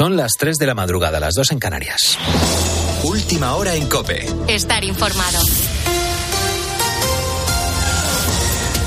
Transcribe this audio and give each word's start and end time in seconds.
Son 0.00 0.16
las 0.16 0.32
3 0.38 0.56
de 0.56 0.64
la 0.64 0.74
madrugada, 0.74 1.20
las 1.20 1.34
2 1.34 1.52
en 1.52 1.58
Canarias. 1.58 2.16
Última 3.04 3.54
hora 3.54 3.74
en 3.74 3.86
Cope. 3.86 4.26
Estar 4.48 4.82
informado. 4.82 5.38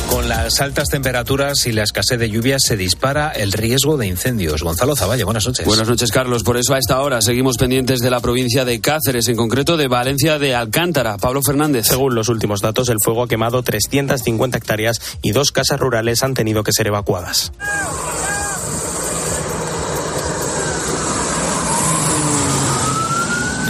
Con 0.09 0.27
las 0.27 0.59
altas 0.59 0.89
temperaturas 0.89 1.67
y 1.67 1.71
la 1.71 1.83
escasez 1.83 2.17
de 2.17 2.31
lluvias 2.31 2.63
se 2.67 2.77
dispara 2.77 3.29
el 3.29 3.51
riesgo 3.51 3.95
de 3.95 4.07
incendios. 4.07 4.63
Gonzalo 4.63 4.95
Zavalla, 4.95 5.23
buenas 5.23 5.45
noches. 5.45 5.67
Buenas 5.67 5.87
noches, 5.87 6.11
Carlos. 6.11 6.41
Por 6.41 6.57
eso 6.57 6.73
a 6.73 6.79
esta 6.79 6.99
hora 6.99 7.21
seguimos 7.21 7.57
pendientes 7.57 7.99
de 7.99 8.09
la 8.09 8.19
provincia 8.19 8.65
de 8.65 8.81
Cáceres, 8.81 9.27
en 9.27 9.35
concreto 9.35 9.77
de 9.77 9.87
Valencia 9.87 10.39
de 10.39 10.55
Alcántara. 10.55 11.19
Pablo 11.19 11.43
Fernández. 11.45 11.85
Según 11.85 12.15
los 12.15 12.27
últimos 12.27 12.61
datos, 12.61 12.89
el 12.89 12.97
fuego 12.99 13.21
ha 13.21 13.27
quemado 13.27 13.61
350 13.61 14.57
hectáreas 14.57 14.99
y 15.21 15.31
dos 15.31 15.51
casas 15.51 15.79
rurales 15.79 16.23
han 16.23 16.33
tenido 16.33 16.63
que 16.63 16.73
ser 16.73 16.87
evacuadas. 16.87 17.51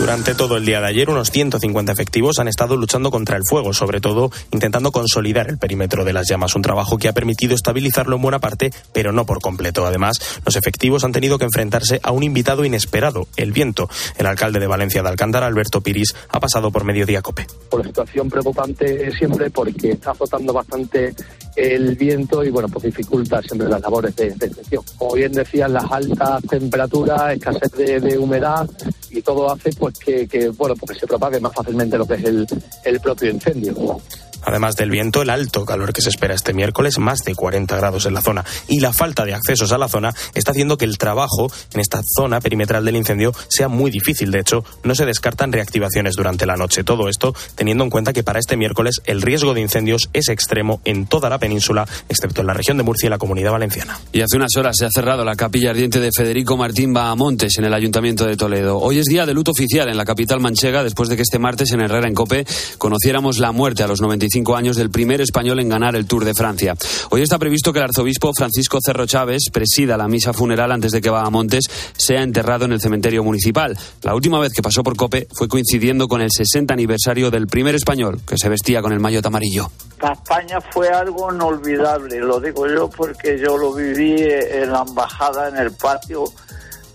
Durante 0.03 0.35
todo 0.35 0.57
el 0.57 0.65
día 0.65 0.81
de 0.81 0.87
ayer, 0.87 1.09
unos 1.09 1.31
150 1.31 1.93
efectivos 1.93 2.37
han 2.37 2.49
estado 2.49 2.75
luchando 2.75 3.09
contra 3.09 3.37
el 3.37 3.43
fuego, 3.49 3.71
sobre 3.71 4.01
todo 4.01 4.31
intentando 4.51 4.91
consolidar 4.91 5.49
el 5.49 5.57
perímetro 5.57 6.03
de 6.03 6.11
las 6.11 6.27
llamas, 6.27 6.57
un 6.57 6.61
trabajo 6.61 6.97
que 6.97 7.07
ha 7.07 7.13
permitido 7.13 7.55
estabilizarlo 7.55 8.17
en 8.17 8.21
buena 8.21 8.39
parte, 8.39 8.73
pero 8.91 9.13
no 9.13 9.25
por 9.25 9.39
completo. 9.39 9.85
Además, 9.85 10.41
los 10.45 10.57
efectivos 10.57 11.05
han 11.05 11.13
tenido 11.13 11.37
que 11.37 11.45
enfrentarse 11.45 12.01
a 12.03 12.11
un 12.11 12.23
invitado 12.23 12.65
inesperado, 12.65 13.27
el 13.37 13.53
viento. 13.53 13.89
El 14.17 14.25
alcalde 14.25 14.59
de 14.59 14.67
Valencia 14.67 15.01
de 15.01 15.07
Alcántara, 15.07 15.47
Alberto 15.47 15.79
Piris, 15.79 16.13
ha 16.27 16.39
pasado 16.41 16.69
por 16.69 16.83
Mediodía 16.83 17.21
Cope. 17.21 17.47
Por 17.69 17.85
situación 17.85 18.29
preocupante 18.29 19.09
siempre 19.17 19.51
porque 19.51 19.91
está 19.91 20.11
azotando 20.11 20.51
bastante 20.51 21.15
el 21.55 21.95
viento 21.95 22.43
y 22.43 22.49
bueno, 22.49 22.67
pues 22.67 22.83
dificulta 22.83 23.41
siempre 23.41 23.69
las 23.69 23.79
labores 23.79 24.13
de, 24.17 24.31
de 24.31 24.51
Como 24.97 25.13
bien 25.13 25.31
decían, 25.31 25.71
las 25.71 25.89
altas 25.89 26.43
temperaturas, 26.43 27.35
escasez 27.35 27.71
de, 27.71 27.99
de 28.01 28.17
humedad 28.17 28.69
y 29.11 29.21
todo 29.21 29.49
hace 29.49 29.71
pues 29.71 29.92
que, 29.99 30.27
que, 30.27 30.49
bueno, 30.49 30.75
porque 30.75 30.99
se 30.99 31.07
propague 31.07 31.39
más 31.39 31.53
fácilmente 31.53 31.97
lo 31.97 32.05
que 32.05 32.15
es 32.15 32.23
el, 32.23 32.47
el 32.83 32.99
propio 32.99 33.29
incendio. 33.31 34.01
Además 34.45 34.75
del 34.75 34.89
viento, 34.89 35.21
el 35.21 35.29
alto 35.29 35.65
calor 35.65 35.93
que 35.93 36.01
se 36.01 36.09
espera 36.09 36.33
este 36.33 36.53
miércoles, 36.53 36.99
más 36.99 37.19
de 37.19 37.35
40 37.35 37.75
grados 37.77 38.05
en 38.05 38.13
la 38.13 38.21
zona, 38.21 38.45
y 38.67 38.79
la 38.79 38.93
falta 38.93 39.25
de 39.25 39.33
accesos 39.33 39.71
a 39.71 39.77
la 39.77 39.87
zona 39.87 40.13
está 40.33 40.51
haciendo 40.51 40.77
que 40.77 40.85
el 40.85 40.97
trabajo 40.97 41.51
en 41.73 41.79
esta 41.79 42.01
zona 42.17 42.41
perimetral 42.41 42.85
del 42.85 42.95
incendio 42.95 43.33
sea 43.47 43.67
muy 43.67 43.91
difícil. 43.91 44.31
De 44.31 44.39
hecho, 44.39 44.63
no 44.83 44.95
se 44.95 45.05
descartan 45.05 45.51
reactivaciones 45.51 46.15
durante 46.15 46.45
la 46.45 46.55
noche. 46.55 46.83
Todo 46.83 47.09
esto 47.09 47.33
teniendo 47.55 47.83
en 47.83 47.89
cuenta 47.89 48.13
que 48.13 48.23
para 48.23 48.39
este 48.39 48.57
miércoles 48.57 49.01
el 49.05 49.21
riesgo 49.21 49.53
de 49.53 49.61
incendios 49.61 50.09
es 50.13 50.29
extremo 50.29 50.81
en 50.85 51.05
toda 51.05 51.29
la 51.29 51.39
península, 51.39 51.87
excepto 52.09 52.41
en 52.41 52.47
la 52.47 52.53
región 52.53 52.77
de 52.77 52.83
Murcia 52.83 53.07
y 53.07 53.09
la 53.09 53.17
comunidad 53.17 53.51
valenciana. 53.51 53.99
Y 54.11 54.21
hace 54.21 54.37
unas 54.37 54.55
horas 54.57 54.75
se 54.77 54.85
ha 54.85 54.89
cerrado 54.89 55.23
la 55.23 55.35
capilla 55.35 55.71
ardiente 55.71 55.99
de 55.99 56.11
Federico 56.11 56.57
Martín 56.57 56.93
Bahamontes 56.93 57.57
en 57.57 57.65
el 57.65 57.73
Ayuntamiento 57.73 58.25
de 58.25 58.35
Toledo. 58.35 58.77
Hoy 58.77 58.99
es 58.99 59.05
día 59.05 59.25
de 59.25 59.33
luto 59.33 59.51
oficial 59.51 59.89
en 59.89 59.97
la 59.97 60.05
capital 60.05 60.39
manchega 60.39 60.83
después 60.83 61.09
de 61.09 61.15
que 61.15 61.21
este 61.21 61.39
martes 61.39 61.71
en 61.71 61.81
Herrera 61.81 62.07
en 62.07 62.13
Cope 62.13 62.45
conociéramos 62.77 63.39
la 63.39 63.51
muerte 63.51 63.83
a 63.83 63.87
los 63.87 64.01
95 64.01 64.32
años 64.55 64.77
del 64.77 64.89
primer 64.89 65.21
español 65.21 65.59
en 65.59 65.69
ganar 65.69 65.95
el 65.95 66.07
Tour 66.07 66.25
de 66.25 66.33
Francia. 66.33 66.73
Hoy 67.11 67.21
está 67.21 67.37
previsto 67.37 67.71
que 67.71 67.77
el 67.77 67.85
arzobispo 67.85 68.31
Francisco 68.35 68.79
Cerro 68.83 69.05
Chávez 69.05 69.43
presida 69.51 69.95
la 69.95 70.07
misa 70.07 70.33
funeral 70.33 70.71
antes 70.71 70.91
de 70.91 71.01
que 71.01 71.11
Bahamontes 71.11 71.65
sea 71.95 72.23
enterrado 72.23 72.65
en 72.65 72.71
el 72.71 72.81
cementerio 72.81 73.23
municipal. 73.23 73.77
La 74.01 74.15
última 74.15 74.39
vez 74.39 74.51
que 74.51 74.63
pasó 74.63 74.81
por 74.81 74.95
Cope 74.95 75.27
fue 75.31 75.47
coincidiendo 75.47 76.07
con 76.07 76.21
el 76.21 76.31
60 76.31 76.73
aniversario 76.73 77.29
del 77.29 77.45
primer 77.45 77.75
español 77.75 78.21
que 78.27 78.37
se 78.37 78.49
vestía 78.49 78.81
con 78.81 78.91
el 78.91 78.99
maillot 78.99 79.25
amarillo. 79.25 79.69
España 80.01 80.59
fue 80.59 80.89
algo 80.89 81.31
inolvidable, 81.31 82.19
lo 82.19 82.39
digo 82.39 82.67
yo 82.67 82.89
porque 82.89 83.39
yo 83.39 83.55
lo 83.55 83.71
viví 83.73 84.15
en 84.19 84.71
la 84.71 84.83
embajada, 84.87 85.47
en 85.47 85.57
el 85.57 85.71
patio, 85.71 86.25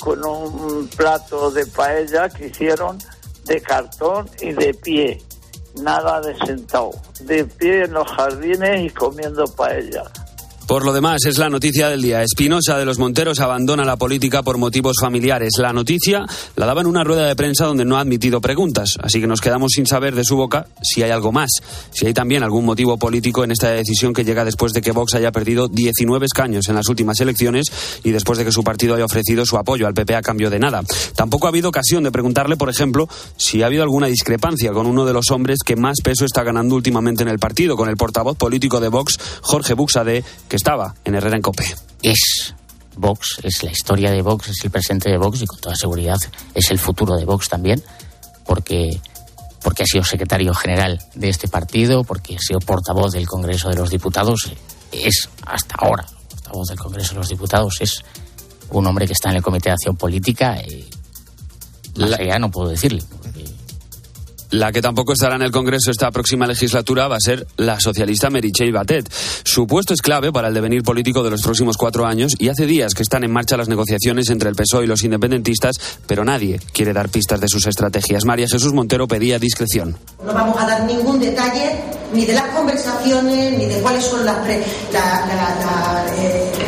con 0.01 0.25
un 0.25 0.89
plato 0.89 1.53
de 1.53 1.65
paella 1.67 2.29
que 2.29 2.49
hicieron 2.49 2.99
de 3.45 3.61
cartón 3.63 4.29
y 4.41 4.53
de 4.53 4.75
pie 4.75 5.23
nada 5.83 6.21
de 6.21 6.37
sentado, 6.39 6.93
de 7.21 7.45
pie 7.45 7.85
en 7.85 7.93
los 7.93 8.09
jardines 8.09 8.81
y 8.83 8.91
comiendo 8.91 9.45
paella. 9.47 10.05
Por 10.69 10.85
lo 10.85 10.93
demás, 10.93 11.25
es 11.25 11.39
la 11.39 11.49
noticia 11.49 11.89
del 11.89 12.03
día. 12.03 12.23
Espinosa 12.23 12.77
de 12.77 12.85
los 12.85 12.99
Monteros 12.99 13.41
abandona 13.41 13.87
la 13.87 13.97
política 13.97 14.43
por 14.43 14.59
motivos 14.59 14.97
familiares. 15.01 15.53
La 15.57 15.73
noticia 15.73 16.27
la 16.57 16.67
daba 16.67 16.83
en 16.83 16.87
una 16.87 17.05
rueda 17.05 17.27
de 17.27 17.35
prensa 17.35 17.65
donde 17.65 17.87
no 17.87 17.97
ha 17.97 18.01
admitido 18.01 18.43
preguntas, 18.43 18.99
así 19.03 19.19
que 19.19 19.27
nos 19.27 19.41
quedamos 19.41 19.73
sin 19.75 19.87
saber 19.87 20.15
de 20.15 20.25
su 20.25 20.37
boca 20.37 20.67
si 20.83 21.03
hay 21.03 21.11
algo 21.11 21.33
más, 21.33 21.49
si 21.91 22.05
hay 22.05 22.13
también 22.13 22.43
algún 22.43 22.67
motivo 22.67 22.99
político 22.99 23.45
en 23.45 23.51
esta 23.51 23.71
decisión 23.71 24.13
que 24.13 24.25
llega 24.25 24.45
después 24.45 24.75
de 24.75 24.83
que 24.83 24.93
Vox 24.93 25.15
haya 25.15 25.33
perdido 25.33 25.69
19 25.69 26.27
escaños 26.27 26.69
en 26.69 26.75
las 26.75 26.89
últimas 26.91 27.19
elecciones 27.21 27.73
y 28.05 28.11
después 28.11 28.39
de 28.39 28.45
que 28.45 28.53
su 28.53 28.63
partido 28.63 28.95
haya 28.95 29.07
ofrecido 29.07 29.47
su 29.47 29.57
apoyo 29.57 29.87
al 29.87 29.95
PP 29.95 30.17
a 30.17 30.21
cambio 30.21 30.51
de 30.51 30.59
nada. 30.59 30.83
Tampoco 31.17 31.47
ha 31.47 31.49
habido 31.49 31.71
ocasión 31.71 32.05
de 32.05 32.13
preguntarle, 32.13 32.59
por 32.59 32.69
ejemplo, 32.69 33.09
si 33.39 33.63
ha 33.63 33.67
habido 33.67 33.85
alguna 33.85 34.09
discrepancia 34.09 34.73
con 34.73 34.87
uno 34.87 35.07
de 35.07 35.15
los 35.15 35.31
hombres 35.31 35.61
que 35.65 35.77
más 35.77 36.03
peso 36.05 36.27
está 36.27 36.43
ganando 36.43 36.75
últimamente 36.75 37.23
en 37.23 37.31
el 37.31 37.39
partido, 37.39 37.75
con 37.75 37.89
el 37.89 37.97
portavoz 37.97 38.37
político 38.37 38.81
de 38.81 38.89
Vox, 38.89 39.19
Jorge 39.41 39.73
Buxade, 39.73 40.25
que 40.47 40.58
estaba 40.59 40.95
en 41.05 41.15
Herrera 41.15 41.37
en 41.37 41.43
Cope. 41.43 41.65
Es 42.03 42.55
Vox, 42.97 43.41
es 43.43 43.63
la 43.63 43.71
historia 43.71 44.11
de 44.11 44.23
Vox, 44.23 44.49
es 44.49 44.65
el 44.65 44.71
presente 44.71 45.09
de 45.09 45.17
Vox 45.17 45.41
y 45.41 45.47
con 45.47 45.59
toda 45.61 45.75
seguridad 45.75 46.19
es 46.55 46.71
el 46.71 46.79
futuro 46.79 47.17
de 47.17 47.25
Vox 47.25 47.49
también, 47.49 47.83
porque, 48.45 49.01
porque 49.63 49.85
ha 49.85 49.87
sido 49.87 50.05
secretario 50.05 50.53
general 50.53 51.01
de 51.15 51.29
este 51.29 51.49
partido, 51.49 52.05
porque 52.05 52.37
ha 52.37 52.41
sido 52.41 52.61
portavoz 52.61 53.13
del 53.13 53.27
Congreso 53.27 53.69
de 53.69 53.77
los 53.77 53.91
Diputados, 53.91 54.53
es 54.93 55.29
hasta 55.47 55.77
ahora 55.79 56.05
portavoz 56.29 56.69
del 56.69 56.79
Congreso 56.79 57.15
de 57.15 57.21
los 57.21 57.29
Diputados, 57.29 57.77
es 57.81 58.05
un 58.71 58.87
hombre 58.87 59.07
que 59.07 59.13
está 59.13 59.31
en 59.31 59.37
el 59.37 59.43
Comité 59.43 59.71
de 59.71 59.75
Acción 59.75 59.97
Política. 59.97 60.61
Y 60.63 60.89
más 61.97 62.13
allá 62.13 62.39
no 62.39 62.51
puedo 62.51 62.69
decirle. 62.69 63.03
La 64.51 64.73
que 64.73 64.81
tampoco 64.81 65.13
estará 65.13 65.37
en 65.37 65.43
el 65.43 65.51
Congreso 65.51 65.91
esta 65.91 66.11
próxima 66.11 66.47
legislatura 66.47 67.07
va 67.07 67.17
a 67.17 67.21
ser 67.21 67.47
la 67.59 67.79
socialista 67.79 68.31
Meritxell 68.31 68.73
Batet. 68.73 69.13
Su 69.45 69.67
puesto 69.67 69.93
es 69.93 70.01
clave 70.01 70.33
para 70.33 70.49
el 70.49 70.55
devenir 70.55 70.83
político 70.83 71.23
de 71.23 71.31
los 71.31 71.43
próximos 71.43 71.77
cuatro 71.77 72.07
años 72.07 72.33
y 72.39 72.49
hace 72.49 72.65
días 72.65 72.95
que 72.95 73.03
están 73.03 73.25
en 73.25 73.31
marcha 73.31 73.59
las 73.59 73.69
negociaciones 73.69 74.31
entre 74.31 74.49
el 74.49 74.57
PSOE 74.57 74.85
y 74.85 74.87
los 74.87 75.05
independentistas, 75.05 75.77
pero 76.07 76.25
nadie 76.25 76.61
quiere 76.73 76.95
dar 76.95 77.11
pistas 77.11 77.41
de 77.41 77.49
sus 77.49 77.67
estrategias. 77.67 78.25
María 78.25 78.49
Jesús 78.49 78.73
Montero 78.73 79.07
pedía 79.07 79.39
discreción. 79.39 79.99
No 80.25 80.33
vamos 80.33 80.57
a 80.59 80.67
dar 80.67 80.85
ningún 80.85 81.21
detalle 81.21 81.83
ni 82.15 82.25
de 82.25 82.33
las 82.33 82.47
conversaciones 82.47 83.59
ni 83.59 83.67
de 83.67 83.81
cuáles 83.81 84.05
son 84.05 84.25
las, 84.25 84.49
eh, 84.49 84.65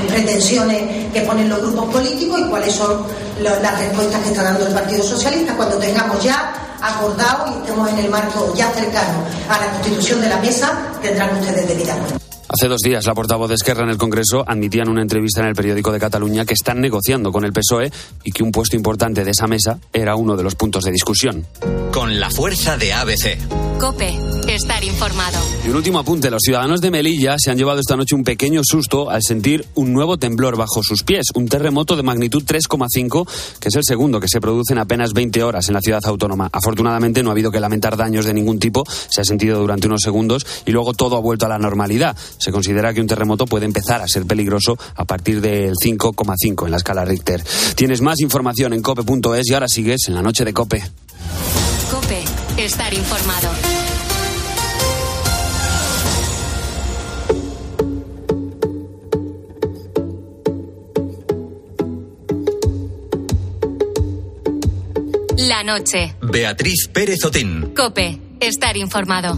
pretensiones 0.07 1.13
que 1.15 1.23
ponen 1.23 1.49
los 1.49 1.63
grupos 1.63 1.95
políticos 1.95 2.41
y 2.41 2.51
cuáles 2.51 2.75
son 2.75 3.07
las 3.41 3.79
respuestas 3.79 4.21
que 4.23 4.29
está 4.29 4.43
dando 4.43 4.67
el 4.67 4.75
Partido 4.75 5.03
Socialista 5.03 5.57
cuando 5.57 5.79
tengamos 5.79 6.23
ya 6.23 6.70
acordado 6.83 7.47
y 7.53 7.61
estemos 7.61 7.91
en 7.91 7.99
el 7.99 8.11
marco 8.11 8.53
ya 8.57 8.71
cercano 8.71 9.25
a 9.49 9.59
la 9.59 9.71
constitución 9.73 10.21
de 10.21 10.29
la 10.29 10.39
mesa, 10.39 10.93
tendrán 11.03 11.39
ustedes 11.39 11.69
debida 11.69 11.95
cuenta. 11.97 12.21
Hace 12.53 12.67
dos 12.67 12.81
días, 12.81 13.07
la 13.07 13.15
portavoz 13.15 13.49
de 13.49 13.55
Esquerra 13.55 13.85
en 13.85 13.91
el 13.91 13.97
Congreso 13.97 14.43
admitía 14.45 14.83
en 14.83 14.89
una 14.89 15.03
entrevista 15.03 15.41
en 15.41 15.47
el 15.47 15.55
periódico 15.55 15.93
de 15.93 16.01
Cataluña 16.01 16.45
que 16.45 16.55
están 16.55 16.81
negociando 16.81 17.31
con 17.31 17.45
el 17.45 17.53
PSOE 17.53 17.93
y 18.25 18.33
que 18.33 18.43
un 18.43 18.51
puesto 18.51 18.75
importante 18.75 19.25
de 19.25 19.31
esa 19.31 19.47
mesa 19.47 19.79
era 19.93 20.17
uno 20.17 20.37
de 20.37 20.43
los 20.43 20.57
puntos 20.57 20.83
de 20.83 20.91
discusión. 20.91 21.47
Con 21.93 22.19
la 22.19 22.29
fuerza 22.29 22.77
de 22.77 22.93
ABC. 22.93 23.39
Cope, 23.79 24.19
estar 24.55 24.83
informado. 24.83 25.39
Y 25.65 25.69
un 25.69 25.77
último 25.77 25.99
apunte, 25.99 26.31
los 26.31 26.43
ciudadanos 26.43 26.81
de 26.81 26.91
Melilla 26.91 27.37
se 27.39 27.51
han 27.51 27.59
llevado 27.59 27.79
esta 27.79 27.97
noche 27.97 28.15
un 28.15 28.25
pequeño 28.25 28.63
susto 28.65 29.09
al 29.09 29.23
sentir 29.23 29.65
un 29.75 29.93
nuevo 29.93 30.19
temblor 30.19 30.57
bajo 30.57 30.83
sus 30.83 31.05
pies, 31.05 31.27
un 31.35 31.47
terremoto 31.47 31.97
de 31.97 32.03
magnitud 32.03 32.43
3,5, 32.45 33.29
que 33.61 33.69
es 33.69 33.75
el 33.77 33.85
segundo 33.85 34.19
que 34.19 34.29
se 34.29 34.41
produce 34.41 34.73
en 34.73 34.81
apenas 34.81 35.13
20 35.13 35.43
horas 35.45 35.69
en 35.69 35.75
la 35.75 35.81
ciudad 35.81 36.01
autónoma. 36.05 36.49
Afortunadamente 36.53 37.23
no 37.23 37.31
ha 37.31 37.33
habido 37.33 37.51
que 37.51 37.61
lamentar 37.61 37.97
daños 37.97 38.25
de 38.25 38.35
ningún 38.35 38.59
tipo, 38.59 38.85
se 39.09 39.21
ha 39.21 39.25
sentido 39.25 39.61
durante 39.61 39.87
unos 39.87 40.03
segundos 40.03 40.47
y 40.67 40.73
luego 40.73 40.95
todo 40.95 41.17
ha 41.17 41.21
vuelto 41.21 41.47
a 41.47 41.49
la 41.49 41.59
normalidad. 41.59 42.17
Se 42.39 42.51
considera 42.51 42.93
que 42.93 43.01
un 43.01 43.07
terremoto 43.07 43.47
puede 43.47 43.67
empezar 43.67 44.01
a 44.03 44.09
ser 44.09 44.27
peligroso 44.27 44.77
a 44.97 45.05
partir 45.05 45.41
del 45.41 45.75
5,5 45.75 46.65
en 46.65 46.71
la 46.71 46.77
escala 46.77 47.05
Richter. 47.05 47.43
Tienes 47.77 48.01
más 48.01 48.21
información 48.21 48.73
en 48.73 48.83
cope.es 48.83 49.49
y 49.49 49.55
ahora 49.55 49.69
sigues 49.69 50.09
en 50.09 50.15
la 50.15 50.23
noche 50.23 50.45
de 50.45 50.53
Cope. 50.53 50.83
Cope, 51.91 52.25
estar 52.59 52.93
informado. 52.93 53.80
La 65.51 65.65
noche. 65.65 66.15
Beatriz 66.23 66.87
Pérez 66.87 67.25
Otín. 67.25 67.75
Cope, 67.75 68.21
estar 68.39 68.77
informado. 68.77 69.37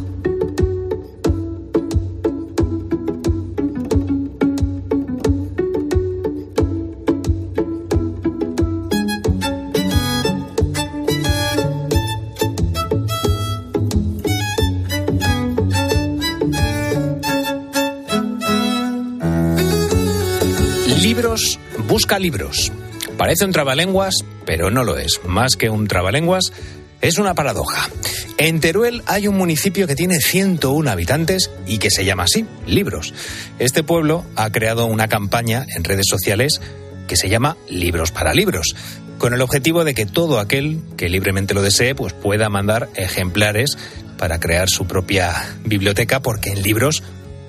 Libros, 21.01 21.59
busca 21.89 22.19
libros. 22.19 22.71
Parece 23.17 23.45
un 23.45 23.53
trabalenguas, 23.53 24.17
pero 24.47 24.71
no 24.71 24.85
lo 24.85 24.99
es. 24.99 25.21
Más 25.25 25.57
que 25.57 25.71
un 25.71 25.87
trabalenguas, 25.87 26.53
es 27.01 27.19
una 27.19 27.35
paradoja. 27.35 27.91
En 28.39 28.61
Teruel 28.61 29.03
hay 29.07 29.29
un 29.29 29.37
municipio 29.37 29.87
que 29.87 29.97
tiene 29.97 30.21
101 30.21 30.91
habitantes 30.91 31.51
y 31.67 31.79
que 31.79 31.91
se 31.91 32.05
llama 32.05 32.25
así, 32.25 32.47
Libros. 32.67 33.13
Este 33.59 33.83
pueblo 33.83 34.25
ha 34.37 34.51
creado 34.51 34.87
una 34.87 35.09
campaña 35.09 35.67
en 35.77 35.85
redes 35.85 36.07
sociales 36.09 36.61
que 37.09 37.17
se 37.17 37.29
llama 37.29 37.57
Libros 37.69 38.13
para 38.13 38.35
Libros, 38.35 38.75
con 39.19 39.35
el 39.35 39.43
objetivo 39.43 39.85
de 39.85 39.95
que 39.95 40.07
todo 40.07 40.41
aquel 40.41 40.81
que 40.97 41.09
libremente 41.09 41.55
lo 41.55 41.63
desee 41.63 41.95
pues 41.95 42.13
pueda 42.13 42.49
mandar 42.49 42.89
ejemplares 42.95 43.77
para 44.17 44.41
crear 44.41 44.69
su 44.69 44.87
propia 44.87 45.57
biblioteca 45.65 46.21
porque 46.21 46.51
en 46.51 46.63
libros 46.63 47.03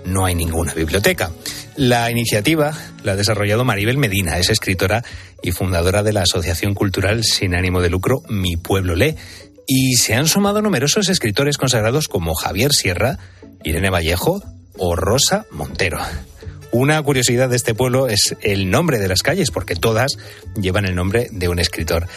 no 0.06 0.26
hay 0.26 0.36
ninguna 0.36 0.74
biblioteca. 0.74 1.32
La 1.76 2.12
iniciativa 2.12 2.78
la 3.04 3.14
ha 3.14 3.16
desarrollado 3.16 3.66
Maribel 3.66 3.98
Medina, 3.98 4.38
es 4.38 4.52
escritora 4.52 5.04
y 5.42 5.52
fundadora 5.52 6.04
de 6.04 6.14
la 6.14 6.22
Asociación 6.22 6.76
Cultural 6.76 7.24
sin 7.24 7.56
ánimo 7.56 7.82
de 7.82 7.90
lucro 7.90 8.22
Mi 8.30 8.58
Pueblo 8.58 8.96
Lee. 8.96 9.16
Y 9.66 9.96
se 9.96 10.14
han 10.14 10.28
sumado 10.28 10.62
numerosos 10.62 11.10
escritores 11.10 11.58
consagrados 11.58 12.08
como 12.08 12.36
Javier 12.36 12.74
Sierra, 12.74 13.18
Irene 13.64 13.90
Vallejo 13.90 14.44
o 14.78 14.96
Rosa 14.96 15.46
Montero. 15.52 16.00
Una 16.72 17.02
curiosidad 17.02 17.50
de 17.50 17.56
este 17.56 17.74
pueblo 17.74 18.08
es 18.08 18.36
el 18.42 18.70
nombre 18.70 19.00
de 19.00 19.08
las 19.08 19.24
calles, 19.24 19.50
porque 19.50 19.76
todas 19.76 20.18
llevan 20.56 20.86
el 20.86 20.96
nombre 20.96 21.28
de 21.32 21.48
un 21.48 21.60
escritor. 21.60 22.08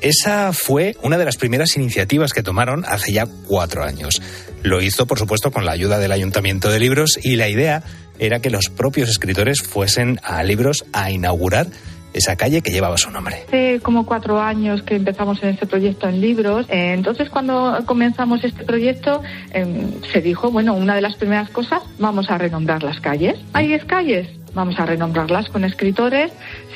Esa 0.00 0.52
fue 0.52 0.96
una 1.02 1.16
de 1.16 1.24
las 1.24 1.36
primeras 1.36 1.76
iniciativas 1.76 2.32
que 2.32 2.42
tomaron 2.42 2.84
hace 2.86 3.12
ya 3.12 3.26
cuatro 3.46 3.84
años. 3.84 4.20
Lo 4.62 4.82
hizo, 4.82 5.06
por 5.06 5.18
supuesto, 5.18 5.50
con 5.50 5.64
la 5.64 5.72
ayuda 5.72 5.98
del 5.98 6.12
Ayuntamiento 6.12 6.70
de 6.70 6.80
Libros 6.80 7.18
y 7.22 7.36
la 7.36 7.48
idea 7.48 7.84
era 8.18 8.40
que 8.40 8.50
los 8.50 8.68
propios 8.68 9.08
escritores 9.08 9.62
fuesen 9.62 10.20
a 10.22 10.42
Libros 10.42 10.84
a 10.92 11.10
inaugurar 11.10 11.66
esa 12.12 12.36
calle 12.36 12.62
que 12.62 12.70
llevaba 12.70 12.96
su 12.98 13.10
nombre. 13.10 13.44
Hace 13.48 13.80
como 13.82 14.06
cuatro 14.06 14.40
años 14.40 14.82
que 14.82 14.96
empezamos 14.96 15.42
en 15.42 15.50
este 15.50 15.66
proyecto 15.66 16.08
en 16.08 16.20
libros. 16.20 16.66
Eh, 16.68 16.92
entonces, 16.92 17.30
cuando 17.30 17.82
comenzamos 17.86 18.44
este 18.44 18.64
proyecto, 18.64 19.22
em, 19.52 19.92
se 20.12 20.20
dijo, 20.20 20.50
bueno, 20.50 20.74
una 20.74 20.94
de 20.94 21.00
las 21.00 21.16
primeras 21.16 21.50
cosas, 21.50 21.82
vamos 21.98 22.30
a 22.30 22.38
renombrar 22.38 22.82
las 22.82 23.00
calles. 23.00 23.38
¿Hay 23.52 23.68
diez 23.68 23.84
calles? 23.84 24.28
Vamos 24.54 24.78
a 24.78 24.84
renombrarlas 24.84 25.48
con 25.48 25.64
escritores. 25.64 26.30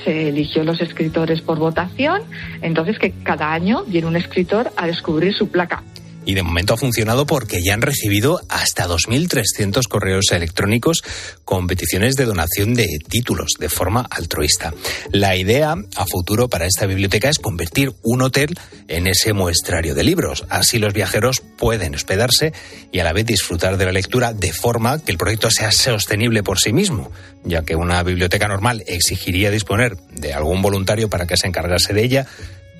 Se 0.04 0.28
eligió 0.28 0.64
los 0.64 0.80
escritores 0.80 1.42
por 1.42 1.58
votación. 1.58 2.22
Entonces, 2.62 2.98
que 2.98 3.12
cada 3.22 3.52
año 3.52 3.84
viene 3.86 4.06
un 4.06 4.16
escritor 4.16 4.72
a 4.76 4.86
descubrir 4.86 5.34
su 5.34 5.48
placa 5.50 5.82
y 6.26 6.34
de 6.34 6.42
momento 6.42 6.74
ha 6.74 6.76
funcionado 6.76 7.24
porque 7.24 7.62
ya 7.62 7.72
han 7.72 7.80
recibido 7.80 8.42
hasta 8.50 8.86
2.300 8.86 9.86
correos 9.88 10.32
electrónicos 10.32 11.02
con 11.44 11.68
peticiones 11.68 12.16
de 12.16 12.26
donación 12.26 12.74
de 12.74 12.98
títulos 13.08 13.52
de 13.58 13.70
forma 13.70 14.06
altruista. 14.10 14.74
La 15.12 15.36
idea 15.36 15.76
a 15.94 16.06
futuro 16.06 16.48
para 16.48 16.66
esta 16.66 16.84
biblioteca 16.84 17.30
es 17.30 17.38
convertir 17.38 17.92
un 18.02 18.22
hotel 18.22 18.58
en 18.88 19.06
ese 19.06 19.32
muestrario 19.32 19.94
de 19.94 20.02
libros. 20.02 20.44
Así 20.50 20.78
los 20.78 20.92
viajeros 20.92 21.42
pueden 21.56 21.94
hospedarse 21.94 22.52
y 22.90 22.98
a 22.98 23.04
la 23.04 23.12
vez 23.12 23.24
disfrutar 23.24 23.78
de 23.78 23.86
la 23.86 23.92
lectura 23.92 24.32
de 24.32 24.52
forma 24.52 25.02
que 25.02 25.12
el 25.12 25.18
proyecto 25.18 25.50
sea 25.50 25.70
sostenible 25.70 26.42
por 26.42 26.58
sí 26.58 26.72
mismo, 26.72 27.12
ya 27.44 27.62
que 27.62 27.76
una 27.76 28.02
biblioteca 28.02 28.48
normal 28.48 28.82
exigiría 28.88 29.52
disponer 29.52 29.96
de 30.10 30.34
algún 30.34 30.60
voluntario 30.60 31.08
para 31.08 31.26
que 31.26 31.36
se 31.36 31.46
encargase 31.46 31.94
de 31.94 32.02
ella 32.02 32.26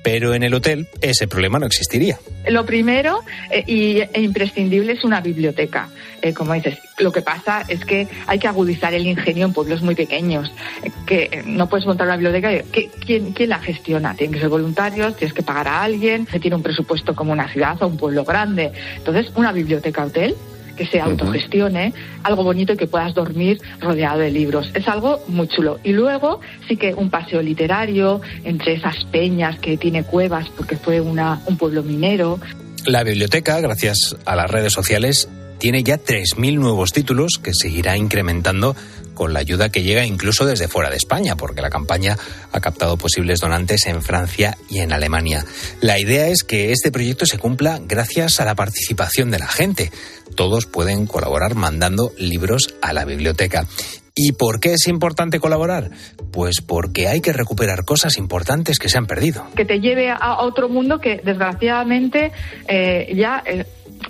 pero 0.03 0.33
en 0.33 0.43
el 0.43 0.53
hotel 0.53 0.87
ese 1.01 1.27
problema 1.27 1.59
no 1.59 1.65
existiría. 1.65 2.17
Lo 2.47 2.65
primero 2.65 3.19
eh, 3.51 3.63
y, 3.67 3.99
e 3.99 4.21
imprescindible 4.21 4.93
es 4.93 5.03
una 5.03 5.21
biblioteca. 5.21 5.89
Eh, 6.21 6.33
como 6.33 6.53
dices, 6.53 6.79
lo 6.97 7.11
que 7.11 7.21
pasa 7.21 7.63
es 7.67 7.85
que 7.85 8.07
hay 8.25 8.39
que 8.39 8.47
agudizar 8.47 8.93
el 8.93 9.05
ingenio 9.05 9.45
en 9.45 9.53
pueblos 9.53 9.81
muy 9.81 9.95
pequeños, 9.95 10.51
eh, 10.83 10.91
que 11.05 11.43
no 11.45 11.69
puedes 11.69 11.85
montar 11.85 12.07
una 12.07 12.17
biblioteca. 12.17 12.63
¿quién, 13.05 13.33
¿Quién 13.33 13.49
la 13.49 13.59
gestiona? 13.59 14.15
Tienen 14.15 14.33
que 14.33 14.39
ser 14.39 14.49
voluntarios, 14.49 15.15
tienes 15.15 15.33
que 15.33 15.43
pagar 15.43 15.67
a 15.67 15.83
alguien, 15.83 16.27
se 16.27 16.39
tiene 16.39 16.55
un 16.55 16.63
presupuesto 16.63 17.15
como 17.15 17.31
una 17.33 17.51
ciudad 17.51 17.81
o 17.83 17.87
un 17.87 17.97
pueblo 17.97 18.23
grande. 18.23 18.71
Entonces, 18.95 19.31
una 19.35 19.51
biblioteca 19.51 20.05
hotel 20.05 20.35
que 20.77 20.85
se 20.85 21.01
autogestione, 21.01 21.93
algo 22.23 22.43
bonito 22.43 22.73
y 22.73 22.77
que 22.77 22.87
puedas 22.87 23.13
dormir 23.13 23.59
rodeado 23.81 24.19
de 24.19 24.31
libros. 24.31 24.71
Es 24.73 24.87
algo 24.87 25.21
muy 25.27 25.47
chulo. 25.47 25.79
Y 25.83 25.91
luego 25.91 26.39
sí 26.67 26.77
que 26.77 26.93
un 26.93 27.09
paseo 27.09 27.41
literario 27.41 28.21
entre 28.43 28.75
esas 28.75 29.03
peñas 29.05 29.59
que 29.59 29.77
tiene 29.77 30.03
cuevas 30.03 30.47
porque 30.55 30.77
fue 30.77 31.01
una, 31.01 31.41
un 31.47 31.57
pueblo 31.57 31.83
minero. 31.83 32.39
La 32.85 33.03
biblioteca, 33.03 33.59
gracias 33.59 34.15
a 34.25 34.35
las 34.35 34.49
redes 34.49 34.71
sociales, 34.71 35.27
tiene 35.57 35.83
ya 35.83 35.97
3.000 35.97 36.59
nuevos 36.59 36.93
títulos 36.93 37.39
que 37.41 37.53
seguirá 37.53 37.97
incrementando 37.97 38.75
con 39.17 39.33
la 39.33 39.39
ayuda 39.39 39.69
que 39.69 39.81
llega 39.81 40.05
incluso 40.05 40.45
desde 40.45 40.67
fuera 40.67 40.91
de 40.91 40.95
España, 40.95 41.35
porque 41.35 41.63
la 41.63 41.71
campaña 41.71 42.15
ha 42.51 42.59
captado 42.59 42.97
posibles 42.97 43.39
donantes 43.39 43.87
en 43.87 44.03
Francia 44.03 44.55
y 44.69 44.81
en 44.81 44.93
Alemania. 44.93 45.43
La 45.81 45.99
idea 45.99 46.27
es 46.27 46.43
que 46.43 46.71
este 46.71 46.91
proyecto 46.91 47.25
se 47.25 47.39
cumpla 47.39 47.79
gracias 47.83 48.39
a 48.39 48.45
la 48.45 48.53
participación 48.53 49.31
de 49.31 49.39
la 49.39 49.47
gente. 49.47 49.91
Todos 50.35 50.67
pueden 50.67 51.07
colaborar 51.07 51.55
mandando 51.55 52.11
libros 52.19 52.75
a 52.79 52.93
la 52.93 53.05
biblioteca. 53.05 53.65
¿Y 54.13 54.33
por 54.33 54.59
qué 54.59 54.73
es 54.73 54.87
importante 54.87 55.39
colaborar? 55.39 55.89
Pues 56.31 56.61
porque 56.61 57.07
hay 57.07 57.19
que 57.19 57.33
recuperar 57.33 57.85
cosas 57.85 58.17
importantes 58.17 58.77
que 58.77 58.89
se 58.89 58.99
han 58.99 59.07
perdido. 59.07 59.47
Que 59.55 59.65
te 59.65 59.79
lleve 59.79 60.11
a 60.11 60.41
otro 60.41 60.69
mundo 60.69 60.99
que 60.99 61.21
desgraciadamente 61.23 62.31
eh, 62.67 63.13
ya 63.15 63.43
eh, 63.45 63.65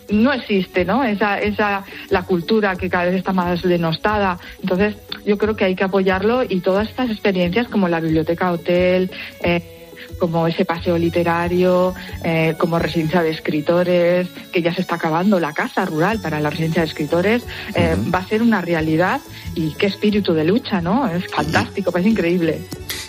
no 0.09 0.33
existe, 0.33 0.85
¿no? 0.85 1.03
Esa, 1.03 1.39
esa, 1.39 1.83
la 2.09 2.23
cultura 2.23 2.75
que 2.75 2.89
cada 2.89 3.05
vez 3.05 3.15
está 3.15 3.33
más 3.33 3.61
denostada. 3.61 4.39
Entonces, 4.61 4.95
yo 5.25 5.37
creo 5.37 5.55
que 5.55 5.65
hay 5.65 5.75
que 5.75 5.83
apoyarlo 5.83 6.43
y 6.43 6.61
todas 6.61 6.89
estas 6.89 7.09
experiencias 7.09 7.67
como 7.67 7.87
la 7.87 7.99
biblioteca 7.99 8.51
hotel, 8.51 9.11
eh, 9.41 9.77
como 10.19 10.47
ese 10.47 10.65
paseo 10.65 10.97
literario, 10.97 11.93
eh, 12.23 12.55
como 12.57 12.79
residencia 12.79 13.21
de 13.21 13.29
escritores, 13.29 14.27
que 14.51 14.61
ya 14.61 14.73
se 14.73 14.81
está 14.81 14.95
acabando 14.95 15.39
la 15.39 15.53
casa 15.53 15.85
rural 15.85 16.19
para 16.19 16.39
la 16.39 16.49
residencia 16.49 16.81
de 16.81 16.87
escritores, 16.87 17.45
eh, 17.75 17.95
va 18.13 18.19
a 18.19 18.27
ser 18.27 18.41
una 18.41 18.61
realidad 18.61 19.21
y 19.55 19.73
qué 19.73 19.87
espíritu 19.87 20.33
de 20.33 20.45
lucha, 20.45 20.81
¿no? 20.81 21.07
Es 21.07 21.27
fantástico, 21.27 21.95
es 21.97 22.05
increíble. 22.05 22.61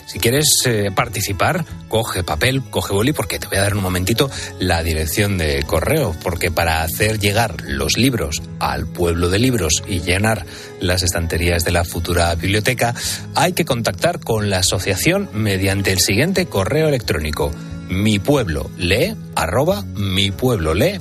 Si 0.08 0.19
quieres 0.19 0.62
eh, 0.64 0.90
participar, 0.94 1.66
coge 1.87 2.25
papel, 2.25 2.62
coge 2.70 2.94
boli, 2.94 3.12
porque 3.12 3.38
te 3.38 3.46
voy 3.46 3.58
a 3.58 3.60
dar 3.60 3.72
en 3.72 3.78
un 3.78 3.84
momentito 3.84 4.31
la 4.58 4.82
dirección 4.82 5.37
de 5.37 5.62
correo, 5.64 6.16
porque 6.22 6.50
para 6.50 6.82
hacer 6.82 7.19
llegar 7.19 7.56
los 7.66 7.99
libros 7.99 8.40
al 8.58 8.87
pueblo 8.87 9.28
de 9.28 9.38
libros 9.38 9.84
y 9.87 10.00
llenar 10.00 10.46
las 10.81 11.02
estanterías 11.02 11.62
de 11.64 11.72
la 11.72 11.84
futura 11.84 12.34
biblioteca, 12.34 12.94
hay 13.34 13.52
que 13.52 13.66
contactar 13.66 14.19
con 14.19 14.49
la 14.49 14.60
asociación 14.60 15.28
mediante 15.34 15.93
el 15.93 15.99
siguiente 15.99 16.46
correo 16.46 16.88
electrónico 16.88 17.52
mi 17.91 18.19
pueblo 18.19 18.70
lee 18.77 19.15
arroba 19.34 19.82
mi 19.94 20.31
pueblo 20.31 20.74
life 20.74 21.00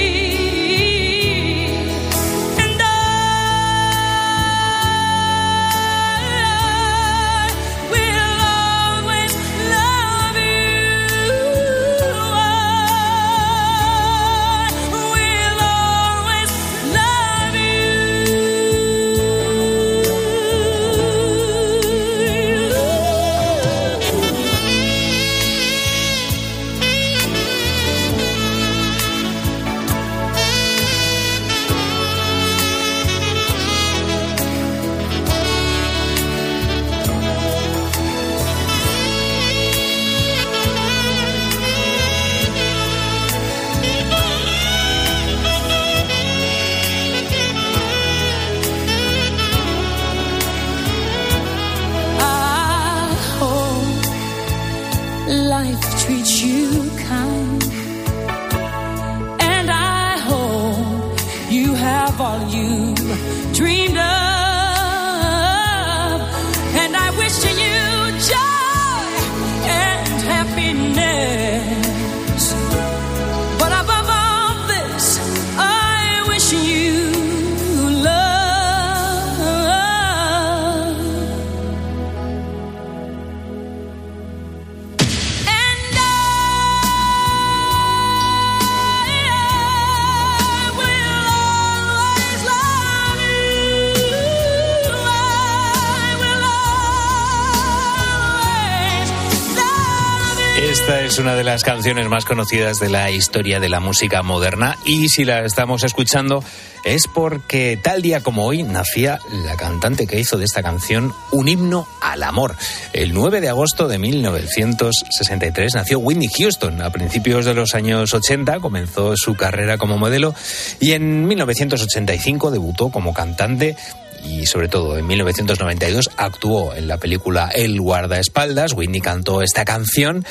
Esta 100.81 101.01
es 101.01 101.19
una 101.19 101.35
de 101.35 101.43
las 101.43 101.63
canciones 101.63 102.07
más 102.07 102.25
conocidas 102.25 102.79
de 102.79 102.89
la 102.89 103.11
historia 103.11 103.59
de 103.59 103.69
la 103.69 103.79
música 103.79 104.23
moderna 104.23 104.79
y 104.83 105.09
si 105.09 105.25
la 105.25 105.45
estamos 105.45 105.83
escuchando 105.83 106.43
es 106.83 107.03
porque 107.13 107.77
tal 107.81 108.01
día 108.01 108.21
como 108.21 108.45
hoy 108.45 108.63
nacía 108.63 109.19
la 109.45 109.55
cantante 109.57 110.07
que 110.07 110.19
hizo 110.19 110.39
de 110.39 110.45
esta 110.45 110.63
canción 110.63 111.13
un 111.31 111.47
himno 111.47 111.87
al 112.01 112.23
amor. 112.23 112.55
El 112.93 113.13
9 113.13 113.41
de 113.41 113.49
agosto 113.49 113.87
de 113.87 113.99
1963 113.99 115.75
nació 115.75 115.99
Whitney 115.99 116.29
Houston. 116.39 116.81
A 116.81 116.89
principios 116.89 117.45
de 117.45 117.53
los 117.53 117.75
años 117.75 118.11
80 118.11 118.59
comenzó 118.59 119.15
su 119.15 119.35
carrera 119.35 119.77
como 119.77 119.99
modelo 119.99 120.33
y 120.79 120.93
en 120.93 121.27
1985 121.27 122.49
debutó 122.49 122.89
como 122.89 123.13
cantante 123.13 123.77
y 124.23 124.47
sobre 124.47 124.67
todo 124.67 124.97
en 124.97 125.05
1992 125.05 126.09
actuó 126.17 126.73
en 126.73 126.87
la 126.87 126.97
película 126.97 127.51
El 127.53 127.79
guardaespaldas. 127.79 128.73
Whitney 128.73 129.01
cantó 129.01 129.43
esta 129.43 129.63
canción 129.63 130.25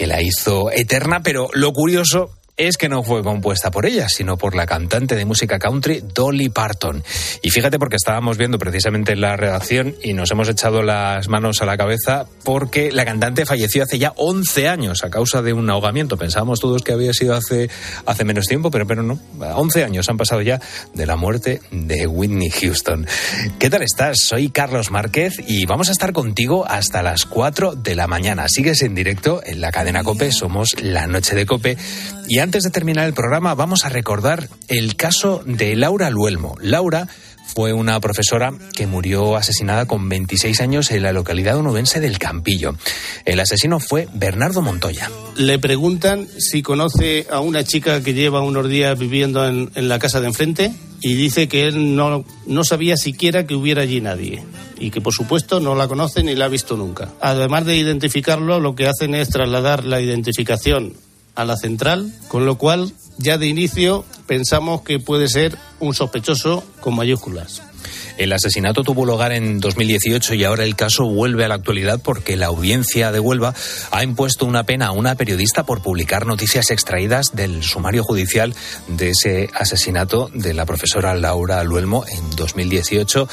que 0.00 0.06
la 0.06 0.22
hizo 0.22 0.70
eterna, 0.70 1.20
pero 1.22 1.50
lo 1.52 1.74
curioso 1.74 2.30
es 2.68 2.76
que 2.76 2.90
no 2.90 3.02
fue 3.02 3.22
compuesta 3.22 3.70
por 3.70 3.86
ella, 3.86 4.10
sino 4.10 4.36
por 4.36 4.54
la 4.54 4.66
cantante 4.66 5.16
de 5.16 5.24
música 5.24 5.58
country 5.58 6.02
Dolly 6.12 6.50
Parton. 6.50 7.02
Y 7.40 7.48
fíjate 7.48 7.78
porque 7.78 7.96
estábamos 7.96 8.36
viendo 8.36 8.58
precisamente 8.58 9.12
en 9.12 9.22
la 9.22 9.34
redacción 9.34 9.94
y 10.02 10.12
nos 10.12 10.30
hemos 10.30 10.46
echado 10.46 10.82
las 10.82 11.28
manos 11.28 11.62
a 11.62 11.64
la 11.64 11.78
cabeza 11.78 12.26
porque 12.44 12.92
la 12.92 13.06
cantante 13.06 13.46
falleció 13.46 13.82
hace 13.82 13.98
ya 13.98 14.12
11 14.14 14.68
años 14.68 15.04
a 15.04 15.10
causa 15.10 15.40
de 15.40 15.54
un 15.54 15.70
ahogamiento. 15.70 16.18
Pensábamos 16.18 16.60
todos 16.60 16.82
que 16.82 16.92
había 16.92 17.14
sido 17.14 17.34
hace, 17.34 17.70
hace 18.04 18.24
menos 18.24 18.44
tiempo, 18.44 18.70
pero, 18.70 18.86
pero 18.86 19.02
no. 19.02 19.18
11 19.40 19.84
años 19.84 20.10
han 20.10 20.18
pasado 20.18 20.42
ya 20.42 20.60
de 20.92 21.06
la 21.06 21.16
muerte 21.16 21.62
de 21.70 22.06
Whitney 22.06 22.50
Houston. 22.50 23.06
¿Qué 23.58 23.70
tal 23.70 23.80
estás? 23.80 24.18
Soy 24.20 24.50
Carlos 24.50 24.90
Márquez 24.90 25.32
y 25.46 25.64
vamos 25.64 25.88
a 25.88 25.92
estar 25.92 26.12
contigo 26.12 26.66
hasta 26.68 27.02
las 27.02 27.24
4 27.24 27.74
de 27.76 27.94
la 27.94 28.06
mañana. 28.06 28.48
Sigues 28.48 28.82
en 28.82 28.94
directo 28.94 29.40
en 29.46 29.62
la 29.62 29.72
cadena 29.72 30.04
Cope, 30.04 30.30
somos 30.30 30.78
la 30.82 31.06
noche 31.06 31.34
de 31.34 31.46
Cope. 31.46 31.78
Y 32.28 32.38
de 32.58 32.70
terminar 32.70 33.06
el 33.06 33.14
programa 33.14 33.54
vamos 33.54 33.84
a 33.84 33.88
recordar 33.88 34.48
el 34.66 34.96
caso 34.96 35.40
de 35.46 35.76
Laura 35.76 36.10
Luelmo. 36.10 36.56
Laura 36.60 37.06
fue 37.46 37.72
una 37.72 38.00
profesora 38.00 38.52
que 38.74 38.88
murió 38.88 39.36
asesinada 39.36 39.86
con 39.86 40.08
26 40.08 40.60
años 40.60 40.90
en 40.90 41.04
la 41.04 41.12
localidad 41.12 41.56
onubense 41.56 42.00
del 42.00 42.18
Campillo. 42.18 42.74
El 43.24 43.38
asesino 43.38 43.78
fue 43.78 44.08
Bernardo 44.14 44.62
Montoya. 44.62 45.08
Le 45.36 45.60
preguntan 45.60 46.26
si 46.38 46.60
conoce 46.60 47.28
a 47.30 47.38
una 47.38 47.62
chica 47.62 48.02
que 48.02 48.14
lleva 48.14 48.42
unos 48.42 48.68
días 48.68 48.98
viviendo 48.98 49.46
en, 49.46 49.70
en 49.76 49.88
la 49.88 50.00
casa 50.00 50.20
de 50.20 50.26
enfrente 50.26 50.72
y 51.00 51.14
dice 51.14 51.46
que 51.46 51.68
él 51.68 51.94
no, 51.94 52.24
no 52.46 52.64
sabía 52.64 52.96
siquiera 52.96 53.46
que 53.46 53.54
hubiera 53.54 53.82
allí 53.82 54.00
nadie 54.00 54.44
y 54.76 54.90
que 54.90 55.00
por 55.00 55.14
supuesto 55.14 55.60
no 55.60 55.76
la 55.76 55.86
conoce 55.86 56.24
ni 56.24 56.34
la 56.34 56.46
ha 56.46 56.48
visto 56.48 56.76
nunca. 56.76 57.10
Además 57.20 57.64
de 57.64 57.76
identificarlo, 57.76 58.58
lo 58.58 58.74
que 58.74 58.88
hacen 58.88 59.14
es 59.14 59.28
trasladar 59.28 59.84
la 59.84 60.00
identificación 60.00 60.94
a 61.34 61.44
la 61.44 61.56
central, 61.56 62.12
con 62.28 62.46
lo 62.46 62.56
cual 62.56 62.92
ya 63.18 63.38
de 63.38 63.46
inicio 63.46 64.04
pensamos 64.26 64.82
que 64.82 64.98
puede 64.98 65.28
ser 65.28 65.56
un 65.78 65.94
sospechoso 65.94 66.64
con 66.80 66.96
mayúsculas. 66.96 67.62
El 68.20 68.34
asesinato 68.34 68.82
tuvo 68.82 69.06
lugar 69.06 69.32
en 69.32 69.60
2018 69.60 70.34
y 70.34 70.44
ahora 70.44 70.64
el 70.64 70.76
caso 70.76 71.06
vuelve 71.06 71.46
a 71.46 71.48
la 71.48 71.54
actualidad 71.54 72.02
porque 72.04 72.36
la 72.36 72.48
audiencia 72.48 73.12
de 73.12 73.18
Huelva 73.18 73.54
ha 73.92 74.04
impuesto 74.04 74.44
una 74.44 74.64
pena 74.64 74.88
a 74.88 74.92
una 74.92 75.14
periodista 75.14 75.64
por 75.64 75.80
publicar 75.80 76.26
noticias 76.26 76.70
extraídas 76.70 77.34
del 77.34 77.62
sumario 77.62 78.04
judicial 78.04 78.54
de 78.88 79.08
ese 79.08 79.48
asesinato 79.54 80.30
de 80.34 80.52
la 80.52 80.66
profesora 80.66 81.14
Laura 81.14 81.64
Luelmo 81.64 82.04
en 82.06 82.36
2018 82.36 83.26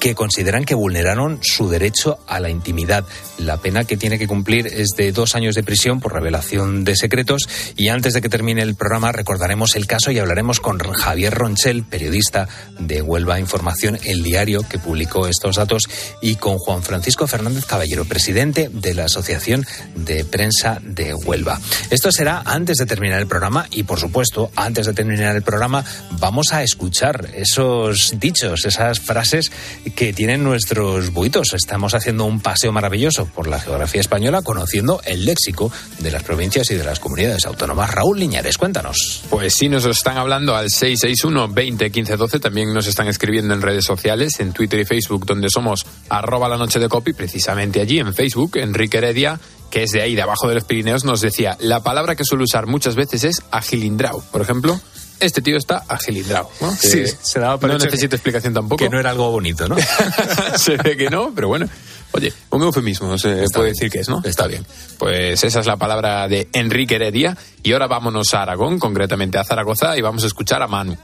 que 0.00 0.14
consideran 0.14 0.64
que 0.64 0.74
vulneraron 0.74 1.38
su 1.42 1.68
derecho 1.68 2.18
a 2.26 2.40
la 2.40 2.48
intimidad. 2.48 3.04
La 3.38 3.58
pena 3.58 3.84
que 3.84 3.98
tiene 3.98 4.18
que 4.18 4.26
cumplir 4.26 4.66
es 4.66 4.88
de 4.96 5.12
dos 5.12 5.36
años 5.36 5.54
de 5.54 5.62
prisión 5.62 6.00
por 6.00 6.14
revelación 6.14 6.84
de 6.84 6.96
secretos. 6.96 7.48
Y 7.76 7.88
antes 7.88 8.14
de 8.14 8.22
que 8.22 8.30
termine 8.30 8.62
el 8.62 8.74
programa 8.74 9.12
recordaremos 9.12 9.76
el 9.76 9.86
caso 9.86 10.10
y 10.10 10.18
hablaremos 10.18 10.58
con 10.58 10.78
Javier 10.78 11.34
Ronchel, 11.34 11.84
periodista 11.84 12.48
de 12.78 13.02
Huelva 13.02 13.38
Información, 13.38 13.98
el 14.04 14.22
diario 14.30 14.62
que 14.62 14.78
publicó 14.78 15.26
estos 15.26 15.56
datos, 15.56 15.88
y 16.22 16.36
con 16.36 16.56
Juan 16.58 16.84
Francisco 16.84 17.26
Fernández 17.26 17.64
Caballero, 17.64 18.04
presidente 18.04 18.70
de 18.72 18.94
la 18.94 19.06
Asociación 19.06 19.66
de 19.96 20.24
Prensa 20.24 20.78
de 20.82 21.14
Huelva. 21.14 21.60
Esto 21.90 22.12
será 22.12 22.42
antes 22.44 22.76
de 22.76 22.86
terminar 22.86 23.18
el 23.20 23.26
programa 23.26 23.66
y, 23.72 23.82
por 23.82 23.98
supuesto, 23.98 24.52
antes 24.54 24.86
de 24.86 24.92
terminar 24.92 25.34
el 25.34 25.42
programa 25.42 25.84
vamos 26.20 26.52
a 26.52 26.62
escuchar 26.62 27.30
esos 27.34 28.14
dichos, 28.20 28.64
esas 28.66 29.00
frases 29.00 29.50
que 29.96 30.12
tienen 30.12 30.44
nuestros 30.44 31.12
buitos. 31.12 31.52
Estamos 31.52 31.94
haciendo 31.94 32.24
un 32.24 32.40
paseo 32.40 32.70
maravilloso 32.70 33.26
por 33.26 33.48
la 33.48 33.58
geografía 33.58 34.00
española, 34.00 34.42
conociendo 34.42 35.00
el 35.06 35.24
léxico 35.24 35.72
de 35.98 36.12
las 36.12 36.22
provincias 36.22 36.70
y 36.70 36.76
de 36.76 36.84
las 36.84 37.00
comunidades 37.00 37.46
autónomas. 37.46 37.90
Raúl 37.90 38.20
Liñares, 38.20 38.58
cuéntanos. 38.58 39.24
Pues 39.28 39.54
sí, 39.54 39.68
nos 39.68 39.84
están 39.86 40.18
hablando 40.18 40.54
al 40.54 40.70
661 40.70 41.48
20 41.48 41.90
15 41.90 42.16
12. 42.16 42.38
También 42.38 42.72
nos 42.72 42.86
están 42.86 43.08
escribiendo 43.08 43.54
en 43.54 43.62
redes 43.62 43.84
sociales, 43.84 44.09
en 44.40 44.52
Twitter 44.52 44.80
y 44.80 44.84
Facebook, 44.84 45.24
donde 45.26 45.48
somos 45.50 45.86
arroba 46.08 46.48
la 46.48 46.56
noche 46.56 46.78
de 46.78 46.88
copy. 46.88 47.12
Precisamente 47.12 47.80
allí 47.80 47.98
en 47.98 48.12
Facebook, 48.14 48.56
Enrique 48.56 48.98
Heredia 48.98 49.38
que 49.70 49.84
es 49.84 49.90
de 49.92 50.02
ahí, 50.02 50.16
de 50.16 50.22
abajo 50.22 50.48
de 50.48 50.54
los 50.56 50.64
Pirineos, 50.64 51.04
nos 51.04 51.20
decía, 51.20 51.56
la 51.60 51.80
palabra 51.80 52.16
que 52.16 52.24
suele 52.24 52.42
usar 52.42 52.66
muchas 52.66 52.96
veces 52.96 53.22
es 53.22 53.42
agilindrau. 53.52 54.20
Por 54.32 54.42
ejemplo, 54.42 54.80
este 55.20 55.42
tío 55.42 55.56
está 55.56 55.84
agilindrau. 55.86 56.48
¿no? 56.60 56.72
Sí, 56.72 57.04
se 57.22 57.38
daba 57.38 57.54
No 57.68 57.78
que- 57.78 57.86
explicación 57.86 58.52
tampoco. 58.52 58.82
Que 58.82 58.90
no 58.90 58.98
era 58.98 59.10
algo 59.10 59.30
bonito, 59.30 59.68
¿no? 59.68 59.76
se 60.56 60.76
ve 60.76 60.96
que 60.96 61.08
no, 61.08 61.30
pero 61.32 61.46
bueno. 61.46 61.68
Oye, 62.10 62.32
un 62.50 62.62
eufemismo 62.62 63.16
se 63.16 63.44
Está 63.44 63.58
puede 63.60 63.66
bien. 63.70 63.74
decir 63.74 63.90
que 63.92 64.00
es, 64.00 64.08
¿no? 64.08 64.20
Está 64.24 64.48
bien. 64.48 64.66
Pues 64.98 65.44
esa 65.44 65.60
es 65.60 65.66
la 65.66 65.76
palabra 65.76 66.26
de 66.26 66.48
Enrique 66.52 66.96
Heredia. 66.96 67.36
Y 67.62 67.72
ahora 67.72 67.86
vámonos 67.86 68.34
a 68.34 68.42
Aragón, 68.42 68.80
concretamente 68.80 69.38
a 69.38 69.44
Zaragoza, 69.44 69.96
y 69.96 70.00
vamos 70.00 70.24
a 70.24 70.26
escuchar 70.26 70.60
a 70.62 70.66
Manu. 70.66 70.96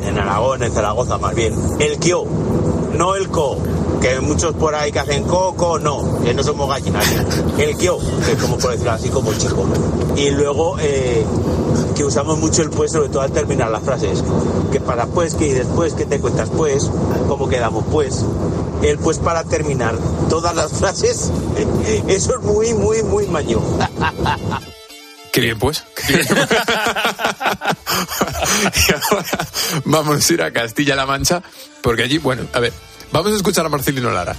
En 0.00 0.18
Aragón, 0.18 0.62
en 0.62 0.72
Zaragoza 0.72 1.18
más 1.18 1.34
bien. 1.34 1.54
El 1.78 1.98
kio, 1.98 2.24
no 2.96 3.14
el 3.14 3.28
co. 3.28 3.58
Que 4.00 4.20
muchos 4.20 4.54
por 4.54 4.74
ahí 4.74 4.90
que 4.90 4.98
hacen 4.98 5.22
coco, 5.24 5.78
no, 5.78 6.20
que 6.24 6.34
no 6.34 6.42
somos 6.42 6.68
gallinas. 6.68 7.04
El 7.58 7.76
kio, 7.76 7.98
que 8.24 8.32
es 8.32 8.38
como 8.38 8.58
por 8.58 8.72
decirlo 8.72 8.92
así, 8.92 9.08
como 9.10 9.32
chico. 9.34 9.64
Y 10.16 10.30
luego 10.30 10.76
eh, 10.80 11.24
que 11.94 12.04
usamos 12.04 12.38
mucho 12.38 12.62
el 12.62 12.70
pues, 12.70 12.92
sobre 12.92 13.10
todo 13.10 13.22
al 13.22 13.30
terminar 13.30 13.70
las 13.70 13.82
frases. 13.82 14.24
Que 14.72 14.80
para 14.80 15.06
pues, 15.06 15.34
que 15.34 15.46
y 15.46 15.52
después, 15.52 15.94
que 15.94 16.06
te 16.06 16.20
cuentas 16.20 16.50
pues, 16.50 16.90
cómo 17.28 17.48
quedamos 17.48 17.84
pues. 17.92 18.24
El 18.82 18.98
pues 18.98 19.18
para 19.18 19.44
terminar 19.44 19.94
todas 20.28 20.56
las 20.56 20.72
frases, 20.72 21.30
eso 22.08 22.34
es 22.38 22.42
muy, 22.42 22.74
muy, 22.74 23.02
muy 23.04 23.26
maño. 23.28 23.60
Qué 25.32 25.40
bien, 25.40 25.58
pues. 25.58 25.82
Qué 25.96 26.12
bien. 26.12 26.26
y 28.88 28.92
ahora 28.92 29.26
vamos 29.86 30.28
a 30.28 30.32
ir 30.34 30.42
a 30.42 30.52
Castilla-La 30.52 31.06
Mancha, 31.06 31.42
porque 31.80 32.02
allí, 32.02 32.18
bueno, 32.18 32.46
a 32.52 32.60
ver, 32.60 32.74
vamos 33.10 33.32
a 33.32 33.36
escuchar 33.36 33.64
a 33.64 33.70
Marcelino 33.70 34.10
Lara. 34.10 34.36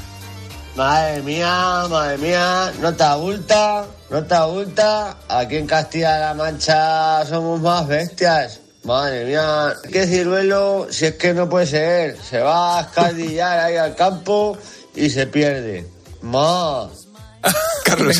Madre 0.76 1.22
mía, 1.24 1.86
madre 1.90 2.18
mía, 2.20 2.72
no 2.80 2.94
te 2.94 3.04
abulta, 3.04 3.86
no 4.12 4.24
te 4.24 4.36
abulta. 4.36 5.18
Aquí 5.28 5.58
en 5.58 5.66
Castilla-La 5.66 6.36
Mancha 6.36 7.26
somos 7.26 7.60
más 7.60 7.88
bestias. 7.88 8.60
Madre 8.84 9.26
mía, 9.26 9.74
qué 9.92 10.06
ciruelo, 10.06 10.88
si 10.92 11.06
es 11.06 11.16
que 11.16 11.34
no 11.34 11.50
puede 11.50 11.66
ser. 11.66 12.18
Se 12.22 12.40
va 12.40 12.78
a 12.78 12.82
escadillar 12.82 13.60
ahí 13.60 13.78
al 13.78 13.96
campo 13.96 14.58
y 14.96 15.10
se 15.10 15.26
pierde. 15.26 15.88
Más. 16.22 17.02
Carlos 17.86 18.18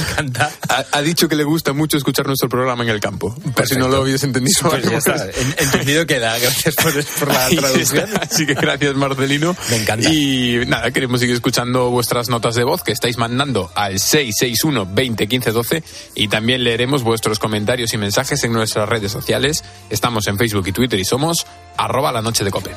Ha, 0.70 0.86
ha 0.92 1.01
dicho 1.01 1.27
que 1.27 1.36
le 1.36 1.44
gusta 1.44 1.74
mucho 1.74 1.98
escuchar 1.98 2.27
nuestro 2.27 2.50
programa 2.50 2.84
en 2.84 2.89
el 2.89 3.00
campo. 3.00 3.34
Por 3.56 3.68
si 3.68 3.75
no 3.75 3.88
lo 3.88 3.98
habías 3.98 4.24
entendido. 4.24 4.70
Pues 4.70 4.84
ya 4.84 4.98
está, 4.98 5.25
en- 5.25 5.56
entendido 5.58 6.06
queda. 6.06 6.38
Gracias 6.38 6.75
por, 6.75 6.94
por 7.20 7.27
la 7.30 7.46
Ahí 7.46 7.56
traducción. 7.56 8.03
está. 8.06 8.20
Así 8.22 8.46
que 8.46 8.53
gracias, 8.53 8.96
Marcelino. 8.96 9.56
Me 9.70 9.77
encanta. 9.77 10.10
Y 10.10 10.63
nada, 10.68 10.92
queremos 10.92 11.20
seguir 11.22 11.36
escuchando 11.36 11.89
vuestras 11.89 12.30
notas 12.30 12.56
de 12.56 12.63
voz 12.63 12.84
que 12.84 12.92
estáis 12.92 13.18
mandando 13.18 13.72
al 13.75 14.00
661 14.00 14.88
20 14.94 15.27
15 15.27 15.51
12 15.51 15.84
y 16.15 16.27
también 16.27 16.63
leeremos 16.63 17.03
vuestros 17.03 17.39
comentarios 17.39 17.94
y 17.94 17.98
mensajes 17.98 18.44
en 18.44 18.51
nuestras 18.53 18.88
redes 18.89 19.12
sociales. 19.12 19.63
Estamos 19.89 20.27
en 20.27 20.38
Facebook 20.38 20.68
y 20.68 20.72
Twitter 20.74 21.00
y 21.00 21.06
somos 21.06 21.46
arroba 21.77 22.12
la 22.12 22.22
noche 22.22 22.44
de 22.44 22.51
cope. 22.51 22.72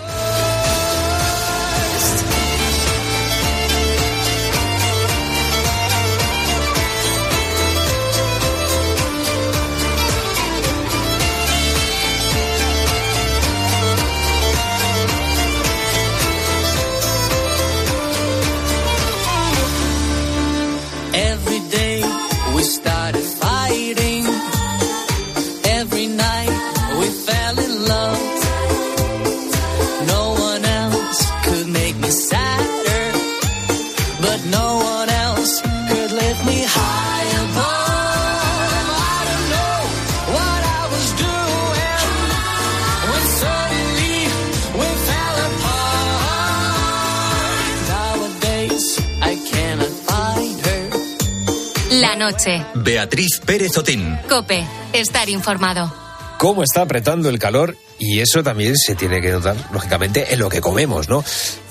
Noche. 52.37 52.65
Beatriz 52.75 53.41
Pérez 53.45 53.77
Otín. 53.79 54.19
Cope. 54.29 54.65
Estar 54.93 55.29
informado. 55.29 55.93
cómo 56.39 56.63
está 56.63 56.83
apretando 56.83 57.31
el 57.31 57.39
calor 57.39 57.77
y 57.99 58.21
eso 58.21 58.43
también 58.43 58.77
se 58.77 58.95
tiene 58.95 59.23
que 59.23 59.31
notar, 59.31 59.57
lógicamente, 59.73 60.35
en 60.35 60.39
lo 60.39 60.51
que 60.51 60.61
comemos, 60.61 61.09
¿no? 61.09 61.25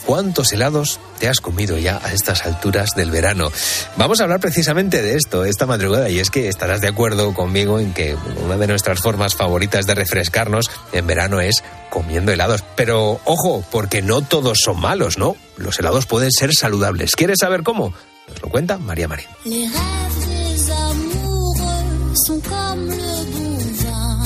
¿Cuántos 0.07 0.51
helados 0.53 0.99
te 1.19 1.29
has 1.29 1.39
comido 1.39 1.77
ya 1.77 1.99
a 2.03 2.13
estas 2.13 2.45
alturas 2.47 2.95
del 2.95 3.11
verano? 3.11 3.51
Vamos 3.95 4.19
a 4.19 4.23
hablar 4.23 4.39
precisamente 4.39 5.03
de 5.03 5.15
esto 5.15 5.45
esta 5.45 5.67
madrugada 5.67 6.09
y 6.09 6.19
es 6.19 6.31
que 6.31 6.47
estarás 6.47 6.81
de 6.81 6.87
acuerdo 6.87 7.33
conmigo 7.35 7.79
en 7.79 7.93
que 7.93 8.15
una 8.43 8.57
de 8.57 8.65
nuestras 8.67 8.99
formas 8.99 9.35
favoritas 9.35 9.85
de 9.85 9.93
refrescarnos 9.93 10.71
en 10.93 11.05
verano 11.05 11.41
es 11.41 11.63
comiendo 11.91 12.31
helados. 12.31 12.63
Pero 12.75 13.19
ojo, 13.25 13.63
porque 13.71 14.01
no 14.01 14.23
todos 14.23 14.57
son 14.63 14.79
malos, 14.79 15.19
¿no? 15.19 15.35
Los 15.57 15.77
helados 15.77 16.07
pueden 16.07 16.31
ser 16.31 16.55
saludables. 16.55 17.15
¿Quieres 17.15 17.37
saber 17.39 17.61
cómo? 17.61 17.93
Nos 18.27 18.41
lo 18.41 18.49
cuenta 18.49 18.79
María 18.79 19.07
Marín. 19.07 19.27
Sont 22.15 22.39
comme 22.39 22.87
le 22.87 23.31
bon 23.33 23.57
vin. 23.83 24.19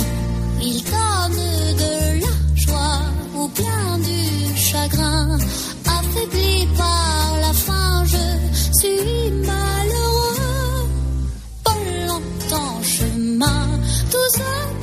Ils 0.62 0.84
donnent 0.84 1.78
de 1.84 2.22
la 2.22 2.56
joie 2.56 3.02
ou 3.36 3.48
bien 3.50 3.98
du 3.98 4.58
chagrin. 4.58 5.38
Affaibli 5.86 6.68
par 6.78 7.38
la 7.42 7.54
faim, 7.54 8.04
je 8.06 8.80
suis 8.80 9.32
malheureux. 9.32 10.88
Pas 11.64 11.78
longtemps 12.08 12.84
chemin, 12.84 13.68
tout 14.12 14.30
ce 14.36 14.79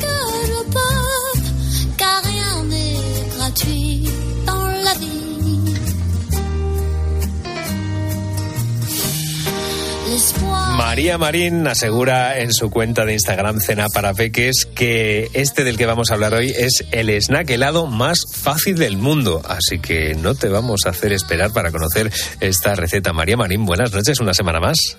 María 10.96 11.18
Marín 11.18 11.66
asegura 11.66 12.38
en 12.38 12.54
su 12.54 12.70
cuenta 12.70 13.04
de 13.04 13.12
Instagram 13.12 13.61
Cena 13.61 13.88
para 13.92 14.14
Peques 14.14 14.64
que 14.64 15.28
este 15.35 15.62
del 15.62 15.76
que 15.76 15.85
vamos 15.85 16.11
a 16.11 16.14
hablar 16.14 16.32
hoy 16.32 16.54
es 16.56 16.87
el 16.90 17.11
snack 17.11 17.50
helado 17.50 17.87
más 17.87 18.20
fácil 18.32 18.76
del 18.76 18.96
mundo. 18.96 19.42
Así 19.46 19.78
que 19.78 20.14
no 20.14 20.35
te 20.35 20.48
vamos 20.48 20.87
a 20.87 20.90
hacer 20.90 21.12
esperar 21.12 21.52
para 21.52 21.70
conocer 21.70 22.11
esta 22.40 22.74
receta. 22.76 23.12
María 23.12 23.37
Marín, 23.37 23.66
buenas 23.66 23.92
noches, 23.92 24.20
una 24.20 24.32
semana 24.32 24.59
más. 24.59 24.96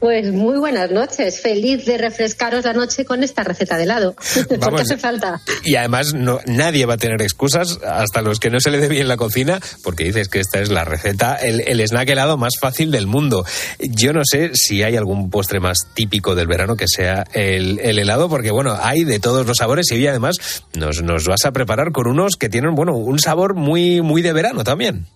Pues 0.00 0.32
muy 0.32 0.58
buenas 0.58 0.90
noches. 0.90 1.42
Feliz 1.42 1.84
de 1.84 1.98
refrescaros 1.98 2.64
la 2.64 2.72
noche 2.72 3.04
con 3.04 3.22
esta 3.22 3.44
receta 3.44 3.76
de 3.76 3.82
helado. 3.82 4.16
Porque 4.60 4.80
hace 4.80 4.96
falta. 4.96 5.42
Y 5.62 5.76
además 5.76 6.14
no, 6.14 6.40
nadie 6.46 6.86
va 6.86 6.94
a 6.94 6.96
tener 6.96 7.20
excusas, 7.20 7.78
hasta 7.86 8.22
los 8.22 8.40
que 8.40 8.48
no 8.48 8.60
se 8.60 8.70
le 8.70 8.78
dé 8.78 8.88
bien 8.88 9.08
la 9.08 9.18
cocina, 9.18 9.60
porque 9.84 10.04
dices 10.04 10.28
que 10.28 10.40
esta 10.40 10.60
es 10.60 10.70
la 10.70 10.84
receta, 10.84 11.36
el, 11.36 11.60
el 11.66 11.80
snack 11.86 12.08
helado 12.08 12.38
más 12.38 12.54
fácil 12.58 12.90
del 12.90 13.06
mundo. 13.06 13.44
Yo 13.78 14.14
no 14.14 14.22
sé 14.24 14.52
si 14.54 14.82
hay 14.82 14.96
algún 14.96 15.28
postre 15.28 15.60
más 15.60 15.78
típico 15.92 16.34
del 16.34 16.46
verano 16.46 16.76
que 16.76 16.86
sea 16.88 17.24
el, 17.34 17.78
el 17.80 17.98
helado, 17.98 18.30
porque 18.30 18.50
bueno, 18.50 18.78
hay 18.80 19.04
de 19.04 19.20
todos 19.20 19.46
los 19.46 19.58
sabores 19.58 19.90
y 19.90 19.96
hoy 19.96 20.06
además 20.06 20.36
nos, 20.74 21.02
nos 21.02 21.26
vas 21.26 21.44
a 21.44 21.52
preparar 21.52 21.92
con 21.92 22.06
unos 22.06 22.36
que 22.36 22.48
tienen, 22.48 22.74
bueno, 22.74 22.96
un 22.96 23.18
sabor 23.18 23.54
muy, 23.54 24.00
muy 24.00 24.22
de 24.22 24.32
verano 24.32 24.64
también. 24.64 25.06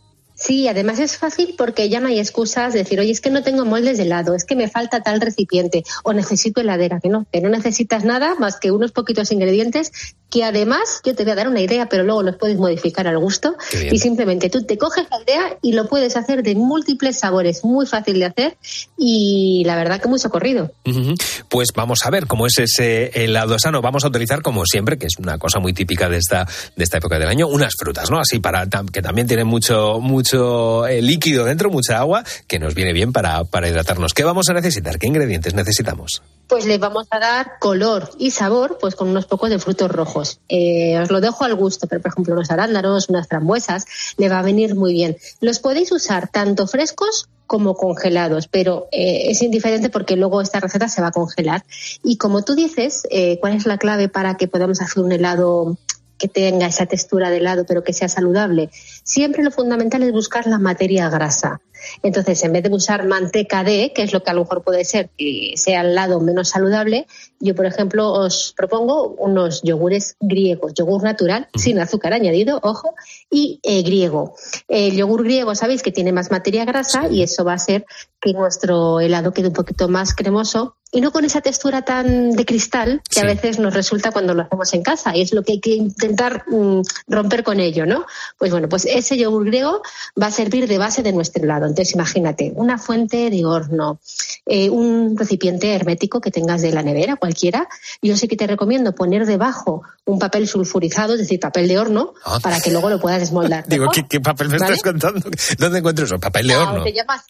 Sí, 0.45 0.69
además 0.69 0.99
es 0.99 1.17
fácil 1.17 1.55
porque 1.57 1.89
ya 1.89 2.01
no 2.01 2.09
hay 2.09 2.19
excusas 2.19 2.75
de 2.75 2.81
decir, 2.81 3.01
oye, 3.01 3.11
es 3.11 3.23
que 3.23 3.31
no 3.31 3.43
tengo 3.43 3.65
moldes 3.65 3.97
de 3.97 4.03
helado, 4.03 4.35
es 4.35 4.45
que 4.45 4.55
me 4.55 4.69
falta 4.69 5.03
tal 5.03 5.23
recipiente 5.23 5.85
o 6.03 6.13
necesito 6.13 6.61
heladera, 6.61 7.01
que 7.01 7.09
no, 7.09 7.27
que 7.33 7.41
no 7.41 7.49
necesitas 7.49 8.05
nada 8.05 8.35
más 8.35 8.61
que 8.61 8.71
unos 8.71 8.93
poquitos 8.93 9.33
ingredientes 9.33 9.91
que 10.35 10.43
además 10.43 11.01
yo 11.05 11.15
te 11.15 11.23
voy 11.23 11.31
a 11.31 11.37
dar 11.37 11.47
una 11.47 11.61
idea, 11.61 11.89
pero 11.89 12.03
luego 12.03 12.25
los 12.25 12.35
puedes 12.35 12.59
modificar 12.59 13.07
al 13.07 13.19
gusto 13.19 13.55
y 13.73 14.01
simplemente 14.01 14.51
tú 14.51 14.65
te 14.65 14.77
coges 14.77 15.07
la 15.09 15.23
idea 15.23 15.59
y 15.63 15.75
lo 15.75 15.89
puedes 15.89 16.17
hacer 16.17 16.43
de 16.43 16.57
múltiples 16.57 17.21
sabores, 17.21 17.63
muy 17.63 17.87
fácil 17.87 18.19
de 18.19 18.25
hacer 18.25 18.57
y 18.99 19.63
la 19.65 19.77
verdad 19.77 20.01
que 20.01 20.09
muy 20.09 20.19
socorrido. 20.19 20.73
Ujú. 20.87 21.15
Pues 21.49 21.69
vamos 21.73 22.05
a 22.05 22.11
ver 22.11 22.27
cómo 22.27 22.49
es 22.49 22.59
ese 22.59 23.13
helado 23.15 23.57
sano. 23.61 23.81
Vamos 23.81 24.03
a 24.03 24.09
utilizar, 24.09 24.43
como 24.43 24.67
siempre, 24.67 24.99
que 24.99 25.07
es 25.07 25.21
una 25.21 25.39
cosa 25.39 25.61
muy 25.61 25.73
típica 25.73 26.09
de 26.09 26.17
esta, 26.17 26.49
de 26.75 26.83
esta 26.83 26.99
época 26.99 27.21
del 27.21 27.29
año, 27.29 27.47
unas 27.47 27.75
frutas, 27.79 28.11
¿no? 28.11 28.19
Así 28.19 28.41
para 28.41 28.67
que 28.93 29.03
también 29.03 29.29
tienen 29.29 29.47
mucho, 29.47 30.01
mucho 30.01 30.85
eh, 30.89 31.01
líquido 31.01 31.45
dentro, 31.45 31.71
mucha 31.71 32.01
agua, 32.01 32.25
que 32.49 32.59
nos 32.59 32.75
viene 32.75 32.93
bien 32.93 33.13
para, 33.13 33.45
para 33.45 33.69
hidratarnos. 33.69 34.13
¿Qué 34.15 34.25
vamos 34.25 34.49
a 34.49 34.53
necesitar? 34.53 34.99
¿Qué 34.99 35.07
ingredientes 35.07 35.55
necesitamos? 35.55 36.23
Pues 36.49 36.67
le 36.67 36.79
vamos 36.79 37.07
a 37.11 37.21
dar 37.21 37.53
color 37.61 38.11
y 38.19 38.33
sabor 38.33 38.79
pues 38.81 38.97
con 38.97 39.09
unos 39.09 39.27
pocos 39.27 39.49
de 39.49 39.61
frutos 39.61 39.91
rojos. 39.91 40.24
Eh, 40.49 40.99
os 41.01 41.11
lo 41.11 41.21
dejo 41.21 41.45
al 41.45 41.55
gusto, 41.55 41.87
pero 41.87 42.01
por 42.03 42.13
ejemplo 42.13 42.35
unos 42.35 42.51
arándanos, 42.51 43.09
unas 43.09 43.29
frambuesas, 43.29 43.87
le 44.17 44.29
va 44.29 44.39
a 44.39 44.43
venir 44.43 44.75
muy 44.75 44.93
bien. 44.93 45.17
Los 45.41 45.59
podéis 45.59 45.93
usar 45.93 46.29
tanto 46.29 46.67
frescos 46.67 47.29
como 47.47 47.75
congelados, 47.75 48.49
pero 48.49 48.89
eh, 48.91 49.31
es 49.31 49.43
indiferente 49.43 49.91
porque 49.91 50.17
luego 50.17 50.41
esta 50.41 50.61
receta 50.61 50.89
se 50.89 51.03
va 51.03 51.09
a 51.09 51.13
congelar. 51.13 51.65
Y 52.03 52.17
como 52.17 52.43
tú 52.43 52.55
dices, 52.55 53.07
eh, 53.11 53.39
¿cuál 53.41 53.55
es 53.55 53.67
la 53.67 53.79
clave 53.79 54.09
para 54.09 54.37
que 54.37 54.49
podamos 54.49 54.81
hacer 54.81 55.03
un 55.03 55.13
helado 55.13 55.77
que 56.19 56.29
tenga 56.29 56.67
esa 56.67 56.87
textura 56.87 57.31
de 57.31 57.39
helado 57.39 57.65
pero 57.67 57.85
que 57.85 57.93
sea 57.93 58.09
saludable? 58.09 58.71
Siempre 58.73 59.43
lo 59.43 59.51
fundamental 59.51 60.03
es 60.03 60.13
buscar 60.13 60.47
la 60.47 60.59
materia 60.59 61.09
grasa. 61.11 61.61
Entonces, 62.03 62.43
en 62.45 62.53
vez 62.53 62.63
de 62.63 62.71
usar 62.71 63.07
manteca 63.07 63.65
de, 63.65 63.93
que 63.95 64.03
es 64.03 64.13
lo 64.13 64.23
que 64.23 64.31
a 64.31 64.35
lo 64.35 64.43
mejor 64.43 64.63
puede 64.63 64.85
ser 64.85 65.11
que 65.17 65.53
sea 65.57 65.83
el 65.83 65.95
lado 65.95 66.21
menos 66.21 66.49
saludable, 66.49 67.07
yo, 67.41 67.55
por 67.55 67.67
ejemplo, 67.67 68.13
os 68.13 68.55
propongo 68.57 69.09
unos 69.19 69.63
yogures 69.63 70.17
griegos, 70.21 70.75
yogur 70.75 71.03
natural, 71.03 71.49
sin 71.55 71.79
azúcar 71.79 72.13
añadido, 72.13 72.61
ojo, 72.63 72.95
y 73.31 73.61
eh, 73.63 73.83
griego. 73.83 74.35
El 74.69 74.97
yogur 74.97 75.25
griego, 75.25 75.55
sabéis 75.55 75.83
que 75.83 75.93
tiene 75.93 76.13
más 76.13 76.31
materia 76.31 76.65
grasa 76.65 77.09
y 77.09 77.23
eso 77.23 77.45
va 77.45 77.53
a 77.53 77.57
hacer 77.57 77.85
que 78.21 78.33
nuestro 78.33 79.01
helado 79.01 79.33
quede 79.33 79.49
un 79.49 79.55
poquito 79.55 79.89
más 79.89 80.15
cremoso 80.15 80.77
y 80.95 81.01
no 81.01 81.11
con 81.11 81.25
esa 81.25 81.41
textura 81.41 81.83
tan 81.83 82.31
de 82.33 82.45
cristal 82.47 83.03
que 83.11 83.21
a 83.21 83.25
veces 83.25 83.59
nos 83.59 83.75
resulta 83.75 84.13
cuando 84.13 84.33
lo 84.33 84.43
hacemos 84.45 84.73
en 84.75 84.83
casa 84.83 85.15
y 85.17 85.23
es 85.23 85.33
lo 85.35 85.43
que 85.43 85.53
hay 85.55 85.61
que 85.61 85.73
intentar 85.73 86.45
mm, 86.49 86.83
romper 87.09 87.43
con 87.43 87.59
ello, 87.59 87.85
¿no? 87.85 88.07
Pues 88.39 88.53
bueno, 88.53 88.69
pues 88.69 88.85
ese 88.87 89.19
yogur 89.19 89.45
griego 89.45 89.83
va 90.21 90.29
a 90.29 90.31
servir 90.31 90.69
de 90.69 90.79
base 90.79 91.03
de 91.03 91.13
nuestro 91.13 91.43
helado. 91.43 91.67
Entonces 91.67 91.95
imagínate, 91.95 92.53
una 92.55 92.79
fuente 92.79 93.29
de 93.29 93.45
horno, 93.45 93.99
eh, 94.47 94.71
un 94.71 95.17
recipiente 95.19 95.75
hermético 95.75 96.21
que 96.21 96.31
tengas 96.31 96.63
de 96.63 96.71
la 96.73 96.83
nevera, 96.83 97.17
cualquiera. 97.17 97.67
Yo 98.01 98.17
sí 98.17 98.29
que 98.29 98.37
te 98.37 98.47
recomiendo 98.47 98.95
poner 98.95 99.27
debajo 99.27 99.83
un 100.05 100.19
papel 100.21 100.47
sulfurizado, 100.47 101.15
es 101.15 101.19
decir, 101.21 101.41
papel 101.41 101.67
de 101.67 101.79
horno, 101.79 102.15
Ah. 102.25 102.39
para 102.41 102.61
que 102.61 102.71
luego 102.71 102.89
lo 102.89 103.01
puedas 103.01 103.19
desmoldar. 103.21 103.65
Digo. 103.69 103.89
¿qué, 103.93 104.07
qué 104.09 104.21
papel 104.21 104.49
me 104.49 104.59
¿Vale? 104.59 104.75
estás 104.75 104.93
contando? 104.93 105.29
¿Dónde 105.59 105.79
encuentro 105.81 106.05
eso? 106.05 106.19
Papel 106.21 106.47
de 106.47 106.55
Ah, 106.55 106.71
horno. 106.71 106.85
te 106.85 106.93
llamas 106.93 107.23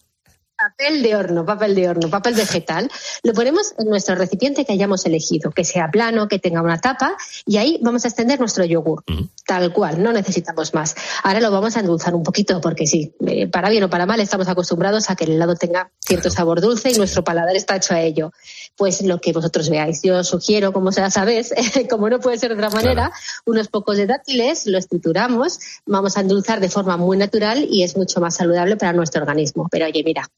papel 0.64 1.02
de 1.02 1.14
horno, 1.14 1.44
papel 1.44 1.74
de 1.74 1.88
horno, 1.88 2.08
papel 2.08 2.34
vegetal. 2.34 2.90
Lo 3.22 3.34
ponemos 3.34 3.74
en 3.78 3.88
nuestro 3.88 4.14
recipiente 4.14 4.64
que 4.64 4.72
hayamos 4.72 5.04
elegido, 5.04 5.50
que 5.50 5.64
sea 5.64 5.90
plano, 5.90 6.26
que 6.26 6.38
tenga 6.38 6.62
una 6.62 6.80
tapa, 6.80 7.16
y 7.44 7.58
ahí 7.58 7.78
vamos 7.82 8.04
a 8.04 8.08
extender 8.08 8.40
nuestro 8.40 8.64
yogur. 8.64 9.04
Tal 9.46 9.72
cual, 9.72 10.02
no 10.02 10.12
necesitamos 10.12 10.72
más. 10.72 10.94
Ahora 11.22 11.40
lo 11.40 11.50
vamos 11.50 11.76
a 11.76 11.80
endulzar 11.80 12.14
un 12.14 12.22
poquito 12.22 12.60
porque 12.62 12.86
sí, 12.86 13.14
eh, 13.26 13.46
para 13.46 13.68
bien 13.68 13.84
o 13.84 13.90
para 13.90 14.06
mal 14.06 14.20
estamos 14.20 14.48
acostumbrados 14.48 15.10
a 15.10 15.16
que 15.16 15.24
el 15.24 15.32
helado 15.32 15.54
tenga 15.54 15.90
cierto 16.00 16.30
sabor 16.30 16.62
dulce 16.62 16.90
y 16.90 16.94
nuestro 16.94 17.22
paladar 17.24 17.54
está 17.56 17.76
hecho 17.76 17.92
a 17.92 18.00
ello. 18.00 18.32
Pues 18.76 19.02
lo 19.02 19.20
que 19.20 19.32
vosotros 19.32 19.70
veáis. 19.70 20.02
Yo 20.02 20.24
sugiero, 20.24 20.72
como 20.72 20.90
ya 20.90 21.10
sabes, 21.10 21.54
como 21.90 22.10
no 22.10 22.20
puede 22.20 22.38
ser 22.38 22.50
de 22.50 22.56
otra 22.56 22.70
manera, 22.70 23.12
unos 23.46 23.68
pocos 23.68 23.96
de 23.96 24.06
dátiles, 24.06 24.66
los 24.66 24.88
trituramos, 24.88 25.60
vamos 25.86 26.16
a 26.16 26.20
endulzar 26.20 26.60
de 26.60 26.68
forma 26.68 26.96
muy 26.96 27.16
natural 27.16 27.66
y 27.70 27.82
es 27.82 27.96
mucho 27.96 28.20
más 28.20 28.34
saludable 28.34 28.76
para 28.76 28.92
nuestro 28.92 29.22
organismo. 29.22 29.68
Pero 29.70 29.86
oye, 29.86 30.02
mira, 30.04 30.28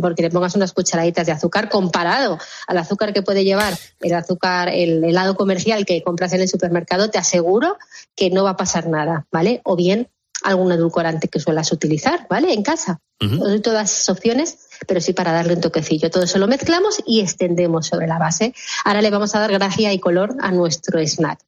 porque 0.00 0.22
le 0.22 0.30
pongas 0.30 0.54
unas 0.54 0.72
cucharaditas 0.72 1.26
de 1.26 1.32
azúcar 1.32 1.68
comparado 1.68 2.38
al 2.66 2.78
azúcar 2.78 3.12
que 3.12 3.22
puede 3.22 3.44
llevar 3.44 3.76
el 4.00 4.14
azúcar, 4.14 4.68
el 4.68 5.02
helado 5.04 5.36
comercial 5.36 5.84
que 5.84 6.02
compras 6.02 6.32
en 6.32 6.40
el 6.40 6.48
supermercado, 6.48 7.10
te 7.10 7.18
aseguro 7.18 7.76
que 8.14 8.30
no 8.30 8.44
va 8.44 8.50
a 8.50 8.56
pasar 8.56 8.88
nada, 8.88 9.26
¿vale? 9.30 9.60
O 9.64 9.76
bien 9.76 10.08
algún 10.42 10.72
edulcorante 10.72 11.28
que 11.28 11.40
suelas 11.40 11.72
utilizar, 11.72 12.26
¿vale? 12.28 12.52
En 12.52 12.62
casa. 12.62 13.00
No 13.20 13.46
doy 13.46 13.60
todas 13.60 13.92
esas 13.92 14.08
opciones, 14.08 14.58
pero 14.88 15.00
sí 15.00 15.12
para 15.12 15.32
darle 15.32 15.54
un 15.54 15.60
toquecillo. 15.60 16.10
Todo 16.10 16.24
eso 16.24 16.38
lo 16.38 16.48
mezclamos 16.48 17.00
y 17.06 17.20
extendemos 17.20 17.86
sobre 17.86 18.08
la 18.08 18.18
base. 18.18 18.52
Ahora 18.84 19.00
le 19.00 19.10
vamos 19.10 19.34
a 19.36 19.38
dar 19.38 19.52
gracia 19.52 19.92
y 19.92 20.00
color 20.00 20.34
a 20.40 20.50
nuestro 20.50 21.00
snack. 21.00 21.38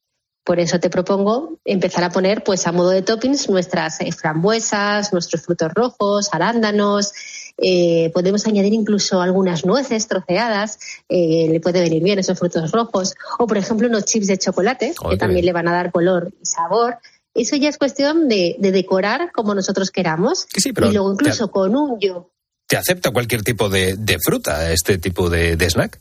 Por 0.44 0.60
eso 0.60 0.78
te 0.78 0.90
propongo 0.90 1.58
empezar 1.64 2.04
a 2.04 2.10
poner, 2.10 2.44
pues 2.44 2.66
a 2.66 2.72
modo 2.72 2.90
de 2.90 3.00
toppings, 3.02 3.48
nuestras 3.48 4.00
eh, 4.02 4.12
frambuesas, 4.12 5.12
nuestros 5.12 5.42
frutos 5.42 5.72
rojos, 5.74 6.28
arándanos. 6.32 7.12
eh, 7.56 8.10
podemos 8.12 8.46
añadir 8.46 8.74
incluso 8.74 9.20
algunas 9.22 9.64
nueces 9.64 10.06
troceadas, 10.06 10.78
eh, 11.08 11.48
le 11.50 11.60
puede 11.60 11.80
venir 11.80 12.02
bien 12.02 12.18
esos 12.18 12.38
frutos 12.38 12.70
rojos. 12.72 13.14
O, 13.38 13.46
por 13.46 13.56
ejemplo, 13.56 13.88
unos 13.88 14.04
chips 14.04 14.26
de 14.26 14.38
chocolate, 14.38 14.92
que 15.08 15.16
también 15.16 15.46
le 15.46 15.52
van 15.52 15.66
a 15.68 15.72
dar 15.72 15.90
color 15.90 16.32
y 16.40 16.46
sabor. 16.46 16.98
Eso 17.34 17.56
ya 17.56 17.68
es 17.68 17.78
cuestión 17.78 18.28
de, 18.28 18.56
de 18.58 18.72
decorar 18.72 19.32
como 19.32 19.54
nosotros 19.54 19.90
queramos. 19.90 20.46
pero 20.74 20.88
y 20.88 20.92
luego 20.92 21.12
incluso 21.12 21.50
con 21.50 21.74
un 21.74 21.98
yo. 21.98 22.30
Te 22.66 22.76
acepta 22.76 23.10
cualquier 23.10 23.42
tipo 23.42 23.68
de, 23.68 23.96
de 23.96 24.18
fruta, 24.24 24.72
este 24.72 24.98
tipo 24.98 25.28
de, 25.28 25.56
de 25.56 25.68
snack. 25.68 26.00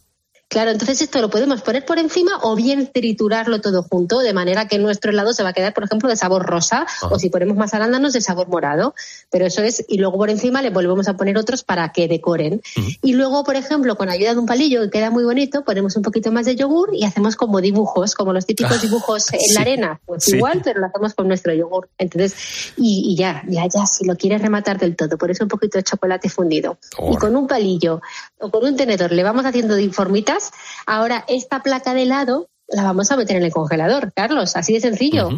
Claro, 0.54 0.70
entonces 0.70 1.02
esto 1.02 1.20
lo 1.20 1.32
podemos 1.32 1.64
poner 1.64 1.84
por 1.84 1.98
encima 1.98 2.34
o 2.44 2.56
bien 2.56 2.92
triturarlo 2.94 3.60
todo 3.60 3.82
junto, 3.82 4.20
de 4.20 4.34
manera 4.34 4.68
que 4.68 4.78
nuestro 4.78 5.10
helado 5.10 5.34
se 5.34 5.42
va 5.42 5.50
a 5.50 5.54
quedar, 5.54 5.74
por 5.74 5.84
ejemplo, 5.84 6.08
de 6.10 6.16
sabor 6.16 6.46
rosa, 6.46 6.86
o 7.10 7.18
si 7.18 7.32
ponemos 7.32 7.58
más 7.58 7.74
arándanos, 7.74 8.14
de 8.14 8.22
sabor 8.22 8.48
morado. 8.50 8.94
Pero 9.32 9.48
eso 9.48 9.64
es, 9.64 9.84
y 9.88 9.98
luego 9.98 10.18
por 10.18 10.30
encima 10.30 10.62
le 10.62 10.70
volvemos 10.70 11.08
a 11.08 11.18
poner 11.18 11.40
otros 11.40 11.64
para 11.64 11.92
que 11.92 12.08
decoren. 12.08 12.62
Y 13.02 13.14
luego, 13.14 13.44
por 13.44 13.56
ejemplo, 13.56 13.96
con 13.96 14.10
ayuda 14.10 14.34
de 14.34 14.40
un 14.40 14.46
palillo 14.46 14.82
que 14.84 14.92
queda 14.92 15.10
muy 15.10 15.24
bonito, 15.24 15.64
ponemos 15.64 15.96
un 15.96 16.04
poquito 16.04 16.32
más 16.32 16.46
de 16.46 16.56
yogur 16.56 16.92
y 16.94 17.04
hacemos 17.04 17.36
como 17.36 17.60
dibujos, 17.60 18.14
como 18.14 18.32
los 18.32 18.46
típicos 18.46 18.80
dibujos 18.80 19.34
en 19.34 19.40
sí. 19.40 19.54
la 19.56 19.62
arena. 19.62 20.02
Pues 20.06 20.26
Sí. 20.26 20.36
igual, 20.36 20.62
pero 20.64 20.82
lo 20.82 20.86
hacemos 20.86 21.16
con 21.16 21.28
nuestro 21.28 21.52
yogur. 21.56 21.90
Entonces, 21.98 22.36
y, 22.78 23.12
y 23.12 23.16
ya, 23.16 23.42
ya, 23.48 23.64
ya, 23.74 23.88
si 23.88 24.06
lo 24.06 24.16
quieres 24.16 24.40
rematar 24.40 24.78
del 24.78 24.96
todo, 24.96 25.18
por 25.18 25.32
eso 25.32 25.46
un 25.46 25.50
poquito 25.50 25.80
de 25.80 25.84
chocolate 25.84 26.30
fundido. 26.30 26.78
Y 27.12 27.16
con 27.16 27.36
un 27.36 27.48
palillo 27.48 28.02
o 28.38 28.52
con 28.52 28.64
un 28.64 28.76
tenedor 28.76 29.12
le 29.12 29.24
vamos 29.24 29.46
haciendo 29.46 29.74
de 29.74 29.82
Ahora, 30.86 31.26
esta 31.28 31.62
placa 31.62 31.94
de 31.94 32.04
helado 32.04 32.50
la 32.68 32.84
vamos 32.84 33.12
a 33.12 33.18
meter 33.18 33.38
en 33.38 33.44
el 33.44 33.52
congelador, 33.52 34.12
Carlos, 34.14 34.56
así 34.56 34.74
de 34.74 34.80
sencillo. 34.80 35.30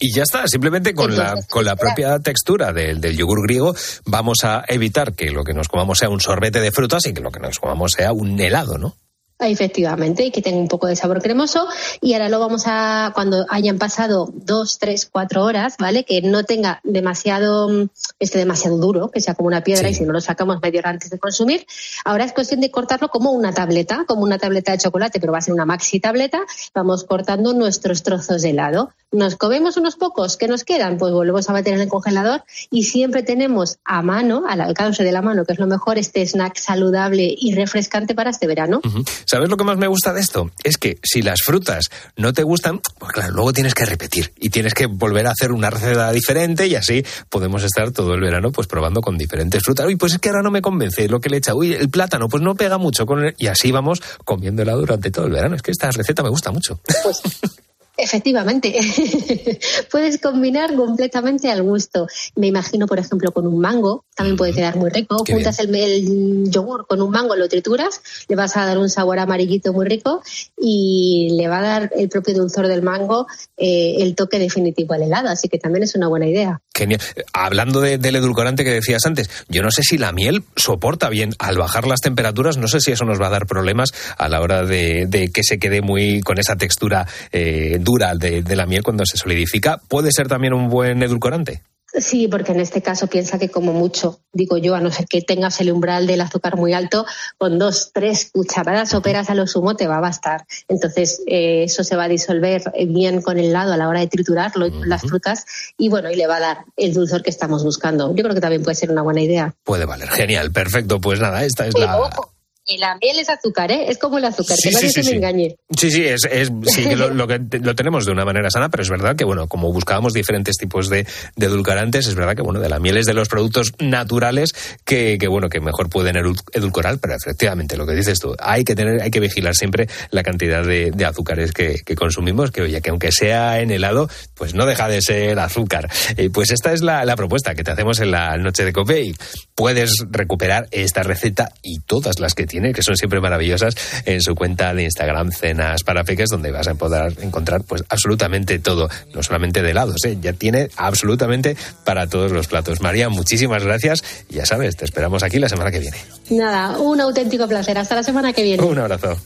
Y 0.00 0.12
ya 0.12 0.22
está, 0.22 0.46
simplemente 0.46 0.94
con 0.94 1.16
la, 1.16 1.34
con 1.48 1.64
la 1.64 1.74
propia 1.74 2.18
textura 2.20 2.72
del, 2.72 3.00
del 3.00 3.16
yogur 3.16 3.42
griego 3.42 3.74
vamos 4.04 4.44
a 4.44 4.64
evitar 4.68 5.14
que 5.14 5.30
lo 5.30 5.42
que 5.42 5.54
nos 5.54 5.68
comamos 5.68 5.98
sea 5.98 6.08
un 6.08 6.20
sorbete 6.20 6.60
de 6.60 6.70
frutas 6.70 7.06
y 7.06 7.12
que 7.12 7.20
lo 7.20 7.30
que 7.30 7.40
nos 7.40 7.58
comamos 7.58 7.92
sea 7.92 8.12
un 8.12 8.38
helado, 8.38 8.78
¿no? 8.78 8.96
Efectivamente, 9.40 10.24
y 10.24 10.30
que 10.32 10.42
tenga 10.42 10.58
un 10.58 10.66
poco 10.66 10.88
de 10.88 10.96
sabor 10.96 11.22
cremoso. 11.22 11.68
Y 12.00 12.14
ahora 12.14 12.28
lo 12.28 12.40
vamos 12.40 12.64
a, 12.66 13.12
cuando 13.14 13.46
hayan 13.50 13.78
pasado 13.78 14.28
dos, 14.32 14.78
tres, 14.78 15.08
cuatro 15.10 15.44
horas, 15.44 15.76
¿vale? 15.78 16.04
Que 16.04 16.22
no 16.22 16.42
tenga 16.42 16.80
demasiado, 16.82 17.68
mm, 17.68 17.88
esté 18.18 18.38
demasiado 18.38 18.78
duro, 18.78 19.10
que 19.10 19.20
sea 19.20 19.34
como 19.34 19.46
una 19.46 19.62
piedra, 19.62 19.88
y 19.88 19.94
si 19.94 20.04
no 20.04 20.12
lo 20.12 20.20
sacamos 20.20 20.58
media 20.60 20.80
hora 20.80 20.90
antes 20.90 21.10
de 21.10 21.18
consumir. 21.20 21.66
Ahora 22.04 22.24
es 22.24 22.32
cuestión 22.32 22.60
de 22.60 22.72
cortarlo 22.72 23.10
como 23.10 23.30
una 23.30 23.52
tableta, 23.52 24.04
como 24.08 24.22
una 24.22 24.38
tableta 24.38 24.72
de 24.72 24.78
chocolate, 24.78 25.20
pero 25.20 25.32
va 25.32 25.38
a 25.38 25.42
ser 25.42 25.54
una 25.54 25.64
maxi 25.66 26.00
tableta. 26.00 26.40
Vamos 26.74 27.04
cortando 27.04 27.54
nuestros 27.54 28.02
trozos 28.02 28.42
de 28.42 28.50
helado. 28.50 28.90
Nos 29.10 29.36
comemos 29.36 29.76
unos 29.76 29.96
pocos 29.96 30.36
que 30.36 30.48
nos 30.48 30.64
quedan, 30.64 30.98
pues 30.98 31.12
volvemos 31.12 31.48
a 31.48 31.52
meter 31.54 31.74
en 31.74 31.80
el 31.80 31.88
congelador 31.88 32.42
y 32.70 32.82
siempre 32.82 33.22
tenemos 33.22 33.78
a 33.84 34.02
mano, 34.02 34.44
al 34.46 34.60
alcance 34.60 35.02
de 35.02 35.12
la 35.12 35.22
mano, 35.22 35.46
que 35.46 35.54
es 35.54 35.58
lo 35.58 35.66
mejor, 35.66 35.96
este 35.96 36.26
snack 36.26 36.58
saludable 36.58 37.34
y 37.38 37.54
refrescante 37.54 38.14
para 38.14 38.30
este 38.30 38.46
verano. 38.46 38.82
¿Sabes 39.28 39.50
lo 39.50 39.58
que 39.58 39.64
más 39.64 39.76
me 39.76 39.88
gusta 39.88 40.14
de 40.14 40.22
esto? 40.22 40.50
Es 40.64 40.78
que 40.78 40.98
si 41.02 41.20
las 41.20 41.40
frutas 41.44 41.90
no 42.16 42.32
te 42.32 42.42
gustan, 42.42 42.80
pues 42.98 43.12
claro, 43.12 43.34
luego 43.34 43.52
tienes 43.52 43.74
que 43.74 43.84
repetir 43.84 44.32
y 44.38 44.48
tienes 44.48 44.72
que 44.72 44.86
volver 44.86 45.26
a 45.26 45.32
hacer 45.32 45.52
una 45.52 45.68
receta 45.68 46.10
diferente 46.12 46.66
y 46.66 46.76
así 46.76 47.04
podemos 47.28 47.62
estar 47.62 47.90
todo 47.90 48.14
el 48.14 48.22
verano 48.22 48.52
pues 48.52 48.66
probando 48.66 49.02
con 49.02 49.18
diferentes 49.18 49.62
frutas. 49.62 49.84
Uy, 49.84 49.96
pues 49.96 50.14
es 50.14 50.18
que 50.18 50.30
ahora 50.30 50.40
no 50.40 50.50
me 50.50 50.62
convence 50.62 51.06
lo 51.08 51.20
que 51.20 51.28
le 51.28 51.36
echa. 51.36 51.54
Uy, 51.54 51.74
el 51.74 51.90
plátano, 51.90 52.26
pues 52.28 52.42
no 52.42 52.54
pega 52.54 52.78
mucho 52.78 53.04
con 53.04 53.22
el... 53.22 53.34
Y 53.36 53.48
así 53.48 53.70
vamos 53.70 54.00
comiendo 54.24 54.62
helado 54.62 54.80
durante 54.80 55.10
todo 55.10 55.26
el 55.26 55.32
verano. 55.32 55.56
Es 55.56 55.62
que 55.62 55.72
esta 55.72 55.90
receta 55.90 56.22
me 56.22 56.30
gusta 56.30 56.50
mucho. 56.50 56.80
Efectivamente, 58.00 58.78
puedes 59.90 60.18
combinar 60.18 60.74
completamente 60.74 61.50
al 61.50 61.62
gusto. 61.62 62.06
Me 62.36 62.46
imagino, 62.46 62.86
por 62.86 62.98
ejemplo, 63.00 63.32
con 63.32 63.46
un 63.46 63.58
mango, 63.60 64.04
también 64.14 64.36
puede 64.36 64.52
quedar 64.52 64.76
muy 64.76 64.88
rico. 64.90 65.24
Qué 65.24 65.34
Juntas 65.34 65.58
el, 65.58 65.74
el 65.74 66.48
yogur 66.50 66.86
con 66.86 67.02
un 67.02 67.10
mango, 67.10 67.34
lo 67.34 67.48
trituras, 67.48 68.00
le 68.28 68.36
vas 68.36 68.56
a 68.56 68.66
dar 68.66 68.78
un 68.78 68.88
sabor 68.88 69.18
amarillito 69.18 69.72
muy 69.72 69.86
rico 69.86 70.22
y 70.56 71.30
le 71.36 71.48
va 71.48 71.58
a 71.58 71.62
dar 71.62 71.90
el 71.96 72.08
propio 72.08 72.34
dulzor 72.34 72.68
del 72.68 72.82
mango 72.82 73.26
eh, 73.56 73.96
el 73.98 74.14
toque 74.14 74.38
definitivo 74.38 74.94
al 74.94 75.02
helado. 75.02 75.28
Así 75.28 75.48
que 75.48 75.58
también 75.58 75.82
es 75.82 75.96
una 75.96 76.06
buena 76.06 76.28
idea. 76.28 76.60
Genial. 76.74 77.00
Hablando 77.32 77.80
de- 77.80 77.98
del 77.98 78.14
edulcorante 78.16 78.62
que 78.62 78.70
decías 78.70 79.04
antes, 79.06 79.28
yo 79.48 79.62
no 79.64 79.72
sé 79.72 79.82
si 79.82 79.98
la 79.98 80.12
miel 80.12 80.44
soporta 80.54 81.08
bien 81.08 81.30
al 81.40 81.58
bajar 81.58 81.86
las 81.88 82.00
temperaturas, 82.00 82.56
no 82.58 82.68
sé 82.68 82.78
si 82.80 82.92
eso 82.92 83.04
nos 83.04 83.20
va 83.20 83.26
a 83.26 83.30
dar 83.30 83.46
problemas 83.46 83.90
a 84.16 84.28
la 84.28 84.40
hora 84.40 84.64
de, 84.64 85.06
de 85.08 85.30
que 85.32 85.42
se 85.42 85.58
quede 85.58 85.82
muy 85.82 86.20
con 86.20 86.38
esa 86.38 86.54
textura 86.54 87.06
eh, 87.32 87.78
dura 87.88 88.14
de, 88.14 88.42
de 88.42 88.56
la 88.56 88.66
miel 88.66 88.82
cuando 88.82 89.06
se 89.06 89.16
solidifica. 89.16 89.80
¿Puede 89.88 90.12
ser 90.12 90.28
también 90.28 90.52
un 90.52 90.68
buen 90.68 91.02
edulcorante? 91.02 91.62
Sí, 91.94 92.28
porque 92.28 92.52
en 92.52 92.60
este 92.60 92.82
caso 92.82 93.06
piensa 93.06 93.38
que 93.38 93.48
como 93.48 93.72
mucho, 93.72 94.20
digo 94.30 94.58
yo, 94.58 94.74
a 94.74 94.80
no 94.80 94.90
ser 94.90 95.06
que 95.06 95.22
tengas 95.22 95.58
el 95.62 95.72
umbral 95.72 96.06
del 96.06 96.20
azúcar 96.20 96.56
muy 96.56 96.74
alto, 96.74 97.06
con 97.38 97.58
dos, 97.58 97.92
tres 97.94 98.30
cucharadas 98.30 98.90
soperas 98.90 99.30
a 99.30 99.34
lo 99.34 99.46
sumo 99.46 99.74
te 99.74 99.86
va 99.86 99.96
a 99.96 100.00
bastar. 100.00 100.44
Entonces, 100.68 101.22
eh, 101.26 101.64
eso 101.64 101.84
se 101.84 101.96
va 101.96 102.04
a 102.04 102.08
disolver 102.08 102.62
bien 102.88 103.22
con 103.22 103.38
el 103.38 103.46
helado 103.46 103.72
a 103.72 103.78
la 103.78 103.88
hora 103.88 104.00
de 104.00 104.06
triturarlo 104.06 104.66
y 104.66 104.70
con 104.70 104.86
las 104.86 105.00
frutas 105.00 105.46
y 105.78 105.88
bueno, 105.88 106.10
y 106.10 106.16
le 106.16 106.26
va 106.26 106.36
a 106.36 106.40
dar 106.40 106.58
el 106.76 106.92
dulzor 106.92 107.22
que 107.22 107.30
estamos 107.30 107.64
buscando. 107.64 108.14
Yo 108.14 108.22
creo 108.22 108.34
que 108.34 108.42
también 108.42 108.62
puede 108.62 108.74
ser 108.74 108.90
una 108.90 109.02
buena 109.02 109.22
idea. 109.22 109.54
Puede 109.64 109.86
valer. 109.86 110.10
Genial, 110.10 110.52
perfecto. 110.52 111.00
Pues 111.00 111.20
nada, 111.20 111.42
esta 111.42 111.66
es 111.66 111.78
la... 111.78 111.98
ojo, 111.98 112.34
y 112.68 112.78
la 112.78 112.96
miel 113.02 113.18
es 113.18 113.28
azúcar, 113.30 113.72
¿eh? 113.72 113.86
Es 113.88 113.98
como 113.98 114.18
el 114.18 114.24
azúcar, 114.26 114.56
Sí, 114.56 114.68
que 114.70 114.76
sí, 114.76 114.88
sí, 114.90 115.02
se 115.02 115.10
me 115.10 115.16
engañe. 115.16 115.56
Sí, 115.76 115.90
sí, 115.90 116.04
es, 116.04 116.24
es- 116.30 116.52
sí 116.66 116.84
que 116.86 116.96
lo, 116.96 117.08
lo 117.08 117.26
que 117.26 117.40
lo 117.62 117.74
tenemos 117.74 118.04
de 118.04 118.12
una 118.12 118.24
manera 118.26 118.50
sana, 118.50 118.68
pero 118.68 118.82
es 118.82 118.90
verdad 118.90 119.16
que, 119.16 119.24
bueno, 119.24 119.48
como 119.48 119.72
buscábamos 119.72 120.12
diferentes 120.12 120.56
tipos 120.56 120.88
de, 120.90 121.06
de 121.36 121.46
edulcorantes, 121.46 122.06
es 122.06 122.14
verdad 122.14 122.36
que, 122.36 122.42
bueno, 122.42 122.60
de 122.60 122.68
la 122.68 122.78
miel 122.78 122.98
es 122.98 123.06
de 123.06 123.14
los 123.14 123.28
productos 123.28 123.72
naturales 123.78 124.54
que, 124.84 125.16
que, 125.18 125.28
bueno, 125.28 125.48
que 125.48 125.60
mejor 125.60 125.88
pueden 125.88 126.16
edul- 126.16 126.42
edulcorar, 126.52 126.98
pero 126.98 127.14
efectivamente, 127.14 127.76
lo 127.76 127.86
que 127.86 127.94
dices 127.94 128.18
tú, 128.18 128.34
hay 128.38 128.64
que 128.64 128.74
tener, 128.74 129.00
hay 129.00 129.10
que 129.10 129.20
vigilar 129.20 129.54
siempre 129.54 129.88
la 130.10 130.22
cantidad 130.22 130.62
de, 130.64 130.90
de 130.90 131.04
azúcares 131.06 131.52
que, 131.52 131.80
que 131.84 131.94
consumimos, 131.94 132.50
que, 132.50 132.62
oye, 132.62 132.82
que 132.82 132.90
aunque 132.90 133.12
sea 133.12 133.60
en 133.60 133.70
helado, 133.70 134.10
pues 134.34 134.54
no 134.54 134.66
deja 134.66 134.88
de 134.88 135.00
ser 135.00 135.38
azúcar. 135.38 135.88
Eh, 136.16 136.28
pues 136.30 136.50
esta 136.50 136.72
es 136.74 136.82
la, 136.82 137.04
la 137.06 137.16
propuesta 137.16 137.54
que 137.54 137.64
te 137.64 137.70
hacemos 137.70 138.00
en 138.00 138.10
la 138.10 138.36
noche 138.36 138.64
de 138.64 138.72
Cope 138.74 139.00
y 139.00 139.14
puedes 139.54 139.92
recuperar 140.10 140.68
esta 140.70 141.02
receta 141.02 141.50
y 141.62 141.80
todas 141.80 142.18
las 142.20 142.34
que 142.34 142.46
que 142.74 142.82
son 142.82 142.96
siempre 142.96 143.20
maravillosas, 143.20 143.74
en 144.04 144.20
su 144.20 144.34
cuenta 144.34 144.74
de 144.74 144.84
Instagram 144.84 145.30
Cenas 145.32 145.82
para 145.82 146.04
Peques, 146.04 146.28
donde 146.30 146.50
vas 146.50 146.68
a 146.68 146.74
poder 146.74 147.14
encontrar 147.22 147.62
pues 147.64 147.84
absolutamente 147.88 148.58
todo, 148.58 148.88
no 149.14 149.22
solamente 149.22 149.62
de 149.62 149.70
helados, 149.70 150.04
¿eh? 150.04 150.18
ya 150.20 150.32
tiene 150.32 150.68
absolutamente 150.76 151.56
para 151.84 152.06
todos 152.06 152.32
los 152.32 152.46
platos. 152.48 152.80
María, 152.80 153.08
muchísimas 153.08 153.64
gracias 153.64 154.02
y 154.28 154.36
ya 154.36 154.46
sabes, 154.46 154.76
te 154.76 154.84
esperamos 154.84 155.22
aquí 155.22 155.38
la 155.38 155.48
semana 155.48 155.70
que 155.70 155.80
viene. 155.80 155.96
Nada, 156.30 156.78
un 156.78 157.00
auténtico 157.00 157.48
placer. 157.48 157.78
Hasta 157.78 157.94
la 157.94 158.02
semana 158.02 158.32
que 158.32 158.42
viene. 158.42 158.62
Un 158.62 158.78
abrazo. 158.78 159.16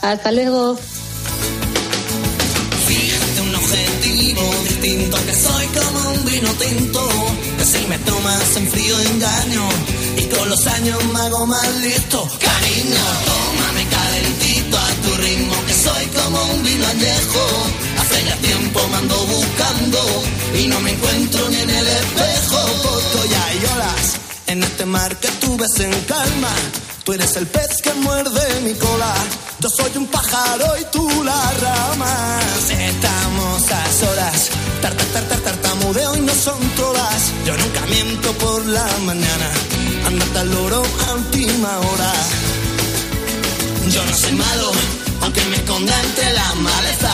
Hasta 0.00 0.32
luego. 0.32 0.76
Fíjate 2.86 3.40
un 3.40 3.54
objetivo 3.54 4.42
distinto 4.64 5.16
que 5.26 5.34
soy 5.34 5.66
como 5.66 6.12
un 6.12 6.24
vino 6.24 6.52
tinto 6.54 7.08
que 7.58 7.64
si 7.64 7.86
me 7.86 7.98
tomas 7.98 8.56
en 8.56 8.66
frío 8.68 8.98
engaño 9.00 9.68
con 10.36 10.48
los 10.48 10.66
años 10.66 11.04
me 11.12 11.20
hago 11.20 11.46
más 11.46 11.74
listo. 11.76 12.28
Cariño, 12.40 13.04
tómame 13.26 13.86
calentito 13.88 14.76
a 14.78 14.88
tu 15.02 15.14
ritmo, 15.16 15.54
que 15.66 15.74
soy 15.74 16.06
como 16.06 16.42
un 16.54 16.62
vino 16.62 16.86
añejo. 16.86 17.44
Hace 18.00 18.24
ya 18.24 18.36
tiempo 18.36 18.80
me 18.88 18.96
ando 18.96 19.16
buscando 19.26 19.98
y 20.58 20.66
no 20.68 20.80
me 20.80 20.90
encuentro 20.92 21.48
ni 21.50 21.60
en 21.60 21.70
el 21.70 21.86
espejo. 21.86 22.58
Porque 22.82 23.28
ya 23.28 23.44
hay 23.46 23.58
olas 23.74 24.22
en 24.46 24.62
este 24.62 24.84
mar 24.86 25.16
que 25.18 25.28
tú 25.40 25.56
ves 25.56 25.80
en 25.80 25.92
calma. 26.02 26.52
Tú 27.04 27.12
eres 27.12 27.36
el 27.36 27.46
pez 27.46 27.82
que 27.82 27.92
muerde 27.94 28.60
mi 28.62 28.74
cola. 28.74 29.14
Yo 29.58 29.68
soy 29.68 29.90
un 29.96 30.06
pájaro 30.06 30.78
y 30.80 30.84
tú 30.92 31.24
la 31.24 31.52
rama. 31.60 32.40
Estamos 32.70 33.62
a 33.70 33.92
solas. 33.92 34.50
Tartar, 34.80 35.06
tartar, 35.06 35.38
tartamudeo 35.38 36.16
y 36.16 36.20
no 36.20 36.34
son 36.34 36.60
todas. 36.76 37.32
Yo 37.44 37.56
nunca 37.56 37.80
miento 37.86 38.32
por 38.34 38.64
la 38.66 38.86
mañana. 39.04 39.50
Tar, 40.12 40.20
tar, 40.34 40.46
tar, 40.46 40.82
tar, 41.06 41.16
última 41.16 41.78
hora. 41.78 42.12
Yo 43.88 44.04
no 44.04 44.14
soy 44.14 44.32
malo, 44.32 44.72
aunque 45.22 45.42
me 45.46 45.56
esconda 45.56 45.94
entre 46.02 46.32
la 46.34 46.54
maleza. 46.56 47.12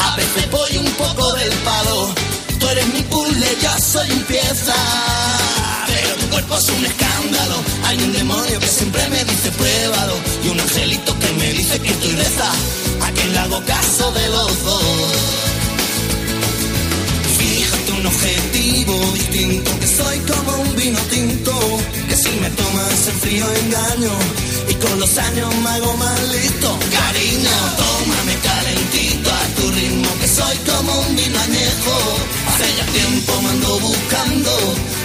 A 0.00 0.16
veces 0.16 0.50
voy 0.50 0.76
un 0.76 0.90
poco 0.92 1.32
del 1.32 1.52
palo. 1.64 2.14
Tú 2.58 2.68
eres 2.68 2.86
mi 2.92 3.02
puzzle, 3.04 3.48
yo 3.62 3.70
soy 3.80 4.10
un 4.10 4.22
pieza. 4.24 4.74
Pero 5.86 6.14
tu 6.16 6.26
cuerpo 6.28 6.58
es 6.58 6.68
un 6.68 6.84
escándalo. 6.84 7.56
Hay 7.84 7.96
un 8.02 8.12
demonio 8.12 8.60
que 8.60 8.68
siempre 8.68 9.08
me 9.08 9.24
dice 9.24 9.50
pruébalo. 9.52 10.14
Y 10.44 10.48
un 10.48 10.60
angelito 10.60 11.18
que 11.18 11.32
me 11.38 11.52
dice 11.54 11.80
que 11.80 11.88
estoy 11.88 12.12
reza. 12.12 12.50
A 13.02 13.10
quien 13.12 13.32
le 13.32 13.38
hago 13.38 13.64
caso 13.64 14.12
de 14.12 14.28
los 14.28 14.62
dos. 14.62 15.46
Fíjate 17.38 17.92
un 17.92 18.06
objetivo 18.06 19.12
distinto, 19.12 19.78
que 19.78 19.86
soy 19.86 20.18
como 20.20 20.62
un 20.62 20.76
vino 20.76 20.98
tinto, 21.10 21.52
si 22.26 22.40
me 22.40 22.50
tomas 22.50 23.08
en 23.08 23.20
frío 23.20 23.46
engaño, 23.62 24.12
y 24.68 24.74
con 24.74 24.98
los 25.00 25.18
años 25.18 25.54
me 25.56 25.70
hago 25.70 25.96
más 25.96 26.22
listo. 26.28 26.78
Cariño, 26.90 27.56
tómame 27.76 28.34
calentito 28.42 29.30
a 29.30 29.42
tu 29.56 29.70
ritmo, 29.70 30.08
que 30.20 30.28
soy 30.28 30.56
como 30.70 30.92
un 31.00 31.16
vino 31.16 31.38
añejo. 31.40 31.96
Hace 32.48 32.76
ya 32.76 32.86
tiempo 32.86 33.42
me 33.42 33.50
ando 33.50 33.80
buscando, 33.80 34.50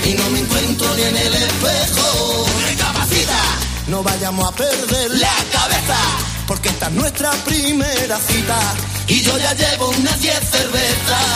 y 0.05 0.13
no 0.13 0.29
me 0.29 0.39
encuentro 0.39 0.95
ni 0.95 1.03
en 1.03 1.17
el 1.17 1.33
espejo. 1.33 2.45
Recapacita, 2.67 3.41
no 3.87 4.03
vayamos 4.03 4.47
a 4.47 4.51
perder 4.55 5.11
la 5.11 5.35
cabeza, 5.51 5.99
porque 6.47 6.69
esta 6.69 6.87
es 6.87 6.93
nuestra 6.93 7.31
primera 7.45 8.17
cita, 8.19 8.59
y 9.07 9.21
yo 9.21 9.37
ya 9.37 9.53
llevo 9.53 9.89
unas 9.89 10.19
10 10.19 10.33
cervezas. 10.49 11.27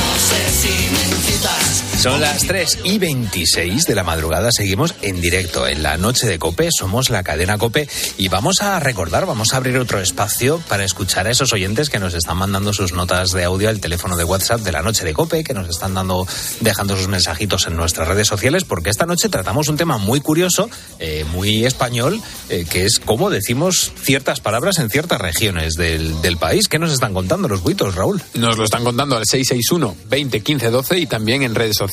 No 0.00 0.10
sé 0.28 0.40
si 0.60 0.74
me 0.94 1.16
incitas. 1.16 1.89
Son 2.00 2.18
las 2.18 2.46
3 2.46 2.78
y 2.84 2.98
26 2.98 3.84
de 3.84 3.94
la 3.94 4.02
madrugada. 4.02 4.50
Seguimos 4.52 4.94
en 5.02 5.20
directo 5.20 5.66
en 5.66 5.82
la 5.82 5.98
noche 5.98 6.26
de 6.26 6.38
Cope. 6.38 6.70
Somos 6.72 7.10
la 7.10 7.22
cadena 7.22 7.58
Cope 7.58 7.90
y 8.16 8.28
vamos 8.28 8.62
a 8.62 8.80
recordar, 8.80 9.26
vamos 9.26 9.52
a 9.52 9.58
abrir 9.58 9.76
otro 9.76 10.00
espacio 10.00 10.62
para 10.66 10.82
escuchar 10.82 11.26
a 11.26 11.30
esos 11.30 11.52
oyentes 11.52 11.90
que 11.90 11.98
nos 11.98 12.14
están 12.14 12.38
mandando 12.38 12.72
sus 12.72 12.94
notas 12.94 13.32
de 13.32 13.44
audio 13.44 13.68
al 13.68 13.80
teléfono 13.80 14.16
de 14.16 14.24
WhatsApp 14.24 14.62
de 14.62 14.72
la 14.72 14.80
noche 14.80 15.04
de 15.04 15.12
Cope, 15.12 15.44
que 15.44 15.52
nos 15.52 15.68
están 15.68 15.92
dando, 15.92 16.26
dejando 16.60 16.96
sus 16.96 17.08
mensajitos 17.08 17.66
en 17.66 17.76
nuestras 17.76 18.08
redes 18.08 18.28
sociales, 18.28 18.64
porque 18.64 18.88
esta 18.88 19.04
noche 19.04 19.28
tratamos 19.28 19.68
un 19.68 19.76
tema 19.76 19.98
muy 19.98 20.22
curioso, 20.22 20.70
eh, 21.00 21.26
muy 21.30 21.66
español, 21.66 22.18
eh, 22.48 22.64
que 22.64 22.86
es 22.86 22.98
cómo 22.98 23.28
decimos 23.28 23.92
ciertas 24.00 24.40
palabras 24.40 24.78
en 24.78 24.88
ciertas 24.88 25.20
regiones 25.20 25.74
del, 25.74 26.22
del 26.22 26.38
país. 26.38 26.66
¿Qué 26.66 26.78
nos 26.78 26.92
están 26.92 27.12
contando 27.12 27.46
los 27.46 27.62
buitos, 27.62 27.94
Raúl? 27.94 28.22
Nos 28.32 28.56
lo 28.56 28.64
están 28.64 28.84
contando 28.84 29.18
al 29.18 29.26
661 29.26 29.96
20 30.08 30.40
15 30.40 30.70
12 30.70 30.98
y 30.98 31.06
también 31.06 31.42
en 31.42 31.54
redes 31.54 31.76
sociales 31.76 31.89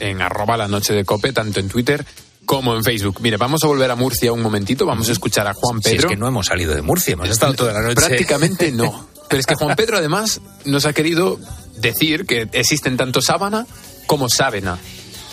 en 0.00 0.22
arroba 0.22 0.56
la 0.56 0.68
noche 0.68 0.92
de 0.92 1.04
cope, 1.04 1.32
tanto 1.32 1.60
en 1.60 1.68
Twitter 1.68 2.04
como 2.46 2.74
en 2.74 2.82
Facebook. 2.82 3.18
Mire, 3.20 3.36
vamos 3.36 3.62
a 3.62 3.66
volver 3.68 3.90
a 3.90 3.94
Murcia 3.96 4.32
un 4.32 4.42
momentito, 4.42 4.84
vamos 4.86 5.08
a 5.08 5.12
escuchar 5.12 5.46
a 5.46 5.54
Juan 5.54 5.80
Si 5.82 5.90
Pedro. 5.90 6.08
es 6.08 6.14
que 6.14 6.16
no 6.16 6.26
hemos 6.26 6.46
salido 6.46 6.74
de 6.74 6.82
Murcia, 6.82 7.12
hemos 7.12 7.28
estado 7.28 7.54
toda 7.54 7.72
la 7.72 7.80
noche. 7.80 7.94
Prácticamente 7.94 8.72
no. 8.72 9.08
Pero 9.28 9.38
es 9.40 9.46
que 9.46 9.54
Juan 9.54 9.76
Pedro 9.76 9.98
además 9.98 10.40
nos 10.64 10.86
ha 10.86 10.92
querido 10.92 11.38
decir 11.76 12.26
que 12.26 12.48
existen 12.52 12.96
tanto 12.96 13.22
sábana 13.22 13.66
como 14.06 14.28
sábena. 14.28 14.78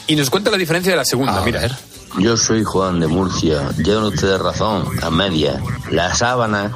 Y 0.05 0.15
nos 0.15 0.29
cuenta 0.29 0.51
la 0.51 0.57
diferencia 0.57 0.91
de 0.91 0.97
la 0.97 1.05
segunda, 1.05 1.41
mira. 1.41 1.67
Yo 2.19 2.37
soy 2.37 2.63
Juan 2.63 2.99
de 2.99 3.07
Murcia. 3.07 3.69
Llevan 3.77 4.05
ustedes 4.05 4.39
razón, 4.39 4.87
a 5.01 5.09
media. 5.09 5.61
Las 5.91 6.19
sábanas 6.19 6.71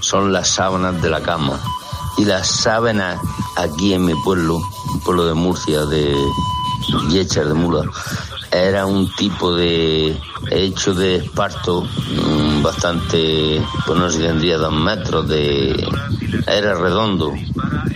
son 0.00 0.32
las 0.32 0.48
sábanas 0.48 1.00
de 1.02 1.10
la 1.10 1.20
cama. 1.20 1.60
Y 2.18 2.24
las 2.24 2.48
sábanas 2.48 3.20
aquí 3.56 3.94
en 3.94 4.04
mi 4.04 4.14
pueblo, 4.22 4.60
un 4.92 5.00
pueblo 5.00 5.26
de 5.26 5.34
Murcia, 5.34 5.84
de 5.86 6.14
Yechar 7.10 7.48
de 7.48 7.54
Mula, 7.54 7.84
era 8.50 8.84
un 8.86 9.10
tipo 9.14 9.54
de 9.54 10.16
hecho 10.50 10.94
de 10.94 11.16
esparto 11.16 11.82
mm, 11.82 12.62
bastante, 12.62 13.62
pues 13.86 13.98
no 13.98 14.10
sé 14.10 14.18
si 14.18 14.22
tendría 14.24 14.58
dos 14.58 14.72
metros 14.72 15.28
de... 15.28 15.88
Era 16.46 16.74
redondo 16.74 17.32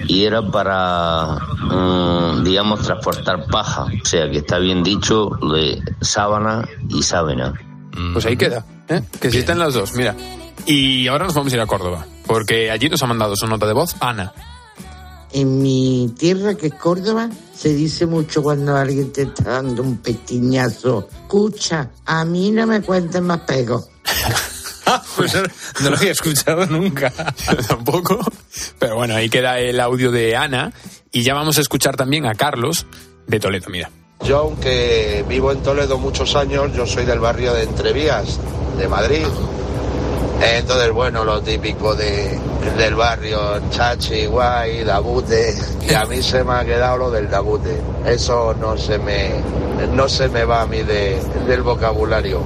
y 0.08 0.24
era 0.24 0.42
para, 0.42 1.38
mm, 1.60 2.44
digamos, 2.44 2.82
transportar 2.82 3.46
paja. 3.46 3.84
O 3.84 4.06
sea 4.06 4.30
que 4.30 4.38
está 4.38 4.58
bien 4.58 4.82
dicho 4.82 5.30
de 5.52 5.82
sábana 6.00 6.66
y 6.88 7.02
sábena. 7.02 7.54
Pues 8.12 8.26
ahí 8.26 8.36
queda, 8.36 8.64
¿eh? 8.88 9.02
que 9.20 9.28
existen 9.28 9.58
las 9.58 9.74
dos, 9.74 9.94
mira. 9.94 10.14
Y 10.66 11.06
ahora 11.08 11.24
nos 11.26 11.34
vamos 11.34 11.52
a 11.52 11.56
ir 11.56 11.62
a 11.62 11.66
Córdoba, 11.66 12.06
porque 12.26 12.70
allí 12.70 12.88
nos 12.88 13.02
ha 13.02 13.06
mandado 13.06 13.36
su 13.36 13.46
nota 13.46 13.66
de 13.66 13.72
voz 13.72 13.96
Ana. 14.00 14.32
En 15.32 15.60
mi 15.60 16.12
tierra, 16.18 16.54
que 16.54 16.68
es 16.68 16.74
Córdoba, 16.74 17.28
se 17.54 17.74
dice 17.74 18.06
mucho 18.06 18.42
cuando 18.42 18.76
alguien 18.76 19.12
te 19.12 19.22
está 19.22 19.50
dando 19.50 19.82
un 19.82 19.98
pequeñazo. 19.98 21.08
Escucha, 21.12 21.90
a 22.04 22.24
mí 22.24 22.50
no 22.50 22.66
me 22.66 22.80
cuenten 22.80 23.24
más 23.24 23.40
pegos. 23.40 23.88
Pues 25.16 25.34
no 25.82 25.90
lo 25.90 25.96
había 25.96 26.12
escuchado 26.12 26.64
nunca. 26.66 27.10
Tampoco. 27.68 28.20
Pero 28.78 28.96
bueno, 28.96 29.16
ahí 29.16 29.28
queda 29.28 29.58
el 29.58 29.80
audio 29.80 30.12
de 30.12 30.36
Ana. 30.36 30.72
Y 31.10 31.22
ya 31.22 31.34
vamos 31.34 31.58
a 31.58 31.62
escuchar 31.62 31.96
también 31.96 32.26
a 32.26 32.34
Carlos 32.34 32.86
de 33.26 33.40
Toledo, 33.40 33.68
mira. 33.70 33.90
Yo, 34.24 34.38
aunque 34.38 35.24
vivo 35.28 35.52
en 35.52 35.62
Toledo 35.62 35.98
muchos 35.98 36.36
años, 36.36 36.72
yo 36.74 36.86
soy 36.86 37.04
del 37.04 37.18
barrio 37.18 37.52
de 37.52 37.64
Entrevías, 37.64 38.38
de 38.78 38.88
Madrid. 38.88 39.26
Entonces, 40.42 40.90
bueno, 40.92 41.24
lo 41.24 41.40
típico 41.42 41.94
de, 41.94 42.38
del 42.76 42.94
barrio, 42.94 43.60
chachi, 43.70 44.26
guay, 44.26 44.84
dabute. 44.84 45.54
Y 45.88 45.94
a 45.94 46.04
mí 46.04 46.22
se 46.22 46.44
me 46.44 46.54
ha 46.54 46.64
quedado 46.64 46.98
lo 46.98 47.10
del 47.10 47.28
dabute. 47.30 47.80
Eso 48.06 48.54
no 48.60 48.76
se 48.76 48.98
me, 48.98 49.30
no 49.94 50.08
se 50.08 50.28
me 50.28 50.44
va 50.44 50.62
a 50.62 50.66
mí 50.66 50.82
de, 50.82 51.18
del 51.46 51.62
vocabulario. 51.62 52.42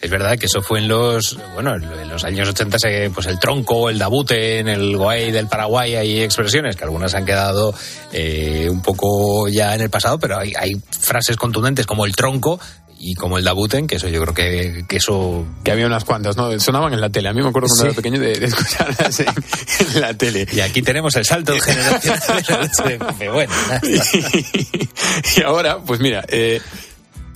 Es 0.00 0.10
verdad 0.10 0.36
que 0.38 0.46
eso 0.46 0.62
fue 0.62 0.80
en 0.80 0.88
los, 0.88 1.38
bueno, 1.54 1.76
en 1.76 2.08
los 2.08 2.24
años 2.24 2.48
80, 2.48 2.78
se- 2.78 3.10
pues 3.14 3.26
el 3.26 3.38
tronco, 3.38 3.88
el 3.88 3.98
dabute, 3.98 4.58
en 4.58 4.68
el 4.68 4.96
guay 4.96 5.30
del 5.30 5.46
Paraguay 5.46 5.94
hay 5.94 6.22
expresiones 6.22 6.74
que 6.76 6.84
algunas 6.84 7.14
han 7.14 7.24
quedado 7.24 7.72
eh, 8.12 8.68
un 8.70 8.82
poco 8.82 9.46
ya 9.48 9.74
en 9.74 9.82
el 9.82 9.90
pasado, 9.90 10.18
pero 10.18 10.38
hay 10.38 10.72
frases 10.90 11.36
contundentes 11.36 11.86
como 11.86 12.04
el 12.04 12.16
tronco 12.16 12.58
y 13.02 13.14
como 13.14 13.38
el 13.38 13.44
dabuten, 13.44 13.86
que 13.86 13.96
eso 13.96 14.08
yo 14.08 14.20
creo 14.20 14.34
que, 14.34 14.84
que 14.86 14.96
eso... 14.98 15.46
Que 15.64 15.72
había 15.72 15.86
unas 15.86 16.04
cuantas, 16.04 16.36
¿no? 16.36 16.60
Sonaban 16.60 16.92
en 16.92 17.00
la 17.00 17.08
tele. 17.08 17.30
A 17.30 17.32
mí 17.32 17.40
me 17.42 17.48
acuerdo 17.48 17.66
cuando 17.68 17.82
Sí. 17.84 17.86
era 17.88 17.96
pequeño 17.96 18.20
de, 18.20 18.38
de 18.38 18.46
escucharlas 18.46 19.20
en, 19.20 19.26
en 19.94 20.00
la 20.02 20.12
tele. 20.14 20.46
Y 20.52 20.60
aquí 20.60 20.82
tenemos 20.82 21.16
el 21.16 21.24
salto 21.24 21.52
de 21.54 21.60
la 21.60 21.90
noche 21.92 22.82
de 22.84 22.98
Cope. 22.98 23.28
Bueno, 23.30 23.52
Y 25.36 25.42
ahora, 25.42 25.78
pues 25.78 26.00
mira, 26.00 26.24
eh, 26.28 26.60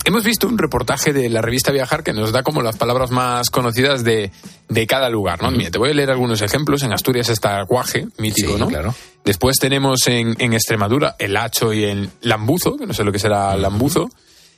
hemos 0.03 0.23
visto 0.23 0.47
un 0.47 0.57
reportaje 0.57 1.13
de 1.13 1.29
la 1.29 1.41
revista 1.41 1.71
Viajar 1.71 2.03
que 2.03 2.13
nos 2.13 2.31
da 2.31 2.43
como 2.43 2.61
las 2.61 2.77
palabras 2.77 3.11
más 3.11 3.49
conocidas 3.49 4.03
de, 4.03 4.31
de 4.69 4.87
cada 4.87 5.09
lugar, 5.09 5.41
¿no? 5.41 5.51
Mira, 5.51 5.71
te 5.71 5.77
voy 5.79 5.91
a 5.91 5.93
leer 5.93 6.11
algunos 6.11 6.41
ejemplos. 6.41 6.83
En 6.83 6.93
Asturias 6.93 7.29
está 7.29 7.61
guaje, 7.63 8.05
mítico, 8.17 8.53
Sí, 8.53 8.59
¿no? 8.59 8.67
claro. 8.67 8.93
Después 9.23 9.57
tenemos 9.57 10.05
en, 10.07 10.35
en 10.39 10.53
Extremadura 10.53 11.15
el 11.17 11.35
hacho 11.37 11.73
y 11.73 11.83
el 11.85 12.09
lambuzo, 12.21 12.77
que 12.77 12.85
no 12.85 12.93
sé 12.93 13.03
lo 13.03 13.11
que 13.11 13.19
será 13.19 13.55
lambuzo. 13.57 14.09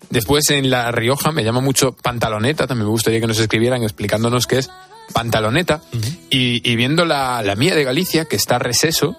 Después 0.10 0.49
en 0.51 0.69
La 0.69 0.91
Rioja 0.91 1.31
me 1.31 1.43
llama 1.43 1.60
mucho 1.60 1.91
pantaloneta, 1.91 2.65
también 2.67 2.86
me 2.86 2.91
gustaría 2.91 3.19
que 3.19 3.27
nos 3.27 3.39
escribieran 3.39 3.83
explicándonos 3.83 4.47
qué 4.47 4.60
es 4.60 4.69
pantaloneta. 5.13 5.81
y, 6.29 6.62
y 6.69 6.75
viendo 6.75 7.05
la, 7.05 7.41
la 7.41 7.55
mía 7.55 7.75
de 7.75 7.83
Galicia, 7.83 8.25
que 8.25 8.36
está 8.38 8.57
receso, 8.60 9.17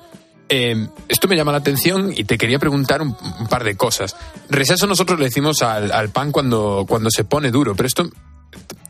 eh, 0.48 0.88
esto 1.08 1.28
me 1.28 1.36
llama 1.36 1.52
la 1.52 1.58
atención 1.58 2.12
y 2.16 2.24
te 2.24 2.38
quería 2.38 2.58
preguntar 2.58 3.02
un, 3.02 3.14
un 3.38 3.46
par 3.48 3.64
de 3.64 3.76
cosas. 3.76 4.16
Receso 4.48 4.86
nosotros 4.86 5.18
le 5.18 5.26
decimos 5.26 5.60
al, 5.62 5.92
al 5.92 6.08
pan 6.08 6.32
cuando, 6.32 6.86
cuando 6.88 7.10
se 7.10 7.24
pone 7.24 7.50
duro, 7.50 7.74
pero 7.74 7.86
esto 7.86 8.08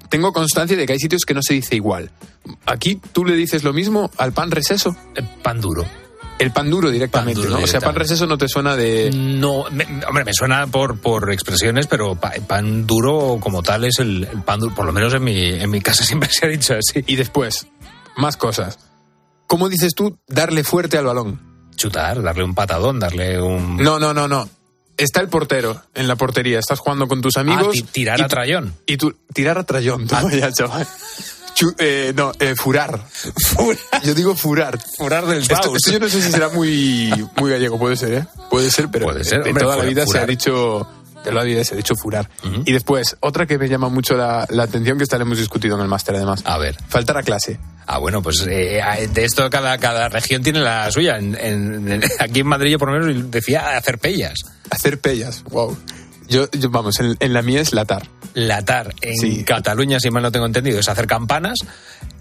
tengo 0.08 0.32
constancia 0.32 0.76
de 0.76 0.86
que 0.86 0.92
hay 0.92 0.98
sitios 0.98 1.22
que 1.26 1.34
no 1.34 1.42
se 1.42 1.54
dice 1.54 1.74
igual. 1.74 2.10
Aquí 2.64 3.00
tú 3.12 3.24
le 3.24 3.34
dices 3.34 3.64
lo 3.64 3.72
mismo 3.72 4.10
al 4.18 4.32
pan 4.32 4.50
receso. 4.50 4.96
pan 5.42 5.60
duro. 5.60 5.84
El 6.38 6.52
pan 6.52 6.70
duro 6.70 6.90
directamente, 6.90 7.40
duro 7.40 7.58
¿no? 7.58 7.64
O 7.64 7.66
sea, 7.66 7.80
pan 7.80 7.94
receso 7.96 8.26
no 8.26 8.38
te 8.38 8.48
suena 8.48 8.76
de... 8.76 9.10
No, 9.12 9.64
me- 9.72 9.86
hombre, 10.06 10.24
me 10.24 10.32
suena 10.32 10.66
por, 10.68 11.00
por 11.00 11.32
expresiones, 11.32 11.86
pero 11.88 12.14
pa- 12.14 12.32
pan 12.46 12.86
duro 12.86 13.38
como 13.40 13.62
tal 13.62 13.84
es 13.84 13.98
el, 13.98 14.24
el 14.30 14.42
pan 14.42 14.60
duro, 14.60 14.74
por 14.74 14.86
lo 14.86 14.92
menos 14.92 15.12
en 15.14 15.24
mi, 15.24 15.36
en 15.44 15.68
mi 15.68 15.80
casa 15.80 16.04
siempre 16.04 16.28
se 16.30 16.46
ha 16.46 16.48
dicho 16.48 16.74
así. 16.74 17.02
Y 17.06 17.16
después, 17.16 17.66
más 18.16 18.36
cosas. 18.36 18.78
¿Cómo 19.48 19.68
dices 19.68 19.94
tú 19.94 20.18
darle 20.28 20.62
fuerte 20.62 20.96
al 20.98 21.06
balón? 21.06 21.40
Chutar, 21.74 22.22
darle 22.22 22.44
un 22.44 22.54
patadón, 22.54 22.98
darle 23.00 23.40
un... 23.40 23.76
No, 23.76 23.98
no, 23.98 24.12
no, 24.14 24.28
no. 24.28 24.48
Está 24.96 25.20
el 25.20 25.28
portero 25.28 25.80
en 25.94 26.06
la 26.08 26.16
portería, 26.16 26.58
estás 26.58 26.80
jugando 26.80 27.06
con 27.08 27.20
tus 27.20 27.36
amigos. 27.36 27.68
Ah, 27.68 27.72
ti- 27.72 27.82
tirar 27.82 28.20
a 28.20 28.24
tú- 28.24 28.30
trayón. 28.30 28.74
Y 28.86 28.96
tú, 28.96 29.14
tirar 29.32 29.56
a 29.58 29.64
trayón, 29.64 30.06
toma 30.08 30.32
ya, 30.32 30.52
chaval. 30.52 30.86
Chu- 31.58 31.74
eh, 31.78 32.12
no, 32.14 32.30
eh, 32.38 32.54
furar. 32.56 33.02
Yo 34.04 34.14
digo 34.14 34.34
furar. 34.36 34.78
Furar 34.96 35.26
del 35.26 35.38
esto, 35.42 35.54
Baus. 35.54 35.76
esto 35.76 35.90
yo 35.92 35.98
no 35.98 36.08
sé 36.08 36.22
si 36.22 36.30
será 36.30 36.48
muy, 36.50 37.12
muy 37.36 37.50
gallego, 37.50 37.78
puede 37.78 37.96
ser, 37.96 38.12
¿eh? 38.14 38.26
Puede 38.50 38.70
ser, 38.70 38.88
pero 38.90 39.06
Puede 39.06 39.24
ser, 39.24 39.42
de 39.42 39.50
hombre, 39.50 39.64
toda 39.64 39.76
la 39.76 39.82
furar- 39.82 39.88
vida 39.88 40.04
se 40.06 40.18
ha 40.18 40.26
dicho... 40.26 40.88
De 41.24 41.32
la 41.32 41.42
vida 41.42 41.64
se 41.64 41.74
ha 41.74 41.76
dicho 41.76 41.96
furar. 41.96 42.30
Y 42.64 42.72
después, 42.72 43.16
otra 43.18 43.44
que 43.44 43.58
me 43.58 43.68
llama 43.68 43.88
mucho 43.88 44.14
la, 44.16 44.46
la 44.50 44.62
atención, 44.62 44.96
que 44.98 45.02
esta 45.02 45.18
la 45.18 45.24
hemos 45.24 45.36
discutido 45.38 45.74
en 45.74 45.82
el 45.82 45.88
máster 45.88 46.14
además. 46.14 46.42
A 46.44 46.58
ver. 46.58 46.76
Faltar 46.88 47.18
a 47.18 47.22
clase. 47.24 47.58
Ah, 47.88 47.98
bueno, 47.98 48.22
pues 48.22 48.46
eh, 48.48 48.80
de 49.12 49.24
esto 49.24 49.50
cada, 49.50 49.76
cada 49.78 50.08
región 50.08 50.44
tiene 50.44 50.60
la 50.60 50.88
suya. 50.92 51.18
En- 51.18 51.34
en- 51.34 51.90
en- 51.90 52.02
aquí 52.20 52.40
en 52.40 52.46
Madrid 52.46 52.70
yo 52.70 52.78
por 52.78 52.92
lo 52.92 53.00
menos 53.04 53.30
decía 53.32 53.76
hacer 53.76 53.98
pellas. 53.98 54.34
Hacer 54.70 55.00
pellas, 55.00 55.42
wow. 55.50 55.76
Yo, 56.28 56.48
yo, 56.52 56.70
vamos, 56.70 57.00
en 57.00 57.32
la 57.32 57.42
mía 57.42 57.60
es 57.62 57.72
latar. 57.72 58.08
Latar 58.34 58.94
en 59.00 59.42
Cataluña, 59.44 60.00
si 60.00 60.10
mal 60.10 60.22
no 60.22 60.32
tengo 60.32 60.46
entendido, 60.46 60.78
es 60.78 60.88
hacer 60.88 61.06
campanas. 61.06 61.58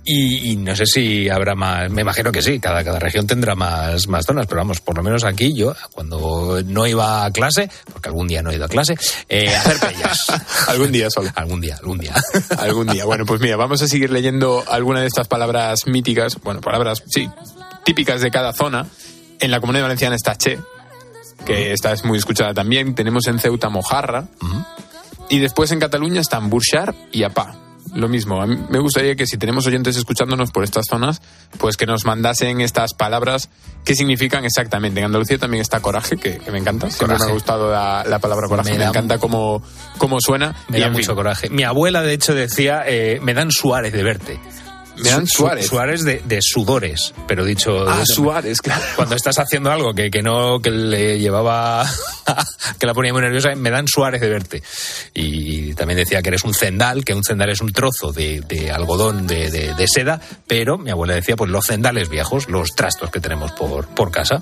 Y, 0.10 0.52
y 0.52 0.56
no 0.56 0.74
sé 0.74 0.86
si 0.86 1.28
habrá 1.28 1.54
más, 1.54 1.92
me 1.92 2.02
imagino 2.02 2.32
que 2.32 2.42
sí, 2.42 2.62
cada, 2.62 2.82
cada 2.82 2.98
región 2.98 3.28
tendrá 3.28 3.56
más, 3.56 4.08
más 4.08 4.26
zonas, 4.26 4.48
pero 4.48 4.62
vamos, 4.62 4.80
por 4.80 4.96
lo 4.96 5.04
menos 5.04 5.26
aquí 5.26 5.54
yo, 5.54 5.76
cuando 5.92 6.62
no 6.66 6.88
iba 6.88 7.26
a 7.26 7.32
clase, 7.32 7.70
porque 7.92 8.08
algún 8.08 8.30
día 8.30 8.42
no 8.42 8.50
he 8.50 8.56
ido 8.56 8.64
a 8.64 8.70
clase, 8.70 8.96
eh, 9.28 9.54
hacer 9.54 9.78
pellas. 9.80 10.28
algún 10.68 10.94
día 10.94 11.10
solo. 11.10 11.30
Algún 11.36 11.60
día, 11.60 11.76
algún 11.76 11.98
día. 11.98 12.14
algún 12.58 12.88
día. 12.88 13.04
Bueno, 13.04 13.26
pues 13.26 13.42
mira, 13.42 13.58
vamos 13.58 13.82
a 13.82 13.88
seguir 13.90 14.10
leyendo 14.10 14.64
alguna 14.70 15.02
de 15.02 15.08
estas 15.08 15.28
palabras 15.28 15.88
míticas, 15.88 16.38
bueno, 16.42 16.62
palabras, 16.62 17.04
sí, 17.08 17.30
típicas 17.84 18.22
de 18.22 18.32
cada 18.32 18.54
zona. 18.54 18.88
En 19.42 19.52
la 19.52 19.60
Comunidad 19.60 19.84
Valenciana 19.84 20.16
está 20.16 20.38
Che, 20.38 20.58
que 21.46 21.74
esta 21.74 21.92
es 21.92 22.06
muy 22.06 22.18
escuchada 22.18 22.54
también. 22.54 22.96
Tenemos 22.96 23.28
en 23.28 23.40
Ceuta 23.40 23.68
Mojarra. 23.70 24.26
Y 25.30 25.40
después 25.40 25.72
en 25.72 25.80
Cataluña 25.80 26.22
están 26.22 26.50
Burxar 26.50 26.96
y 27.12 27.24
Apá. 27.24 27.56
Lo 27.96 28.10
mismo, 28.10 28.42
a 28.42 28.46
mí 28.46 28.58
me 28.70 28.80
gustaría 28.80 29.16
que 29.16 29.26
si 29.26 29.38
tenemos 29.38 29.66
oyentes 29.66 29.96
escuchándonos 29.96 30.52
por 30.52 30.64
estas 30.64 30.86
zonas, 30.90 31.22
pues 31.58 31.78
que 31.78 31.86
nos 31.86 32.06
mandasen 32.06 32.60
estas 32.60 32.94
palabras, 32.94 33.50
qué 33.86 33.96
significan 33.96 34.44
exactamente. 34.44 35.00
En 35.00 35.06
Andalucía 35.06 35.38
también 35.38 35.62
está 35.62 35.80
coraje, 35.80 36.18
que, 36.18 36.38
que 36.38 36.52
me 36.52 36.60
encanta. 36.60 36.90
Siempre 36.90 37.08
Coraje. 37.08 37.26
me 37.26 37.32
ha 37.32 37.34
gustado 37.34 37.72
la, 37.72 38.04
la 38.06 38.20
palabra 38.20 38.48
coraje, 38.50 38.78
Me 38.78 38.84
encanta 38.84 39.18
cómo, 39.20 39.64
cómo 39.98 40.20
suena. 40.20 40.54
Me 40.68 40.80
Y, 40.80 40.82
da 40.82 40.88
fin, 40.88 40.98
mucho 40.98 41.16
coraje. 41.16 41.50
Mi 41.50 41.64
abuela, 41.64 42.02
de 42.02 42.14
hecho, 42.14 42.36
decía, 42.36 42.84
eh, 42.86 43.20
me 43.22 43.34
dan 43.34 43.52
Suárez 43.52 43.94
de 43.94 44.04
verte. 44.04 44.40
Me 45.04 45.10
dan 45.10 45.28
Su- 45.28 45.38
Suárez. 45.44 45.66
Suárez 45.68 46.04
de, 46.04 46.22
de 46.26 46.40
sudores, 46.42 47.14
pero 47.28 47.46
dicho... 47.46 47.88
Ah, 47.88 48.04
Suárez, 48.06 48.62
claro. 48.62 48.82
Cuando 48.96 49.16
estás 49.16 49.38
haciendo 49.40 49.72
algo 49.72 49.94
que, 49.94 50.10
que 50.10 50.22
no, 50.22 50.60
que 50.62 50.72
le 50.72 51.20
llevaba, 51.20 51.86
que 52.80 52.86
la 52.86 52.94
ponía 52.94 53.14
muy 53.14 53.22
nerviosa, 53.22 53.54
me 53.56 53.70
dan 53.70 53.88
Suárez 53.88 54.22
de 54.22 54.30
verte. 54.30 54.64
Y 55.14 55.74
también 55.76 55.98
decía 55.98 56.22
que 56.22 56.30
eres 56.30 56.44
un 56.44 56.54
cendal, 56.54 57.04
que 57.06 57.14
un 57.14 57.24
cendal 57.24 57.50
es 57.50 57.62
un 57.62 57.72
trozo 57.72 58.12
de, 58.12 58.42
de 58.42 58.72
algodón 58.72 59.28
de, 59.28 59.50
de- 59.52 59.74
de 59.74 59.88
seda, 59.88 60.20
pero 60.48 60.78
mi 60.78 60.90
abuela 60.92 61.14
decía, 61.16 61.36
pues 61.36 61.52
los 61.52 61.66
cendales 61.66 62.10
viejos, 62.10 62.50
los 62.50 62.76
trastos 62.76 63.10
que 63.12 63.20
tenemos 63.20 63.52
por, 63.52 63.88
por 63.88 64.12
casa. 64.12 64.42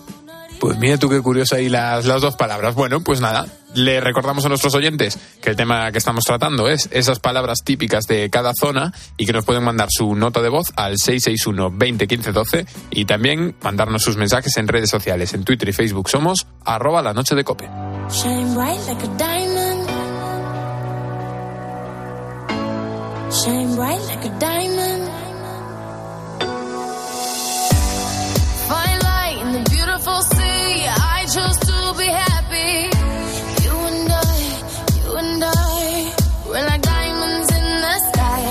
Pues 0.60 0.78
mira 0.78 0.98
tú 0.98 1.10
qué 1.10 1.22
curioso 1.22 1.56
ahí 1.56 1.70
las, 1.70 2.06
las 2.06 2.22
dos 2.22 2.36
palabras. 2.36 2.76
Bueno, 2.76 3.02
pues 3.02 3.22
nada, 3.22 3.48
le 3.74 4.00
recordamos 4.00 4.46
a 4.46 4.50
nuestros 4.50 4.74
oyentes 4.76 5.20
que 5.41 5.50
el 5.50 5.56
tema 5.56 5.91
que 5.91 5.98
estamos 5.98 6.24
tratando 6.24 6.70
es 6.70 6.89
esas 6.91 7.20
palabras 7.20 7.60
típicas 7.63 8.06
de 8.08 8.30
cada 8.30 8.54
zona 8.60 8.94
y 9.18 9.26
que 9.26 9.34
nos 9.34 9.46
pueden 9.46 9.63
mandar 9.63 9.89
su 9.91 10.15
nota 10.15 10.41
de 10.41 10.50
voz 10.50 10.72
al 10.76 10.98
661 10.98 11.72
20 11.78 12.08
15 12.08 12.32
12 12.32 12.65
y 12.91 13.06
también 13.06 13.56
mandarnos 13.62 14.04
sus 14.04 14.18
mensajes 14.18 14.56
en 14.58 14.68
redes 14.68 14.89
sociales. 14.89 15.34
En 15.34 15.44
Twitter 15.44 15.70
y 15.70 15.74
Facebook 15.74 16.10
somos 16.10 16.48
arroba 16.63 17.02
la 17.02 17.13
noche 17.13 17.36
de 17.36 17.44
cope. 17.44 17.70
Shine 23.32 23.76
bright 23.76 24.00
like 24.08 24.24
a 24.26 24.39
diamond. 24.39 25.05
Chose 31.36 31.60
to 31.69 31.78
be 31.98 32.08
happy. 32.08 32.88
You 33.65 33.76
and 33.91 34.10
I, 34.10 34.36
you 34.95 35.10
and 35.21 35.43
I, 35.43 36.13
we're 36.48 36.65
like 36.71 36.82
diamonds 36.82 37.50
in 37.60 37.67
the 37.86 37.95
sky. 38.10 38.43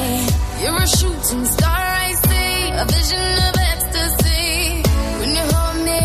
You're 0.60 0.82
a 0.86 0.88
shooting 0.98 1.44
star, 1.46 1.82
I 2.06 2.12
see, 2.24 2.52
a 2.82 2.84
vision 2.96 3.26
of 3.46 3.54
ecstasy. 3.72 4.82
When 5.20 5.30
you 5.38 5.44
hold 5.54 5.78
me, 5.88 6.00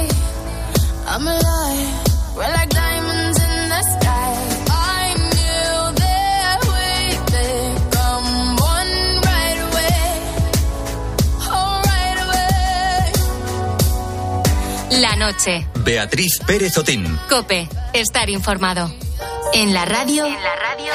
I'm 1.14 1.26
alive. 1.36 1.90
We're 2.38 2.54
like 2.60 2.70
diamonds 2.70 3.38
in 3.48 3.56
the 3.74 3.82
sky. 3.96 4.32
I 4.72 5.04
knew 5.36 5.74
that 6.04 6.58
we'd 6.72 7.22
become 7.36 8.30
one 8.76 8.94
right 9.30 9.60
away. 9.68 10.04
Oh, 11.56 11.74
right 11.92 12.20
away. 12.26 12.62
La 15.04 15.12
noche. 15.16 15.69
Beatriz 15.84 16.40
Pérez 16.46 16.78
Otín. 16.78 17.20
Cope. 17.30 17.68
Estar 17.94 18.30
informado. 18.30 18.92
En 19.54 19.74
la 19.74 19.86
radio. 19.86 20.26
En 20.26 20.34
la 20.34 20.56
radio. 20.56 20.92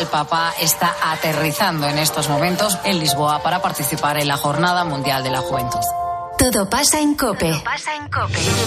El 0.00 0.06
Papa 0.06 0.54
está 0.60 0.94
aterrizando 1.02 1.88
en 1.88 1.98
estos 1.98 2.28
momentos 2.28 2.78
en 2.84 3.00
Lisboa 3.00 3.42
para 3.42 3.60
participar 3.60 4.18
en 4.18 4.28
la 4.28 4.36
Jornada 4.36 4.84
Mundial 4.84 5.24
de 5.24 5.30
la 5.30 5.40
Juventud. 5.40 5.80
Todo 6.38 6.70
pasa 6.70 7.00
en 7.00 7.16
Cope. 7.16 7.48
El 7.50 7.60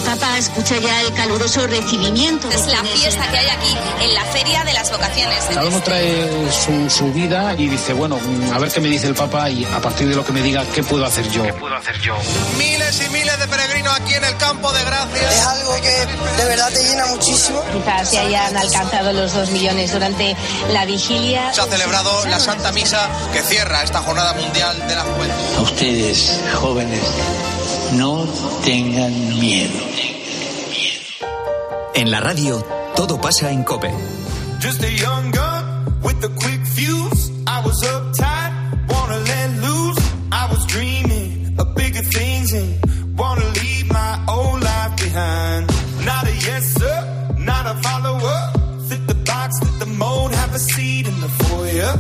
Papa 0.06 0.38
escucha 0.38 0.78
ya 0.78 1.02
el 1.02 1.14
caluroso 1.14 1.66
recibimiento. 1.68 2.50
Es 2.50 2.68
la 2.68 2.84
fiesta 2.84 3.26
que 3.32 3.38
hay 3.38 3.48
aquí 3.48 3.78
en 4.02 4.14
la 4.14 4.26
Feria 4.26 4.64
de 4.66 4.74
las 4.74 4.92
Vocaciones. 4.92 5.46
Cada 5.46 5.66
uno 5.66 5.82
trae 5.82 6.52
su, 6.52 6.90
su 6.90 7.14
vida 7.14 7.56
y 7.58 7.70
dice, 7.70 7.94
bueno, 7.94 8.18
mm, 8.18 8.54
a 8.54 8.60
ver 8.60 8.70
qué 8.72 8.82
me 8.82 8.90
dice 8.90 9.08
el 9.08 9.16
Papa 9.16 9.50
y 9.50 9.64
a 9.64 9.80
partir 9.80 10.10
de 10.10 10.16
lo 10.16 10.26
que 10.26 10.34
me 10.34 10.42
diga, 10.42 10.66
¿qué 10.76 10.84
puedo 10.84 11.06
hacer 11.06 11.30
yo? 11.30 11.44
¿Qué 11.44 11.54
puedo 11.54 11.74
hacer 11.74 11.98
yo? 12.02 12.18
Miles 12.58 13.08
y 13.08 13.10
miles 13.10 13.40
de 13.40 13.48
peregrinos 13.48 13.98
aquí 13.98 14.16
en 14.16 14.26
el 14.26 14.36
campo 14.36 14.72
de 14.74 14.84
Gracia. 14.84 15.30
Es 15.30 15.42
algo 15.48 15.74
que 15.76 16.42
de 16.42 16.50
verdad 16.50 16.70
te 16.74 16.84
llena 16.84 17.06
muchísimo. 17.06 17.64
Quizás 17.72 18.10
se 18.10 18.20
hayan 18.20 18.58
alcanzado 18.58 19.14
los 19.14 19.34
dos 19.34 19.50
millones 19.52 19.94
durante 19.94 20.36
la 20.74 20.86
vigilia. 20.86 21.54
Se 21.54 21.62
ha 21.62 21.66
celebrado 21.66 22.26
la 22.26 22.40
Santa 22.40 22.74
Misa 22.74 23.10
que 23.32 23.42
cierra 23.42 23.82
esta 23.82 24.02
Jornada 24.02 24.34
Mundial 24.34 24.78
de 24.90 24.96
la 24.96 25.04
Juventud. 25.04 25.58
A 25.58 25.62
ustedes, 25.62 26.40
jóvenes, 26.60 27.02
no 27.94 28.26
tengan 28.64 29.12
miedo. 29.40 29.80
En 31.94 32.10
la 32.10 32.20
radio, 32.20 32.64
todo 32.96 33.20
pasa 33.20 33.52
en 33.52 33.64
cope. 33.64 33.92
Just 34.60 34.84
a 34.84 34.92
young 34.92 35.32
gun 35.32 36.02
with 36.02 36.24
a 36.24 36.30
quick 36.30 36.66
fuse. 36.66 37.32
I 37.48 37.62
was 37.66 37.84
uptight, 37.84 38.54
wanna 38.90 39.18
let 39.20 39.50
loose. 39.62 40.00
I 40.32 40.48
was 40.50 40.66
dreaming 40.68 41.56
of 41.60 41.76
bigger 41.76 42.04
things 42.04 42.54
and 42.54 43.18
wanna 43.18 43.46
leave 43.62 43.92
my 43.92 44.20
old 44.28 44.62
life 44.62 44.96
behind. 44.98 45.68
Not 46.06 46.28
a 46.28 46.34
yes 46.34 46.74
sir, 46.74 47.36
not 47.38 47.66
a 47.66 47.76
follower. 47.82 48.54
Fit 48.88 49.06
the 49.08 49.16
box, 49.16 49.60
fit 49.60 49.80
the 49.80 49.86
mold, 49.86 50.34
have 50.34 50.56
a 50.56 50.60
seat 50.60 51.08
in 51.08 51.20
the 51.20 51.30
foyer. 51.30 51.94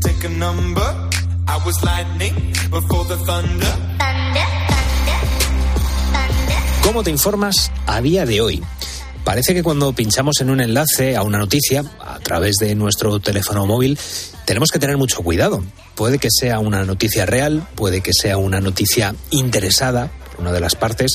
Take 0.00 0.24
a 0.24 0.28
number. 0.28 1.08
I 1.46 1.56
was 1.64 1.82
lightning 1.82 2.34
before 2.70 3.04
the 3.04 3.16
thunder. 3.16 3.87
¿Cómo 6.88 7.02
te 7.02 7.10
informas 7.10 7.70
a 7.84 8.00
día 8.00 8.24
de 8.24 8.40
hoy? 8.40 8.62
Parece 9.22 9.52
que 9.52 9.62
cuando 9.62 9.92
pinchamos 9.92 10.40
en 10.40 10.48
un 10.48 10.62
enlace 10.62 11.16
a 11.16 11.22
una 11.22 11.36
noticia 11.36 11.84
a 12.00 12.18
través 12.20 12.56
de 12.56 12.74
nuestro 12.74 13.20
teléfono 13.20 13.66
móvil, 13.66 13.98
tenemos 14.46 14.70
que 14.70 14.78
tener 14.78 14.96
mucho 14.96 15.20
cuidado. 15.20 15.62
Puede 15.94 16.18
que 16.18 16.30
sea 16.30 16.60
una 16.60 16.86
noticia 16.86 17.26
real, 17.26 17.68
puede 17.74 18.00
que 18.00 18.12
sea 18.14 18.38
una 18.38 18.62
noticia 18.62 19.14
interesada 19.28 20.10
por 20.30 20.40
una 20.40 20.50
de 20.50 20.60
las 20.60 20.76
partes, 20.76 21.12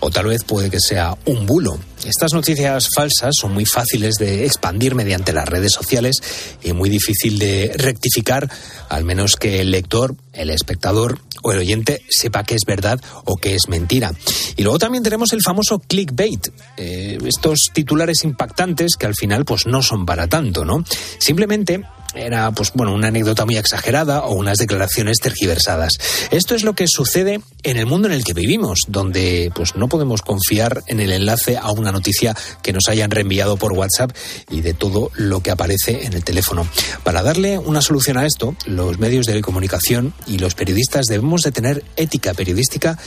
o 0.00 0.10
tal 0.10 0.26
vez 0.26 0.44
puede 0.44 0.68
que 0.68 0.78
sea 0.78 1.16
un 1.24 1.46
bulo. 1.46 1.78
Estas 2.04 2.34
noticias 2.34 2.88
falsas 2.94 3.32
son 3.40 3.54
muy 3.54 3.64
fáciles 3.64 4.16
de 4.16 4.44
expandir 4.44 4.94
mediante 4.94 5.32
las 5.32 5.48
redes 5.48 5.72
sociales 5.72 6.16
y 6.62 6.74
muy 6.74 6.90
difícil 6.90 7.38
de 7.38 7.72
rectificar, 7.76 8.50
al 8.90 9.04
menos 9.04 9.36
que 9.36 9.62
el 9.62 9.70
lector, 9.70 10.14
el 10.34 10.50
espectador 10.50 11.18
o 11.42 11.52
el 11.52 11.58
oyente 11.58 12.02
sepa 12.10 12.44
que 12.44 12.56
es 12.56 12.62
verdad 12.66 13.00
o 13.24 13.36
que 13.36 13.54
es 13.54 13.68
mentira. 13.68 14.12
Y 14.56 14.62
luego 14.62 14.78
también 14.78 15.02
tenemos 15.02 15.32
el 15.32 15.40
famoso 15.42 15.78
clickbait, 15.78 16.48
eh, 16.76 17.18
estos 17.24 17.70
titulares 17.72 18.24
impactantes 18.24 18.96
que 18.96 19.06
al 19.06 19.14
final 19.14 19.46
pues 19.46 19.66
no 19.66 19.82
son 19.82 20.04
para 20.04 20.26
tanto, 20.26 20.64
¿no? 20.64 20.84
Simplemente 21.18 21.84
era 22.14 22.52
pues 22.52 22.72
bueno 22.74 22.94
una 22.94 23.08
anécdota 23.08 23.44
muy 23.44 23.56
exagerada 23.56 24.24
o 24.24 24.34
unas 24.34 24.58
declaraciones 24.58 25.18
tergiversadas. 25.18 25.94
Esto 26.30 26.54
es 26.54 26.62
lo 26.62 26.74
que 26.74 26.86
sucede 26.88 27.40
en 27.62 27.76
el 27.76 27.86
mundo 27.86 28.08
en 28.08 28.14
el 28.14 28.24
que 28.24 28.34
vivimos, 28.34 28.80
donde 28.88 29.50
pues 29.54 29.74
no 29.76 29.88
podemos 29.88 30.22
confiar 30.22 30.82
en 30.86 31.00
el 31.00 31.12
enlace 31.12 31.56
a 31.56 31.70
una 31.72 31.92
noticia 31.94 32.36
que 32.62 32.74
nos 32.74 32.88
hayan 32.88 33.10
reenviado 33.10 33.56
por 33.56 33.72
WhatsApp 33.72 34.14
y 34.50 34.60
de 34.60 34.74
todo 34.74 35.10
lo 35.14 35.40
que 35.40 35.50
aparece 35.50 36.04
en 36.04 36.12
el 36.12 36.24
teléfono. 36.24 36.68
Para 37.02 37.22
darle 37.22 37.58
una 37.58 37.80
solución 37.80 38.18
a 38.18 38.26
esto, 38.26 38.54
los 38.66 38.98
medios 38.98 39.24
de 39.24 39.40
comunicación 39.40 40.12
y 40.26 40.38
los 40.38 40.54
periodistas 40.54 41.06
debemos 41.06 41.40
de 41.42 41.52
tener 41.52 41.84
ética 41.96 42.34
periodística 42.34 42.98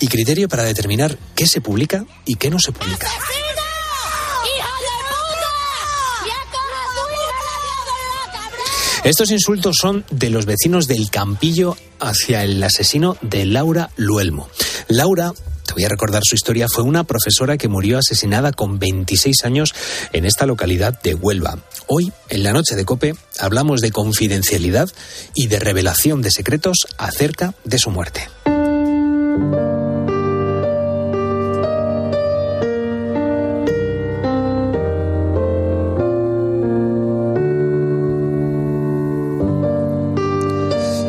y 0.00 0.08
criterio 0.08 0.48
para 0.48 0.62
determinar 0.62 1.18
qué 1.34 1.46
se 1.46 1.60
publica 1.60 2.06
y 2.24 2.36
qué 2.36 2.48
no 2.48 2.58
se 2.58 2.72
publica. 2.72 3.08
Estos 9.06 9.30
insultos 9.30 9.76
son 9.80 10.04
de 10.10 10.30
los 10.30 10.46
vecinos 10.46 10.88
del 10.88 11.10
Campillo 11.10 11.76
hacia 12.00 12.42
el 12.42 12.60
asesino 12.60 13.16
de 13.22 13.44
Laura 13.44 13.90
Luelmo. 13.94 14.48
Laura, 14.88 15.32
te 15.64 15.74
voy 15.74 15.84
a 15.84 15.88
recordar 15.88 16.22
su 16.24 16.34
historia, 16.34 16.66
fue 16.68 16.82
una 16.82 17.04
profesora 17.04 17.56
que 17.56 17.68
murió 17.68 17.98
asesinada 17.98 18.50
con 18.50 18.80
26 18.80 19.44
años 19.44 19.76
en 20.12 20.24
esta 20.24 20.44
localidad 20.44 21.00
de 21.02 21.14
Huelva. 21.14 21.56
Hoy, 21.86 22.12
en 22.30 22.42
la 22.42 22.52
noche 22.52 22.74
de 22.74 22.84
Cope, 22.84 23.14
hablamos 23.38 23.80
de 23.80 23.92
confidencialidad 23.92 24.90
y 25.36 25.46
de 25.46 25.60
revelación 25.60 26.20
de 26.20 26.32
secretos 26.32 26.88
acerca 26.98 27.54
de 27.62 27.78
su 27.78 27.92
muerte. 27.92 28.28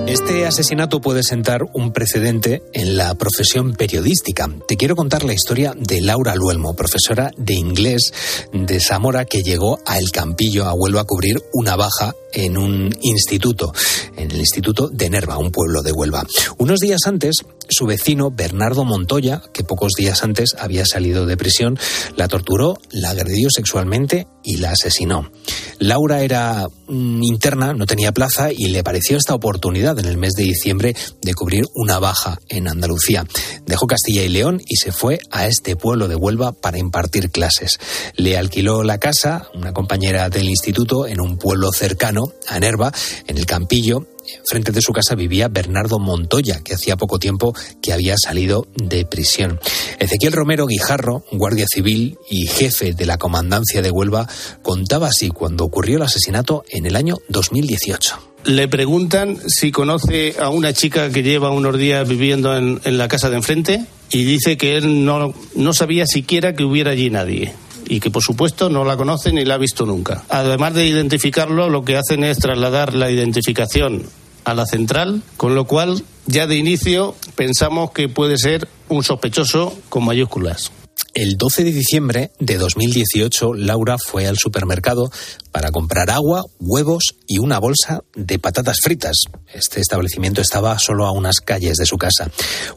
Este 0.07 0.45
asesinato 0.45 1.01
puede 1.01 1.21
sentar 1.21 1.63
un 1.73 1.91
precedente 1.91 2.63
en 2.71 2.95
la 2.95 3.15
profesión 3.15 3.73
periodística. 3.73 4.49
Te 4.65 4.77
quiero 4.77 4.95
contar 4.95 5.25
la 5.25 5.33
historia 5.33 5.73
de 5.77 5.99
Laura 5.99 6.33
Luelmo, 6.33 6.77
profesora 6.77 7.31
de 7.35 7.55
inglés 7.55 8.13
de 8.53 8.79
Zamora 8.79 9.25
que 9.25 9.43
llegó 9.43 9.79
a 9.85 9.99
El 9.99 10.11
Campillo, 10.11 10.63
a 10.63 10.73
Huelva, 10.73 11.01
a 11.01 11.03
cubrir 11.03 11.41
una 11.51 11.75
baja 11.75 12.15
en 12.31 12.57
un 12.57 12.97
instituto, 13.01 13.73
en 14.15 14.31
el 14.31 14.37
Instituto 14.37 14.87
de 14.87 15.09
Nerva, 15.09 15.37
un 15.37 15.51
pueblo 15.51 15.81
de 15.81 15.91
Huelva. 15.91 16.25
Unos 16.57 16.79
días 16.79 17.01
antes, 17.05 17.43
su 17.67 17.85
vecino 17.85 18.31
Bernardo 18.31 18.85
Montoya, 18.85 19.41
que 19.53 19.65
pocos 19.65 19.91
días 19.97 20.23
antes 20.23 20.55
había 20.57 20.85
salido 20.85 21.25
de 21.25 21.35
prisión, 21.35 21.77
la 22.15 22.29
torturó, 22.29 22.77
la 22.91 23.09
agredió 23.09 23.49
sexualmente 23.49 24.25
y 24.47 24.57
la 24.57 24.71
asesinó. 24.71 25.29
Laura 25.77 26.21
era 26.21 26.65
mm, 26.87 27.21
interna, 27.21 27.73
no 27.73 27.85
tenía 27.85 28.13
plaza 28.13 28.49
y 28.51 28.69
le 28.69 28.81
pareció 28.81 29.17
esta 29.17 29.35
oportunidad 29.35 29.99
en 29.99 30.05
el 30.05 30.17
mes 30.17 30.33
de 30.33 30.43
diciembre 30.43 30.95
de 31.21 31.33
cubrir 31.33 31.65
una 31.75 31.99
baja 31.99 32.39
en 32.47 32.69
Andalucía. 32.69 33.25
Dejó 33.65 33.87
Castilla 33.87 34.23
y 34.23 34.29
León 34.29 34.61
y 34.65 34.77
se 34.77 34.93
fue 34.93 35.19
a 35.31 35.47
este 35.47 35.75
pueblo 35.75 36.07
de 36.07 36.15
Huelva 36.15 36.53
para 36.53 36.79
impartir 36.79 37.29
clases. 37.29 37.77
Le 38.15 38.37
alquiló 38.37 38.83
la 38.83 38.99
casa, 38.99 39.49
una 39.53 39.73
compañera 39.73 40.29
del 40.29 40.49
instituto, 40.49 41.07
en 41.07 41.19
un 41.19 41.37
pueblo 41.37 41.73
cercano, 41.73 42.31
a 42.47 42.57
Nerva, 42.59 42.93
en 43.27 43.37
el 43.37 43.45
Campillo, 43.45 44.07
frente 44.45 44.71
de 44.71 44.81
su 44.81 44.93
casa 44.93 45.15
vivía 45.15 45.47
Bernardo 45.47 45.99
Montoya, 45.99 46.61
que 46.63 46.73
hacía 46.73 46.97
poco 46.97 47.19
tiempo 47.19 47.53
que 47.81 47.93
había 47.93 48.15
salido 48.17 48.67
de 48.75 49.05
prisión. 49.05 49.59
Ezequiel 49.99 50.33
Romero 50.33 50.67
Guijarro, 50.67 51.23
guardia 51.31 51.65
civil 51.67 52.17
y 52.29 52.47
jefe 52.47 52.93
de 52.93 53.05
la 53.05 53.17
comandancia 53.17 53.81
de 53.81 53.91
Huelva, 53.91 54.27
contaba 54.61 55.07
así 55.07 55.29
cuando 55.29 55.65
ocurrió 55.65 55.97
el 55.97 56.03
asesinato 56.03 56.63
en 56.69 56.85
el 56.85 56.95
año 56.95 57.17
2018 57.29 58.33
le 58.45 58.69
preguntan 58.69 59.37
si 59.47 59.71
conoce 59.71 60.35
a 60.39 60.49
una 60.49 60.71
chica 60.71 61.09
que 61.09 61.21
lleva 61.21 61.51
unos 61.51 61.77
días 61.77 62.07
viviendo 62.07 62.55
en, 62.55 62.79
en, 62.85 62.97
la 62.97 63.09
casa 63.09 63.29
de 63.29 63.35
enfrente 63.35 63.83
y 64.09 64.23
dice 64.23 64.55
que 64.55 64.77
él 64.77 65.03
no, 65.03 65.33
no 65.55 65.73
sabía 65.73 66.05
siquiera 66.05 66.53
que 66.53 66.63
hubiera 66.63 66.91
allí 66.91 67.09
nadie 67.09 67.53
y 67.87 67.99
que 67.99 68.11
por 68.11 68.23
supuesto 68.23 68.69
no 68.69 68.83
la 68.83 68.97
conoce 68.97 69.31
ni 69.31 69.45
la 69.45 69.55
ha 69.55 69.57
visto 69.57 69.85
nunca. 69.85 70.23
Además 70.29 70.73
de 70.73 70.87
identificarlo, 70.87 71.69
lo 71.69 71.83
que 71.83 71.97
hacen 71.97 72.23
es 72.23 72.37
trasladar 72.37 72.93
la 72.93 73.09
identificación 73.09 74.03
a 74.43 74.53
la 74.53 74.65
central, 74.65 75.23
con 75.35 75.55
lo 75.55 75.65
cual 75.65 76.03
ya 76.25 76.47
de 76.47 76.55
inicio 76.55 77.15
pensamos 77.35 77.91
que 77.91 78.07
puede 78.07 78.37
ser 78.37 78.67
un 78.87 79.03
sospechoso 79.03 79.77
con 79.89 80.05
mayúsculas. 80.05 80.71
El 81.13 81.35
12 81.35 81.63
de 81.63 81.71
diciembre 81.71 82.31
de 82.39 82.57
2018, 82.57 83.55
Laura 83.55 83.97
fue 83.97 84.27
al 84.27 84.37
supermercado 84.37 85.09
para 85.51 85.71
comprar 85.71 86.11
agua, 86.11 86.43
huevos 86.59 87.15
y 87.25 87.39
una 87.39 87.57
bolsa 87.59 88.03
de 88.15 88.37
patatas 88.37 88.77
fritas. 88.83 89.23
Este 89.51 89.81
establecimiento 89.81 90.41
estaba 90.41 90.77
solo 90.77 91.07
a 91.07 91.11
unas 91.11 91.39
calles 91.39 91.77
de 91.77 91.87
su 91.87 91.97
casa. 91.97 92.29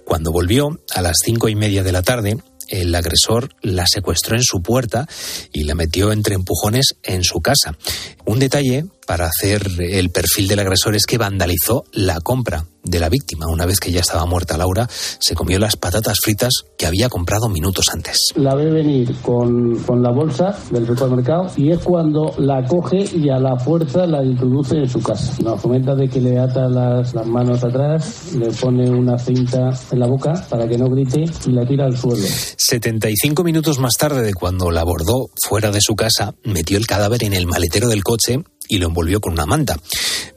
Cuando 0.05 0.33
volvió, 0.33 0.81
a 0.95 1.03
las 1.03 1.19
cinco 1.23 1.51
y 1.51 1.55
media 1.55 1.83
de 1.83 1.93
la 1.93 2.01
tarde, 2.01 2.39
el 2.71 2.95
agresor 2.95 3.51
la 3.61 3.87
secuestró 3.87 4.37
en 4.37 4.43
su 4.43 4.63
puerta 4.63 5.07
y 5.53 5.65
la 5.65 5.75
metió 5.75 6.13
entre 6.13 6.35
empujones 6.35 6.97
en 7.03 7.25
su 7.25 7.41
casa. 7.41 7.77
Un 8.25 8.39
detalle 8.39 8.87
para 9.07 9.27
hacer 9.27 9.67
el 9.79 10.11
perfil 10.11 10.49
del 10.49 10.61
agresor 10.61 10.95
es 10.95 11.05
que 11.05 11.19
vandalizó 11.19 11.85
la 11.93 12.21
compra 12.21 12.65
de 12.83 12.99
la 12.99 13.09
víctima. 13.09 13.47
Una 13.47 13.67
vez 13.67 13.79
que 13.79 13.93
ya 13.93 14.01
estaba 14.01 14.27
muerta 14.27 14.57
Laura, 14.57 14.89
se 14.91 15.35
comió 15.35 15.59
las 15.59 15.77
patatas 15.77 16.19
fritas 16.23 16.51
que 16.79 16.87
había 16.87 17.09
comprado 17.09 17.49
minutos 17.49 17.87
antes. 17.93 18.17
La 18.37 18.55
ve 18.55 18.71
venir 18.71 19.15
con, 19.23 19.77
con 19.85 20.03
la 20.03 20.11
bolsa 20.11 20.57
del 20.71 20.87
supermercado 20.87 21.51
y 21.57 21.71
es 21.71 21.79
cuando 21.81 22.35
la 22.39 22.65
coge 22.67 23.05
y 23.15 23.29
a 23.29 23.39
la 23.39 23.57
fuerza 23.59 24.07
la 24.07 24.25
introduce 24.25 24.77
en 24.77 24.89
su 24.89 25.03
casa. 25.03 25.35
Nos 25.43 25.61
comenta 25.61 25.95
de 25.95 26.09
que 26.09 26.21
le 26.21 26.39
ata 26.39 26.69
las, 26.69 27.15
las 27.15 27.27
manos 27.27 27.63
atrás, 27.63 28.33
le 28.35 28.51
pone 28.51 28.89
una 28.91 29.19
cinta 29.19 29.71
en 29.91 29.99
la 29.99 30.07
boca 30.07 30.47
para 30.49 30.67
que 30.67 30.79
no 30.79 30.89
grite 30.89 31.25
y 31.47 31.53
la 31.53 31.67
tira 31.67 31.85
al 31.85 31.97
suelo. 31.97 32.27
75 32.57 33.45
minutos 33.45 33.79
más 33.79 33.97
tarde 33.97 34.23
de 34.23 34.35
cuando 34.35 34.71
la 34.71 34.81
abordó 34.81 35.31
fuera 35.43 35.71
de 35.71 35.81
su 35.81 35.95
casa, 35.95 36.35
metió 36.45 36.79
el 36.79 36.87
cadáver 36.87 37.25
en 37.25 37.35
el 37.35 37.47
maletero 37.47 37.89
del 37.89 38.05
coche 38.05 38.43
y 38.71 38.79
lo 38.79 38.87
envolvió 38.87 39.21
con 39.21 39.35
una 39.35 39.45
manta. 39.45 39.77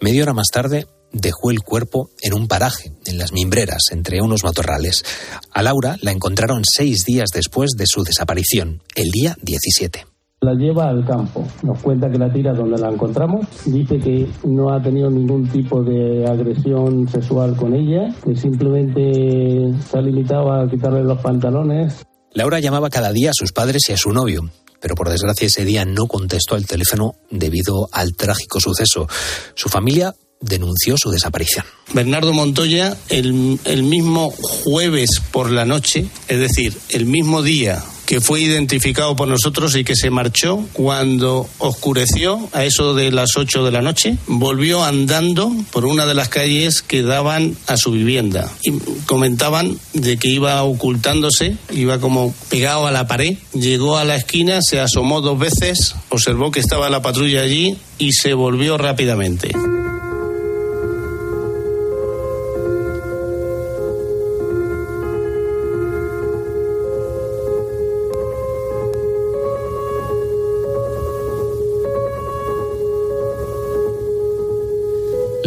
Media 0.01 0.23
hora 0.23 0.33
más 0.33 0.47
tarde 0.51 0.87
dejó 1.13 1.51
el 1.51 1.61
cuerpo 1.61 2.09
en 2.21 2.33
un 2.33 2.47
paraje, 2.47 2.91
en 3.05 3.17
las 3.17 3.31
mimbreras, 3.31 3.83
entre 3.91 4.21
unos 4.21 4.43
matorrales. 4.43 5.05
A 5.53 5.61
Laura 5.61 5.97
la 6.01 6.11
encontraron 6.11 6.63
seis 6.65 7.05
días 7.05 7.29
después 7.33 7.71
de 7.77 7.85
su 7.85 8.03
desaparición, 8.03 8.81
el 8.95 9.11
día 9.11 9.37
17 9.41 10.07
la 10.43 10.53
lleva 10.55 10.89
al 10.89 11.05
campo. 11.05 11.47
Nos 11.63 11.81
cuenta 11.81 12.09
que 12.09 12.17
la 12.17 12.31
tira 12.31 12.53
donde 12.53 12.77
la 12.77 12.89
encontramos. 12.89 13.47
Dice 13.65 13.97
que 13.97 14.27
no 14.43 14.73
ha 14.73 14.81
tenido 14.81 15.09
ningún 15.09 15.47
tipo 15.47 15.81
de 15.81 16.25
agresión 16.27 17.07
sexual 17.07 17.55
con 17.55 17.73
ella, 17.73 18.13
que 18.23 18.35
simplemente 18.35 19.73
se 19.89 19.97
ha 19.97 20.01
limitado 20.01 20.51
a 20.51 20.69
quitarle 20.69 21.03
los 21.03 21.19
pantalones. 21.19 22.05
Laura 22.33 22.59
llamaba 22.59 22.89
cada 22.89 23.11
día 23.11 23.29
a 23.29 23.33
sus 23.33 23.53
padres 23.53 23.83
y 23.89 23.93
a 23.93 23.97
su 23.97 24.11
novio, 24.11 24.41
pero 24.83 24.95
por 24.95 25.09
desgracia 25.09 25.47
ese 25.47 25.63
día 25.63 25.85
no 25.85 26.07
contestó 26.07 26.55
al 26.55 26.65
teléfono 26.65 27.15
debido 27.31 27.87
al 27.93 28.15
trágico 28.15 28.59
suceso. 28.59 29.07
Su 29.55 29.69
familia 29.69 30.13
denunció 30.41 30.97
su 30.97 31.09
desaparición. 31.09 31.63
Bernardo 31.93 32.33
Montoya, 32.33 32.97
el, 33.07 33.61
el, 33.63 33.83
mismo 33.83 34.29
jueves 34.29 35.21
por 35.31 35.51
la 35.51 35.63
noche, 35.63 36.05
es 36.27 36.37
decir, 36.37 36.77
el 36.89 37.05
mismo 37.05 37.41
día 37.41 37.81
que 38.13 38.21
fue 38.21 38.41
identificado 38.41 39.15
por 39.15 39.27
nosotros 39.27 39.75
y 39.75 39.83
que 39.83 39.95
se 39.95 40.11
marchó 40.11 40.63
cuando 40.73 41.49
oscureció 41.57 42.47
a 42.51 42.63
eso 42.63 42.93
de 42.93 43.11
las 43.11 43.35
8 43.35 43.65
de 43.65 43.71
la 43.71 43.81
noche, 43.81 44.19
volvió 44.27 44.83
andando 44.83 45.51
por 45.71 45.85
una 45.85 46.05
de 46.05 46.13
las 46.13 46.29
calles 46.29 46.83
que 46.83 47.01
daban 47.01 47.57
a 47.65 47.75
su 47.75 47.89
vivienda. 47.89 48.51
Y 48.61 48.73
comentaban 49.07 49.79
de 49.93 50.17
que 50.17 50.27
iba 50.27 50.61
ocultándose, 50.61 51.57
iba 51.71 51.99
como 51.99 52.35
pegado 52.49 52.85
a 52.85 52.91
la 52.91 53.07
pared, 53.07 53.35
llegó 53.51 53.97
a 53.97 54.05
la 54.05 54.15
esquina, 54.15 54.59
se 54.61 54.79
asomó 54.79 55.21
dos 55.21 55.39
veces, 55.39 55.95
observó 56.09 56.51
que 56.51 56.59
estaba 56.59 56.91
la 56.91 57.01
patrulla 57.01 57.41
allí 57.41 57.75
y 57.97 58.13
se 58.13 58.35
volvió 58.35 58.77
rápidamente. 58.77 59.49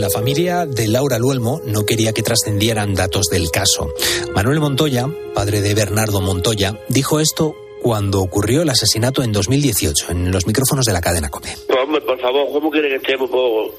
La 0.07 0.11
familia 0.11 0.67
de 0.67 0.87
Laura 0.87 1.19
Luelmo 1.19 1.61
no 1.65 1.85
quería 1.85 2.13
que 2.13 2.23
trascendieran 2.23 2.95
datos 2.95 3.27
del 3.27 3.51
caso. 3.51 3.93
Manuel 4.37 4.61
Montoya, 4.61 5.09
padre 5.35 5.63
de 5.63 5.75
Bernardo 5.75 6.21
Montoya, 6.21 6.79
dijo 6.87 7.19
esto 7.19 7.57
cuando 7.83 8.21
ocurrió 8.21 8.63
el 8.63 8.71
asesinato 8.71 9.25
en 9.25 9.33
2018 9.33 10.13
en 10.13 10.31
los 10.31 10.47
micrófonos 10.47 10.85
de 10.85 10.93
la 10.93 11.01
cadena 11.01 11.29
COPE. 11.29 11.49
Hombre, 11.83 12.01
por 12.03 12.21
favor, 12.21 12.47
¿cómo 12.53 12.71
quiere 12.71 12.89
que 12.89 12.97
estemos 12.97 13.29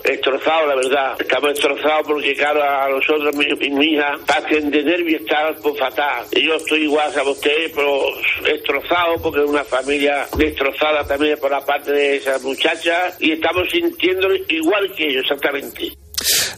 destrozados, 0.04 0.68
la 0.68 0.76
verdad? 0.76 1.16
Estamos 1.18 1.50
destrozados 1.54 2.06
porque, 2.06 2.36
claro, 2.36 2.62
a 2.62 2.90
nosotros, 2.90 3.34
mi, 3.34 3.70
mi 3.70 3.94
hija, 3.94 4.18
para 4.28 4.50
de 4.50 4.84
nervios 4.84 5.22
está 5.22 5.56
pues, 5.64 5.80
fatal. 5.80 6.26
Y 6.34 6.46
yo 6.46 6.56
estoy 6.56 6.84
igual 6.84 7.10
a 7.18 7.24
usted, 7.24 7.72
pero 7.74 8.02
destrozado 8.44 9.16
porque 9.24 9.46
es 9.46 9.50
una 9.50 9.64
familia 9.64 10.28
destrozada 10.38 11.08
también 11.08 11.40
por 11.40 11.52
la 11.52 11.66
parte 11.66 11.94
de 11.94 12.18
esa 12.18 12.38
muchacha 12.40 13.16
y 13.18 13.32
estamos 13.32 13.70
sintiendo 13.72 14.28
igual 14.50 14.92
que 14.94 15.08
ellos, 15.08 15.24
exactamente. 15.24 16.07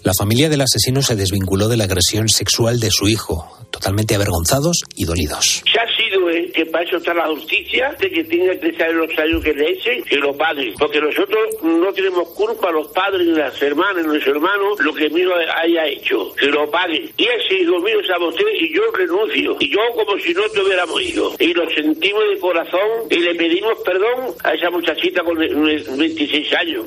La 0.04 0.14
familia 0.14 0.48
del 0.48 0.62
asesino 0.62 1.02
se 1.02 1.18
desvinculó 1.18 1.68
de 1.68 1.76
la 1.76 1.84
agresión 1.84 2.30
sexual 2.30 2.80
de 2.80 2.90
su 2.90 3.10
hijo, 3.10 3.52
totalmente 3.70 4.16
avergonzados 4.16 4.84
y 4.96 5.04
dolidos. 5.04 5.62
Se 5.70 5.78
ha 5.78 5.88
sido 5.98 6.30
eh, 6.30 6.50
que 6.54 6.66
para 6.68 6.86
eso 6.86 6.98
está 6.98 7.14
la 7.14 7.28
justicia, 7.28 7.94
de 8.00 8.10
que 8.10 8.24
tenga 8.24 8.58
que 8.60 8.72
saber 8.78 8.96
los 8.96 9.20
años 9.20 9.44
que 9.44 9.54
le 9.54 9.72
echen, 9.72 10.02
que 10.04 10.16
lo 10.16 10.36
paguen. 10.38 10.74
Porque 10.80 11.02
nosotros 11.02 11.40
no 11.64 11.92
tenemos 11.92 12.30
culpa, 12.30 12.72
los 12.72 12.88
padres, 12.94 13.28
las 13.28 13.62
hermanas, 13.62 14.06
los 14.06 14.26
hermanos, 14.26 14.80
lo 14.80 14.94
que 14.94 15.08
hijo 15.08 15.34
haya 15.36 15.86
hecho, 15.88 16.34
que 16.36 16.48
lo 16.48 16.72
paguen. 16.72 17.12
Y 17.18 17.24
ese 17.26 17.62
hijo 17.62 17.80
mío 17.80 18.00
es 18.00 18.10
a 18.10 18.26
usted 18.26 18.46
y 18.58 18.74
yo 18.74 18.82
renuncio. 18.94 19.58
Y 19.60 19.70
yo 19.70 19.82
como 19.96 20.18
si 20.20 20.34
no 20.34 20.44
tuviéramos 20.56 21.02
hijos. 21.02 21.36
Y 21.40 21.54
lo 21.54 21.70
sentimos 21.72 22.24
de 22.34 22.40
corazón 22.40 22.88
y 23.10 23.20
le 23.20 23.36
pedimos 23.36 23.74
perdón 23.84 24.34
a 24.46 24.54
esa 24.54 24.70
muchachita 24.70 25.24
con 25.24 25.38
26 25.38 26.54
años. 26.54 26.86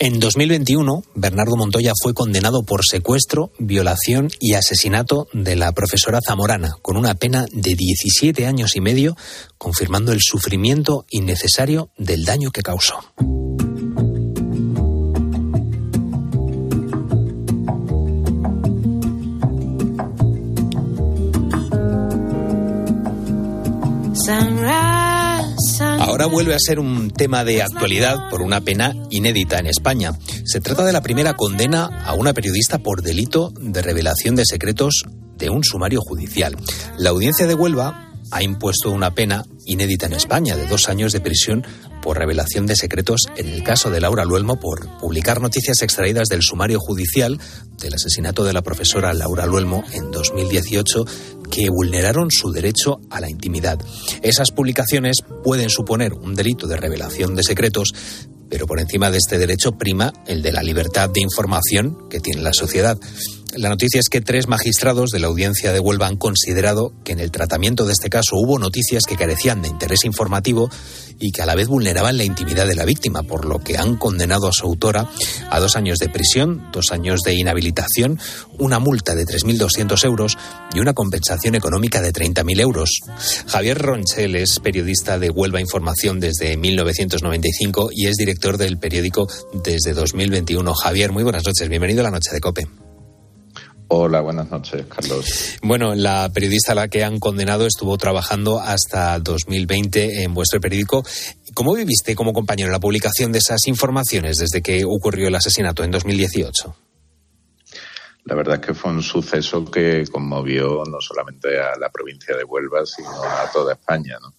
En 0.00 0.20
2021, 0.20 1.02
Bernardo 1.16 1.56
Montoya 1.56 1.92
fue 2.00 2.14
condenado 2.14 2.62
por 2.62 2.82
secuestro, 2.88 3.50
violación 3.58 4.28
y 4.38 4.54
asesinato 4.54 5.26
de 5.32 5.56
la 5.56 5.72
profesora 5.72 6.20
zamorana, 6.24 6.76
con 6.82 6.96
una 6.96 7.16
pena 7.16 7.46
de 7.50 7.74
17 7.74 8.46
años 8.46 8.76
y 8.76 8.80
medio, 8.80 9.16
confirmando 9.58 10.12
el 10.12 10.20
sufrimiento 10.20 11.04
innecesario 11.10 11.90
del 11.98 12.24
daño 12.24 12.52
que 12.52 12.62
causó. 12.62 13.00
Ahora 26.18 26.34
vuelve 26.34 26.54
a 26.54 26.58
ser 26.58 26.80
un 26.80 27.12
tema 27.12 27.44
de 27.44 27.62
actualidad 27.62 28.28
por 28.28 28.42
una 28.42 28.60
pena 28.60 28.92
inédita 29.08 29.60
en 29.60 29.68
España. 29.68 30.18
Se 30.44 30.60
trata 30.60 30.84
de 30.84 30.92
la 30.92 31.00
primera 31.00 31.34
condena 31.34 32.02
a 32.04 32.14
una 32.14 32.34
periodista 32.34 32.80
por 32.80 33.02
delito 33.02 33.52
de 33.60 33.82
revelación 33.82 34.34
de 34.34 34.44
secretos 34.44 35.04
de 35.36 35.48
un 35.48 35.62
sumario 35.62 36.00
judicial. 36.00 36.56
La 36.96 37.10
audiencia 37.10 37.46
de 37.46 37.54
Huelva 37.54 38.10
ha 38.32 38.42
impuesto 38.42 38.90
una 38.90 39.14
pena 39.14 39.44
inédita 39.64 40.06
en 40.06 40.14
España 40.14 40.56
de 40.56 40.66
dos 40.66 40.88
años 40.88 41.12
de 41.12 41.20
prisión 41.20 41.64
por 42.02 42.18
revelación 42.18 42.66
de 42.66 42.74
secretos 42.74 43.22
en 43.36 43.48
el 43.48 43.62
caso 43.62 43.90
de 43.90 44.00
Laura 44.00 44.24
Luelmo 44.24 44.58
por 44.58 44.88
publicar 44.98 45.40
noticias 45.40 45.82
extraídas 45.82 46.28
del 46.28 46.42
sumario 46.42 46.80
judicial 46.80 47.38
del 47.78 47.94
asesinato 47.94 48.44
de 48.44 48.52
la 48.52 48.62
profesora 48.62 49.14
Laura 49.14 49.46
Luelmo 49.46 49.84
en 49.92 50.10
2018 50.10 51.04
que 51.50 51.70
vulneraron 51.70 52.30
su 52.30 52.50
derecho 52.50 53.00
a 53.10 53.20
la 53.20 53.30
intimidad. 53.30 53.78
Esas 54.22 54.50
publicaciones 54.50 55.16
pueden 55.44 55.70
suponer 55.70 56.12
un 56.12 56.34
delito 56.34 56.66
de 56.66 56.76
revelación 56.76 57.34
de 57.34 57.42
secretos, 57.42 57.92
pero 58.48 58.66
por 58.66 58.80
encima 58.80 59.10
de 59.10 59.18
este 59.18 59.38
derecho 59.38 59.72
prima 59.72 60.12
el 60.26 60.42
de 60.42 60.52
la 60.52 60.62
libertad 60.62 61.10
de 61.10 61.20
información 61.20 62.08
que 62.08 62.20
tiene 62.20 62.42
la 62.42 62.52
sociedad. 62.52 62.98
La 63.56 63.70
noticia 63.70 63.98
es 63.98 64.10
que 64.10 64.20
tres 64.20 64.46
magistrados 64.46 65.10
de 65.10 65.20
la 65.20 65.28
audiencia 65.28 65.72
de 65.72 65.80
Huelva 65.80 66.06
han 66.06 66.16
considerado 66.16 66.92
que 67.02 67.12
en 67.12 67.20
el 67.20 67.30
tratamiento 67.30 67.86
de 67.86 67.92
este 67.92 68.10
caso 68.10 68.36
hubo 68.36 68.58
noticias 68.58 69.04
que 69.04 69.16
carecían 69.16 69.62
de 69.62 69.68
interés 69.68 70.04
informativo 70.04 70.68
y 71.18 71.32
que 71.32 71.40
a 71.40 71.46
la 71.46 71.54
vez 71.54 71.66
vulneraban 71.66 72.18
la 72.18 72.24
intimidad 72.24 72.66
de 72.66 72.74
la 72.74 72.84
víctima, 72.84 73.22
por 73.22 73.46
lo 73.46 73.58
que 73.58 73.78
han 73.78 73.96
condenado 73.96 74.48
a 74.48 74.52
su 74.52 74.66
autora 74.66 75.08
a 75.50 75.60
dos 75.60 75.76
años 75.76 75.98
de 75.98 76.10
prisión, 76.10 76.68
dos 76.72 76.92
años 76.92 77.22
de 77.22 77.34
inhabilitación, 77.34 78.20
una 78.58 78.78
multa 78.78 79.14
de 79.14 79.24
3.200 79.24 80.04
euros 80.04 80.36
y 80.74 80.80
una 80.80 80.92
compensación 80.92 81.54
económica 81.54 82.02
de 82.02 82.12
30.000 82.12 82.60
euros. 82.60 83.00
Javier 83.46 83.78
Ronchel 83.78 84.36
es 84.36 84.60
periodista 84.60 85.18
de 85.18 85.30
Huelva 85.30 85.60
Información 85.60 86.20
desde 86.20 86.56
1995 86.58 87.90
y 87.92 88.06
es 88.06 88.16
director 88.16 88.58
del 88.58 88.78
periódico 88.78 89.26
desde 89.64 89.94
2021. 89.94 90.74
Javier, 90.74 91.12
muy 91.12 91.22
buenas 91.22 91.46
noches. 91.46 91.68
Bienvenido 91.68 92.00
a 92.00 92.04
la 92.04 92.10
Noche 92.10 92.30
de 92.32 92.40
Cope. 92.40 92.87
Hola, 93.90 94.20
buenas 94.20 94.50
noches, 94.50 94.84
Carlos. 94.86 95.56
Bueno, 95.62 95.94
la 95.94 96.30
periodista 96.32 96.72
a 96.72 96.74
la 96.74 96.88
que 96.88 97.04
han 97.04 97.18
condenado 97.18 97.66
estuvo 97.66 97.96
trabajando 97.96 98.60
hasta 98.60 99.18
2020 99.18 100.24
en 100.24 100.34
vuestro 100.34 100.60
periódico. 100.60 101.02
¿Cómo 101.54 101.74
viviste 101.74 102.14
como 102.14 102.34
compañero 102.34 102.70
la 102.70 102.80
publicación 102.80 103.32
de 103.32 103.38
esas 103.38 103.66
informaciones 103.66 104.36
desde 104.36 104.60
que 104.60 104.84
ocurrió 104.84 105.28
el 105.28 105.34
asesinato 105.34 105.84
en 105.84 105.90
2018? 105.90 106.76
La 108.24 108.34
verdad 108.34 108.56
es 108.56 108.66
que 108.66 108.74
fue 108.74 108.90
un 108.90 109.02
suceso 109.02 109.64
que 109.64 110.04
conmovió 110.12 110.84
no 110.84 111.00
solamente 111.00 111.58
a 111.58 111.78
la 111.78 111.88
provincia 111.88 112.36
de 112.36 112.44
Huelva, 112.44 112.84
sino 112.84 113.22
a 113.22 113.50
toda 113.50 113.72
España. 113.72 114.18
¿no? 114.20 114.34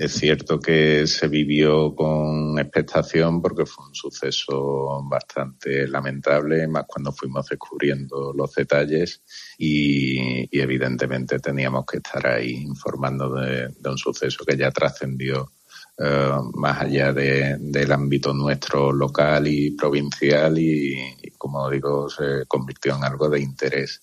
Es 0.00 0.14
cierto 0.14 0.58
que 0.58 1.06
se 1.06 1.28
vivió 1.28 1.94
con 1.94 2.58
expectación 2.58 3.42
porque 3.42 3.66
fue 3.66 3.86
un 3.86 3.94
suceso 3.94 5.02
bastante 5.04 5.86
lamentable, 5.86 6.66
más 6.68 6.86
cuando 6.86 7.12
fuimos 7.12 7.46
descubriendo 7.46 8.32
los 8.32 8.54
detalles 8.54 9.22
y, 9.58 10.48
evidentemente 10.58 11.38
teníamos 11.38 11.84
que 11.84 11.98
estar 11.98 12.26
ahí 12.26 12.62
informando 12.62 13.34
de, 13.34 13.68
un 13.84 13.98
suceso 13.98 14.42
que 14.42 14.56
ya 14.56 14.70
trascendió 14.70 15.52
eh, 15.98 16.32
más 16.54 16.80
allá 16.80 17.12
del 17.12 17.92
ámbito 17.92 18.32
nuestro 18.32 18.92
local 18.92 19.48
y 19.48 19.72
provincial 19.72 20.58
y, 20.58 21.30
como 21.36 21.68
digo, 21.68 22.08
se 22.08 22.46
convirtió 22.48 22.96
en 22.96 23.04
algo 23.04 23.28
de 23.28 23.40
interés 23.40 24.00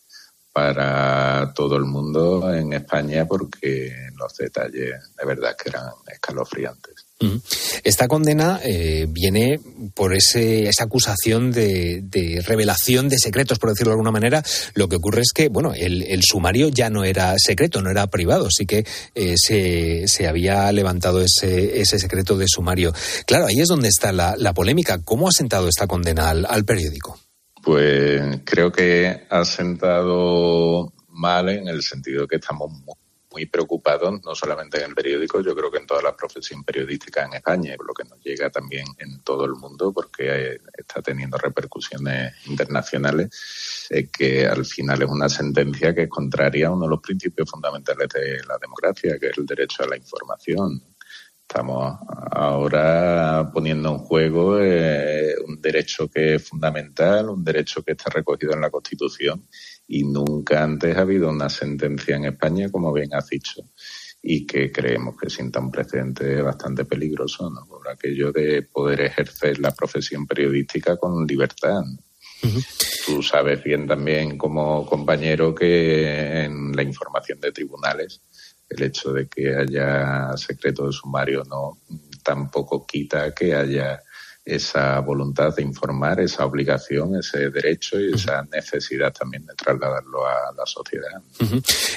para 0.58 1.54
todo 1.54 1.76
el 1.76 1.84
mundo 1.84 2.52
en 2.52 2.74
España 2.74 3.28
porque 3.28 3.94
los 4.16 4.34
detalles 4.36 4.96
de 5.16 5.24
verdad 5.24 5.56
que 5.56 5.70
eran 5.70 5.92
escalofriantes. 6.12 6.96
Esta 7.84 8.08
condena 8.08 8.60
eh, 8.64 9.06
viene 9.08 9.60
por 9.94 10.16
ese, 10.16 10.68
esa 10.68 10.86
acusación 10.86 11.52
de, 11.52 12.42
revelación 12.44 13.08
de 13.08 13.20
secretos, 13.20 13.60
por 13.60 13.70
decirlo 13.70 13.92
de 13.92 13.98
alguna 13.98 14.10
manera. 14.10 14.44
Lo 14.74 14.90
que 14.90 14.96
ocurre 14.96 15.22
es 15.22 15.32
que, 15.32 15.48
bueno, 15.48 15.76
el, 15.76 16.24
sumario 16.24 16.70
ya 16.70 16.90
no 16.90 17.04
era 17.04 17.36
secreto, 17.38 17.84
no 17.84 17.92
era 17.92 18.08
privado, 18.08 18.50
sí 18.50 18.66
que 18.66 18.84
eh, 19.14 19.36
se, 19.38 20.08
se, 20.08 20.28
había 20.28 20.72
levantado 20.72 21.22
ese, 21.22 21.80
ese 21.80 22.00
secreto 22.00 22.36
de 22.36 22.48
sumario. 22.48 22.94
Claro, 23.28 23.46
ahí 23.46 23.60
es 23.60 23.68
donde 23.68 23.90
está 23.90 24.12
la, 24.12 24.54
polémica. 24.56 24.98
¿Cómo 25.04 25.28
ha 25.28 25.32
sentado 25.32 25.68
esta 25.68 25.86
condena 25.86 26.32
al 26.32 26.66
periódico? 26.66 27.20
Pues 27.68 28.44
creo 28.46 28.72
que 28.72 29.28
ha 29.30 29.44
sentado 29.44 30.94
mal 31.10 31.50
en 31.50 31.68
el 31.68 31.82
sentido 31.82 32.26
que 32.26 32.38
estamos 32.38 32.72
muy 33.30 33.46
preocupados, 33.46 34.24
no 34.24 34.34
solamente 34.36 34.78
en 34.78 34.92
el 34.92 34.96
periódico, 34.96 35.42
yo 35.42 35.54
creo 35.54 35.70
que 35.70 35.80
en 35.80 35.86
toda 35.86 36.02
la 36.02 36.16
profesión 36.16 36.64
periodística 36.64 37.26
en 37.26 37.34
España, 37.34 37.76
lo 37.86 37.94
que 37.94 38.06
nos 38.06 38.24
llega 38.24 38.50
también 38.50 38.86
en 39.00 39.22
todo 39.22 39.44
el 39.44 39.52
mundo, 39.56 39.92
porque 39.92 40.62
está 40.78 41.02
teniendo 41.02 41.38
repercusiones 41.38 42.36
internacionales, 42.46 43.88
es 43.90 44.10
que 44.12 44.48
al 44.48 44.64
final 44.64 45.02
es 45.02 45.10
una 45.10 45.28
sentencia 45.28 45.94
que 45.94 46.04
es 46.04 46.10
contraria 46.10 46.68
a 46.68 46.72
uno 46.72 46.86
de 46.86 46.92
los 46.92 47.02
principios 47.02 47.52
fundamentales 47.52 48.08
de 48.14 48.38
la 48.48 48.58
democracia, 48.62 49.20
que 49.20 49.28
es 49.28 49.38
el 49.38 49.46
derecho 49.46 49.84
a 49.84 49.88
la 49.88 49.98
información. 49.98 50.82
Estamos 51.50 51.98
ahora 52.32 53.50
poniendo 53.54 53.90
en 53.94 54.00
juego 54.00 54.60
eh, 54.60 55.34
un 55.48 55.62
derecho 55.62 56.10
que 56.10 56.36
es 56.36 56.44
fundamental, 56.46 57.30
un 57.30 57.42
derecho 57.42 57.82
que 57.84 57.94
está 57.94 58.10
recogido 58.10 58.52
en 58.52 58.60
la 58.60 58.70
Constitución 58.70 59.48
y 59.88 60.04
nunca 60.04 60.62
antes 60.62 60.98
ha 60.98 61.02
habido 61.02 61.30
una 61.30 61.48
sentencia 61.50 62.18
en 62.18 62.26
España, 62.26 62.70
como 62.70 62.92
bien 62.92 63.14
has 63.14 63.30
dicho, 63.30 63.62
y 64.22 64.46
que 64.46 64.74
creemos 64.74 65.16
que 65.18 65.30
sienta 65.30 65.62
un 65.62 65.72
precedente 65.72 66.42
bastante 66.42 66.84
peligroso, 66.84 67.50
¿no? 67.50 67.66
Por 67.66 67.88
aquello 67.88 68.34
de 68.34 68.64
poder 68.64 69.00
ejercer 69.00 69.58
la 69.60 69.74
profesión 69.74 70.28
periodística 70.28 70.98
con 70.98 71.26
libertad. 71.26 71.82
Tú 73.06 73.24
sabes 73.24 73.64
bien 73.64 73.88
también 73.88 74.38
como 74.38 74.86
compañero 74.86 75.56
que 75.56 76.44
en 76.44 76.76
la 76.76 76.84
información 76.84 77.40
de 77.40 77.54
tribunales 77.54 78.22
el 78.70 78.84
hecho 78.84 79.14
de 79.14 79.28
que 79.28 79.56
haya 79.56 80.36
secreto 80.36 80.86
de 80.86 80.94
sumario 80.94 81.44
no 81.44 81.80
tampoco 82.24 82.86
quita 82.86 83.34
que 83.34 83.56
haya 83.56 84.02
esa 84.48 85.02
voluntad 85.02 85.54
de 85.54 85.62
informar, 85.62 86.22
esa 86.22 86.46
obligación, 86.46 87.18
ese 87.18 87.50
derecho 87.50 88.00
y 88.00 88.14
esa 88.14 88.44
necesidad 88.44 89.12
también 89.12 89.46
de 89.46 89.54
trasladarlo 89.56 90.26
a 90.26 90.54
la 90.58 90.66
sociedad. 90.66 91.22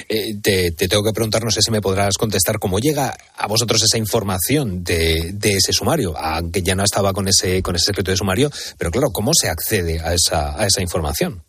Eh, 0.09 0.35
te, 0.41 0.71
tengo 0.71 1.01
que 1.01 1.13
preguntar, 1.13 1.45
no 1.45 1.51
sé 1.51 1.61
si 1.61 1.71
me 1.71 1.79
podrás 1.79 2.17
contestar, 2.17 2.59
¿cómo 2.59 2.79
llega 2.79 3.15
a 3.37 3.47
vosotros 3.47 3.81
esa 3.83 3.97
información 3.97 4.83
de, 4.83 5.33
ese 5.41 5.71
sumario? 5.71 6.17
Aunque 6.17 6.61
ya 6.61 6.75
no 6.75 6.83
estaba 6.83 7.13
con 7.13 7.29
ese, 7.29 7.63
con 7.63 7.77
ese 7.77 7.85
secreto 7.85 8.11
de 8.11 8.17
sumario, 8.17 8.51
pero 8.77 8.91
claro, 8.91 9.11
¿cómo 9.13 9.31
se 9.33 9.47
accede 9.47 10.01
a 10.01 10.13
esa, 10.13 10.61
a 10.61 10.65
esa 10.65 10.81
información? 10.81 11.43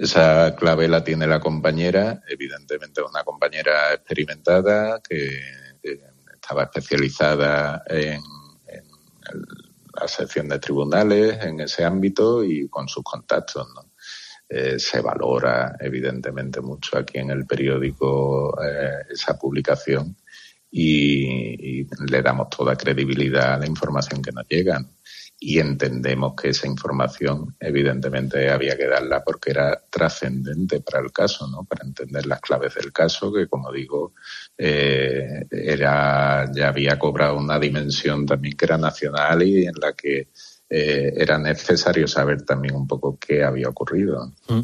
Esa 0.00 0.56
clave 0.56 0.88
la 0.88 1.04
tiene 1.04 1.26
la 1.26 1.40
compañera, 1.40 2.22
evidentemente 2.26 3.02
una 3.02 3.22
compañera 3.22 3.92
experimentada 3.92 4.98
que, 5.06 5.42
estaba 6.32 6.62
especializada 6.62 7.82
en, 7.86 8.22
la 10.00 10.08
sección 10.08 10.48
de 10.48 10.58
tribunales 10.58 11.44
en 11.44 11.60
ese 11.60 11.84
ámbito 11.84 12.42
y 12.42 12.66
con 12.70 12.88
sus 12.88 13.04
contactos. 13.04 13.68
Eh, 14.48 14.78
se 14.78 15.02
valora 15.02 15.76
evidentemente 15.78 16.62
mucho 16.62 16.96
aquí 16.96 17.18
en 17.18 17.30
el 17.30 17.44
periódico 17.44 18.58
eh, 18.64 19.04
esa 19.10 19.38
publicación 19.38 20.16
y, 20.70 21.84
le 22.06 22.22
damos 22.22 22.48
toda 22.48 22.74
credibilidad 22.74 23.52
a 23.54 23.58
la 23.58 23.66
información 23.66 24.22
que 24.22 24.32
nos 24.32 24.48
llega 24.48 24.82
y 25.42 25.58
entendemos 25.58 26.34
que 26.36 26.50
esa 26.50 26.66
información 26.66 27.56
evidentemente 27.58 28.50
había 28.50 28.76
que 28.76 28.86
darla 28.86 29.24
porque 29.24 29.52
era 29.52 29.82
trascendente 29.88 30.80
para 30.82 31.02
el 31.02 31.10
caso, 31.12 31.48
¿no? 31.48 31.64
Para 31.64 31.86
entender 31.86 32.26
las 32.26 32.42
claves 32.42 32.74
del 32.74 32.92
caso 32.92 33.32
que, 33.32 33.48
como 33.48 33.72
digo, 33.72 34.12
eh, 34.58 35.46
era 35.50 36.50
ya 36.52 36.68
había 36.68 36.98
cobrado 36.98 37.38
una 37.38 37.58
dimensión 37.58 38.26
también 38.26 38.54
que 38.54 38.66
era 38.66 38.76
nacional 38.76 39.42
y 39.42 39.64
en 39.64 39.74
la 39.80 39.94
que 39.94 40.28
eh, 40.72 41.12
era 41.16 41.36
necesario 41.36 42.06
saber 42.06 42.42
también 42.42 42.76
un 42.76 42.86
poco 42.86 43.18
qué 43.18 43.42
había 43.42 43.68
ocurrido. 43.68 44.32
Mm. 44.46 44.60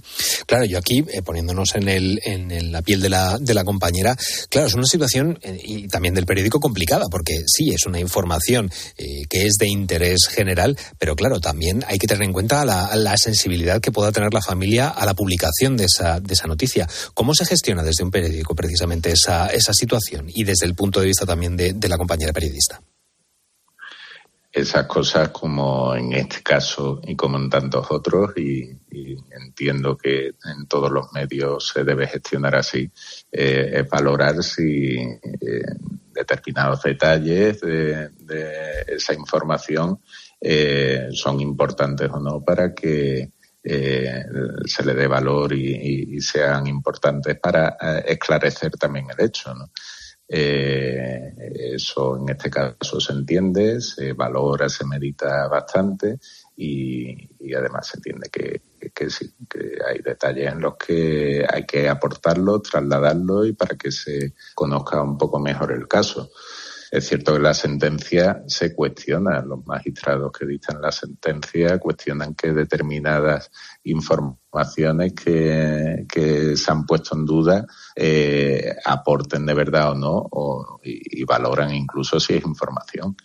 Claro, 0.46 0.64
yo 0.64 0.78
aquí, 0.78 1.04
eh, 1.12 1.20
poniéndonos 1.20 1.74
en, 1.74 1.88
el, 1.88 2.20
en 2.24 2.70
la 2.70 2.80
piel 2.82 3.00
de 3.00 3.08
la, 3.08 3.38
de 3.40 3.54
la 3.54 3.64
compañera, 3.64 4.16
claro, 4.48 4.68
es 4.68 4.74
una 4.74 4.86
situación 4.86 5.36
eh, 5.42 5.60
y 5.60 5.88
también 5.88 6.14
del 6.14 6.24
periódico 6.24 6.60
complicada, 6.60 7.06
porque 7.10 7.42
sí, 7.46 7.70
es 7.70 7.86
una 7.86 7.98
información 7.98 8.70
que 8.96 9.46
es 9.46 9.54
de 9.58 9.66
interés 9.66 10.28
general, 10.28 10.78
pero 10.98 11.16
claro, 11.16 11.40
también 11.40 11.84
hay 11.88 11.98
que 11.98 12.06
tener 12.06 12.22
en 12.22 12.32
cuenta 12.32 12.64
la, 12.64 12.94
la, 12.94 13.16
sensibilidad 13.16 13.80
que 13.80 13.90
pueda 13.90 14.12
tener 14.12 14.32
la 14.32 14.42
familia 14.42 14.88
a 14.90 15.04
la 15.06 15.14
publicación 15.14 15.76
de 15.76 15.86
esa, 15.86 16.20
de 16.20 16.34
esa 16.34 16.46
noticia. 16.46 16.86
¿Cómo 17.14 17.34
se 17.34 17.46
gestiona 17.46 17.82
desde 17.82 18.04
un 18.04 18.10
periódico 18.12 18.54
precisamente 18.54 19.10
esa, 19.10 19.48
esa 19.48 19.72
situación 19.72 20.26
y 20.28 20.44
desde 20.44 20.66
el 20.66 20.74
punto 20.74 21.00
de 21.00 21.06
vista 21.06 21.26
también 21.26 21.56
de, 21.56 21.72
de 21.72 21.88
la 21.88 21.98
compañera 21.98 22.32
periodista? 22.32 22.80
Esas 24.56 24.86
cosas 24.86 25.28
como 25.28 25.94
en 25.94 26.14
este 26.14 26.42
caso 26.42 27.02
y 27.04 27.14
como 27.14 27.36
en 27.36 27.50
tantos 27.50 27.90
otros 27.90 28.32
y, 28.38 28.74
entiendo 29.30 29.98
que 29.98 30.28
en 30.28 30.66
todos 30.66 30.90
los 30.90 31.12
medios 31.12 31.68
se 31.74 31.84
debe 31.84 32.06
gestionar 32.06 32.56
así, 32.56 32.90
eh, 33.30 33.84
valorar 33.90 34.42
si 34.42 34.96
eh, 34.96 35.62
determinados 36.10 36.82
detalles 36.82 37.60
de, 37.60 38.10
esa 38.88 39.12
información 39.12 40.00
eh, 40.40 41.08
son 41.12 41.40
importantes 41.40 42.10
o 42.10 42.18
no 42.18 42.42
para 42.42 42.74
que 42.74 43.30
se 43.62 44.84
le 44.84 44.94
dé 44.94 45.06
valor 45.08 45.52
y, 45.52 46.16
y 46.16 46.20
sean 46.20 46.66
importantes 46.68 47.38
para 47.38 47.76
esclarecer 48.06 48.70
también 48.70 49.08
el 49.10 49.26
hecho. 49.26 49.52
¿no? 49.54 49.70
Eh, 50.28 51.34
eso 51.74 52.16
en 52.16 52.28
este 52.30 52.50
caso 52.50 53.00
se 53.00 53.12
entiende, 53.12 53.80
se 53.80 54.12
valora, 54.12 54.68
se 54.68 54.84
medita 54.84 55.46
bastante 55.46 56.18
y, 56.56 57.28
además 57.54 57.86
se 57.86 57.98
entiende 57.98 58.28
que, 58.30 58.60
que, 58.92 59.08
sí, 59.08 59.32
que 59.48 59.78
hay 59.86 60.00
detalles 60.00 60.52
en 60.52 60.60
los 60.60 60.76
que 60.76 61.46
hay 61.48 61.64
que 61.64 61.88
aportarlo, 61.88 62.60
trasladarlo 62.60 63.46
y 63.46 63.52
para 63.52 63.76
que 63.76 63.92
se 63.92 64.34
conozca 64.54 65.00
un 65.00 65.16
poco 65.16 65.38
mejor 65.38 65.72
el 65.72 65.86
caso. 65.86 66.30
Es 66.90 67.08
cierto 67.08 67.34
que 67.34 67.40
la 67.40 67.54
sentencia 67.54 68.42
se 68.46 68.74
cuestiona, 68.74 69.40
los 69.42 69.66
magistrados 69.66 70.30
que 70.32 70.46
dictan 70.46 70.80
la 70.80 70.92
sentencia 70.92 71.78
cuestionan 71.78 72.34
que 72.34 72.52
determinadas 72.52 73.50
informaciones 73.84 75.12
que, 75.12 76.06
que 76.08 76.56
se 76.56 76.72
han 76.72 76.86
puesto 76.86 77.16
en 77.16 77.24
duda 77.24 77.66
eh, 77.94 78.76
aporten 78.84 79.46
de 79.46 79.54
verdad 79.54 79.92
o 79.92 79.94
no 79.94 80.28
o, 80.30 80.80
y, 80.84 81.22
y 81.22 81.24
valoran 81.24 81.74
incluso 81.74 82.20
si 82.20 82.34
es 82.34 82.44
información. 82.44 83.16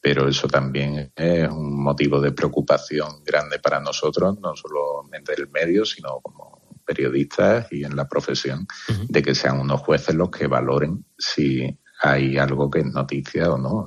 Pero 0.00 0.28
eso 0.28 0.48
también 0.48 1.12
es 1.14 1.48
un 1.48 1.80
motivo 1.80 2.20
de 2.20 2.32
preocupación 2.32 3.22
grande 3.24 3.60
para 3.60 3.78
nosotros, 3.78 4.36
no 4.40 4.54
solamente 4.56 5.32
el 5.36 5.48
medio, 5.48 5.84
sino 5.84 6.20
como 6.20 6.60
periodistas 6.84 7.68
y 7.70 7.84
en 7.84 7.94
la 7.94 8.08
profesión, 8.08 8.66
de 9.08 9.22
que 9.22 9.34
sean 9.34 9.60
unos 9.60 9.80
jueces 9.80 10.14
los 10.14 10.30
que 10.30 10.46
valoren 10.46 11.04
si 11.16 11.78
hay 12.02 12.36
algo 12.36 12.70
que 12.70 12.80
es 12.80 12.86
noticia 12.86 13.50
o 13.52 13.58
no. 13.58 13.86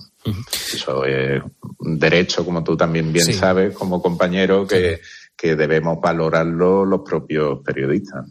Eso 0.74 1.06
es 1.06 1.42
un 1.80 2.00
derecho, 2.00 2.44
como 2.46 2.64
tú 2.64 2.76
también 2.76 3.12
bien 3.14 3.26
Sí. 3.26 3.34
sabes, 3.34 3.76
como 3.76 4.02
compañero, 4.02 4.66
que, 4.66 5.00
que 5.38 5.56
debemos 5.56 6.00
valorarlo 6.02 6.86
los 6.86 7.02
propios 7.02 7.60
periodistas. 7.64 8.26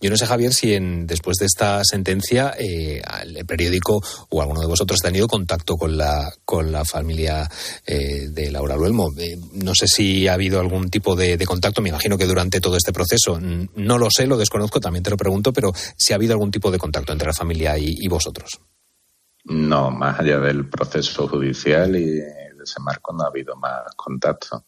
Yo 0.00 0.10
no 0.10 0.16
sé, 0.16 0.26
Javier, 0.26 0.52
si 0.52 0.74
en, 0.74 1.06
después 1.06 1.36
de 1.38 1.46
esta 1.46 1.82
sentencia 1.84 2.52
eh, 2.58 3.00
el 3.24 3.46
periódico 3.46 4.02
o 4.28 4.42
alguno 4.42 4.60
de 4.60 4.66
vosotros 4.66 4.98
ha 5.02 5.08
tenido 5.08 5.28
contacto 5.28 5.76
con 5.76 5.96
la, 5.96 6.28
con 6.44 6.72
la 6.72 6.84
familia 6.84 7.48
eh, 7.86 8.28
de 8.28 8.50
Laura 8.50 8.76
Luelmo. 8.76 9.08
Eh, 9.18 9.36
no 9.52 9.72
sé 9.74 9.86
si 9.86 10.26
ha 10.26 10.34
habido 10.34 10.58
algún 10.60 10.90
tipo 10.90 11.14
de, 11.14 11.36
de 11.36 11.46
contacto, 11.46 11.80
me 11.80 11.90
imagino 11.90 12.18
que 12.18 12.26
durante 12.26 12.60
todo 12.60 12.76
este 12.76 12.92
proceso. 12.92 13.38
No 13.40 13.98
lo 13.98 14.08
sé, 14.10 14.26
lo 14.26 14.36
desconozco, 14.36 14.80
también 14.80 15.04
te 15.04 15.10
lo 15.10 15.16
pregunto, 15.16 15.52
pero 15.52 15.72
si 15.96 16.12
ha 16.12 16.16
habido 16.16 16.32
algún 16.32 16.50
tipo 16.50 16.70
de 16.72 16.78
contacto 16.78 17.12
entre 17.12 17.28
la 17.28 17.34
familia 17.34 17.78
y, 17.78 17.94
y 18.00 18.08
vosotros. 18.08 18.60
No, 19.44 19.90
más 19.90 20.20
allá 20.20 20.38
del 20.38 20.68
proceso 20.68 21.26
judicial 21.26 21.96
y 21.96 22.04
de 22.04 22.52
ese 22.62 22.80
marco 22.80 23.12
no 23.12 23.24
ha 23.24 23.28
habido 23.28 23.56
más 23.56 23.94
contacto. 23.96 24.66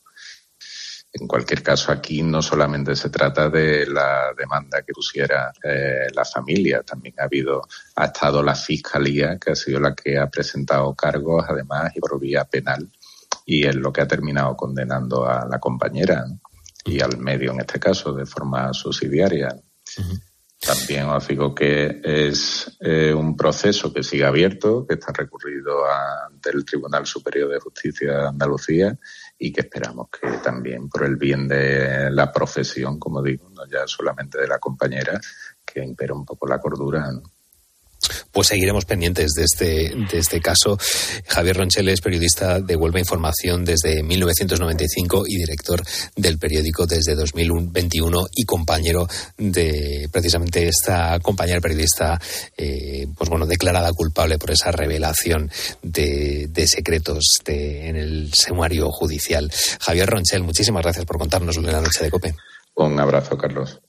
En 1.12 1.28
cualquier 1.28 1.62
caso, 1.62 1.92
aquí 1.92 2.24
no 2.24 2.42
solamente 2.42 2.96
se 2.96 3.08
trata 3.08 3.48
de 3.48 3.86
la 3.86 4.34
demanda 4.36 4.82
que 4.82 4.92
pusiera 4.92 5.52
eh, 5.62 6.08
la 6.12 6.24
familia, 6.24 6.82
también 6.82 7.14
ha 7.20 7.24
habido, 7.24 7.62
ha 7.94 8.06
estado 8.06 8.42
la 8.42 8.56
fiscalía, 8.56 9.38
que 9.38 9.52
ha 9.52 9.54
sido 9.54 9.78
la 9.78 9.94
que 9.94 10.18
ha 10.18 10.28
presentado 10.28 10.92
cargos, 10.96 11.44
además, 11.48 11.92
y 11.94 12.00
por 12.00 12.18
vía 12.18 12.44
penal, 12.44 12.90
y 13.46 13.64
es 13.64 13.76
lo 13.76 13.92
que 13.92 14.00
ha 14.00 14.08
terminado 14.08 14.56
condenando 14.56 15.24
a 15.24 15.46
la 15.46 15.60
compañera 15.60 16.26
y 16.84 17.00
al 17.00 17.16
medio, 17.18 17.52
en 17.52 17.60
este 17.60 17.78
caso, 17.78 18.12
de 18.12 18.26
forma 18.26 18.72
subsidiaria. 18.72 19.54
También 20.66 21.10
os 21.10 21.28
digo 21.28 21.54
que 21.54 22.00
es 22.02 22.78
eh, 22.80 23.12
un 23.12 23.36
proceso 23.36 23.92
que 23.92 24.02
sigue 24.02 24.24
abierto, 24.24 24.86
que 24.86 24.94
está 24.94 25.12
recurrido 25.12 25.84
ante 26.26 26.50
el 26.50 26.64
Tribunal 26.64 27.06
Superior 27.06 27.50
de 27.50 27.60
Justicia 27.60 28.12
de 28.12 28.28
Andalucía 28.28 28.98
y 29.38 29.52
que 29.52 29.60
esperamos 29.60 30.08
que 30.08 30.26
también 30.38 30.88
por 30.88 31.04
el 31.04 31.16
bien 31.16 31.46
de 31.48 32.10
la 32.10 32.32
profesión, 32.32 32.98
como 32.98 33.22
digo, 33.22 33.50
no 33.50 33.66
ya 33.66 33.86
solamente 33.86 34.40
de 34.40 34.48
la 34.48 34.58
compañera, 34.58 35.20
que 35.64 35.84
impera 35.84 36.14
un 36.14 36.24
poco 36.24 36.46
la 36.46 36.58
cordura. 36.58 37.10
Pues 38.32 38.48
seguiremos 38.48 38.84
pendientes 38.84 39.32
de 39.36 39.44
este, 39.44 39.92
de 40.10 40.18
este 40.18 40.40
caso. 40.40 40.78
Javier 41.26 41.56
Ronchel 41.56 41.88
es 41.88 42.00
periodista 42.00 42.60
de 42.60 42.76
Huelva 42.76 42.98
Información 43.00 43.64
desde 43.64 44.02
1995 44.02 45.24
y 45.26 45.36
director 45.36 45.82
del 46.16 46.38
periódico 46.38 46.86
desde 46.86 47.14
2021 47.14 48.26
y 48.34 48.44
compañero 48.44 49.06
de 49.38 50.08
precisamente 50.12 50.66
esta 50.68 51.18
compañera 51.20 51.60
periodista, 51.60 52.20
eh, 52.56 53.06
pues 53.16 53.30
bueno, 53.30 53.46
declarada 53.46 53.92
culpable 53.92 54.38
por 54.38 54.50
esa 54.50 54.70
revelación 54.70 55.50
de, 55.82 56.48
secretos 56.66 57.24
de- 57.44 57.88
en 57.88 57.96
el 57.96 58.30
sumario 58.34 58.90
judicial. 58.90 59.50
Javier 59.80 60.08
Ronchel, 60.08 60.42
muchísimas 60.42 60.82
gracias 60.82 61.04
por 61.04 61.18
contarnos 61.18 61.56
en 61.56 61.66
la 61.66 61.80
noche 61.80 62.04
de 62.04 62.10
COPE. 62.10 62.34
Un 62.76 62.98
abrazo, 62.98 63.36
Carlos. 63.36 63.80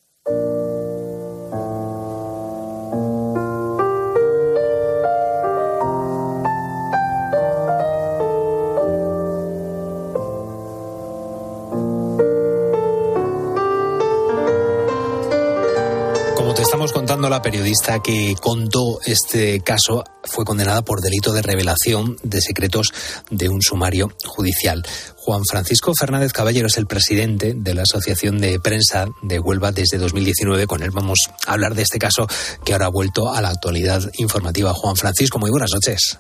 Estamos 16.86 17.02
contando, 17.02 17.30
la 17.30 17.42
periodista 17.42 18.00
que 18.04 18.36
contó 18.40 19.00
este 19.08 19.60
caso 19.62 20.04
fue 20.24 20.46
condenada 20.46 20.84
por 20.84 21.02
delito 21.02 21.34
de 21.34 21.42
revelación 21.42 22.16
de 22.22 22.42
secretos 22.42 22.94
de 23.32 23.50
un 23.50 23.64
sumario 23.64 24.12
judicial. 24.24 24.86
Juan 25.16 25.42
Francisco 25.50 25.94
Fernández 25.98 26.32
Caballero 26.32 26.68
es 26.68 26.78
el 26.78 26.86
presidente 26.86 27.56
de 27.56 27.74
la 27.74 27.82
Asociación 27.82 28.40
de 28.40 28.60
Prensa 28.60 29.08
de 29.24 29.40
Huelva 29.40 29.72
desde 29.72 29.98
2019. 29.98 30.68
Con 30.68 30.84
él 30.84 30.92
vamos 30.92 31.18
a 31.48 31.54
hablar 31.54 31.74
de 31.74 31.82
este 31.82 31.98
caso 31.98 32.28
que 32.64 32.74
ahora 32.74 32.86
ha 32.86 32.90
vuelto 32.90 33.34
a 33.34 33.42
la 33.42 33.50
actualidad 33.50 34.04
informativa. 34.20 34.72
Juan 34.76 34.96
Francisco, 34.96 35.40
muy 35.40 35.50
buenas 35.50 35.72
noches. 35.74 36.20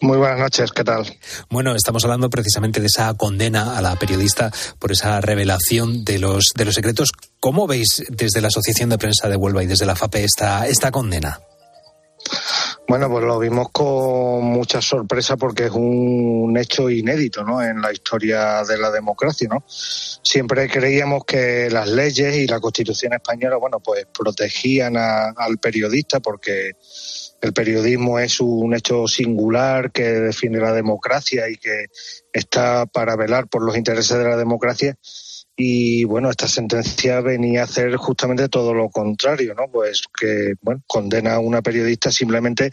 Muy 0.00 0.18
buenas 0.18 0.38
noches, 0.38 0.70
¿qué 0.70 0.84
tal? 0.84 1.04
Bueno, 1.50 1.74
estamos 1.74 2.04
hablando 2.04 2.30
precisamente 2.30 2.80
de 2.80 2.86
esa 2.86 3.12
condena 3.14 3.76
a 3.76 3.82
la 3.82 3.96
periodista 3.96 4.52
por 4.78 4.92
esa 4.92 5.20
revelación 5.20 6.04
de 6.04 6.18
los, 6.18 6.52
de 6.54 6.64
los 6.64 6.74
secretos. 6.74 7.10
¿Cómo 7.40 7.66
veis 7.66 8.04
desde 8.08 8.40
la 8.40 8.48
Asociación 8.48 8.90
de 8.90 8.98
Prensa 8.98 9.28
de 9.28 9.36
Huelva 9.36 9.64
y 9.64 9.66
desde 9.66 9.86
la 9.86 9.96
FAPE 9.96 10.24
esta, 10.24 10.66
esta 10.68 10.90
condena? 10.90 11.40
Bueno, 12.86 13.08
pues 13.08 13.24
lo 13.24 13.38
vimos 13.38 13.70
con 13.70 14.44
mucha 14.44 14.82
sorpresa 14.82 15.38
porque 15.38 15.66
es 15.66 15.70
un 15.70 16.54
hecho 16.58 16.90
inédito 16.90 17.42
¿no? 17.42 17.62
en 17.62 17.80
la 17.80 17.90
historia 17.90 18.62
de 18.62 18.76
la 18.76 18.90
democracia. 18.90 19.48
¿no? 19.50 19.64
Siempre 19.66 20.68
creíamos 20.68 21.24
que 21.24 21.70
las 21.70 21.88
leyes 21.88 22.36
y 22.36 22.46
la 22.46 22.60
Constitución 22.60 23.14
española 23.14 23.56
bueno, 23.56 23.80
pues 23.80 24.06
protegían 24.12 24.98
al 24.98 25.58
periodista 25.62 26.20
porque 26.20 26.72
el 27.40 27.52
periodismo 27.54 28.18
es 28.18 28.40
un 28.40 28.74
hecho 28.74 29.08
singular 29.08 29.90
que 29.90 30.04
define 30.04 30.58
la 30.58 30.72
democracia 30.72 31.48
y 31.48 31.56
que 31.56 31.86
está 32.32 32.84
para 32.84 33.16
velar 33.16 33.48
por 33.48 33.62
los 33.62 33.78
intereses 33.78 34.18
de 34.18 34.24
la 34.24 34.36
democracia. 34.36 34.94
Y 35.56 36.02
bueno, 36.02 36.30
esta 36.30 36.48
sentencia 36.48 37.20
venía 37.20 37.60
a 37.60 37.64
hacer 37.64 37.94
justamente 37.94 38.48
todo 38.48 38.74
lo 38.74 38.88
contrario, 38.88 39.54
¿no? 39.54 39.68
Pues 39.70 40.02
que, 40.18 40.54
bueno, 40.62 40.82
condena 40.88 41.34
a 41.34 41.38
una 41.38 41.62
periodista 41.62 42.10
simplemente 42.10 42.72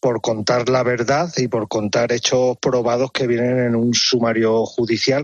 por 0.00 0.22
contar 0.22 0.70
la 0.70 0.82
verdad 0.82 1.30
y 1.36 1.48
por 1.48 1.68
contar 1.68 2.10
hechos 2.10 2.56
probados 2.58 3.12
que 3.12 3.26
vienen 3.26 3.58
en 3.58 3.76
un 3.76 3.92
sumario 3.92 4.64
judicial 4.64 5.22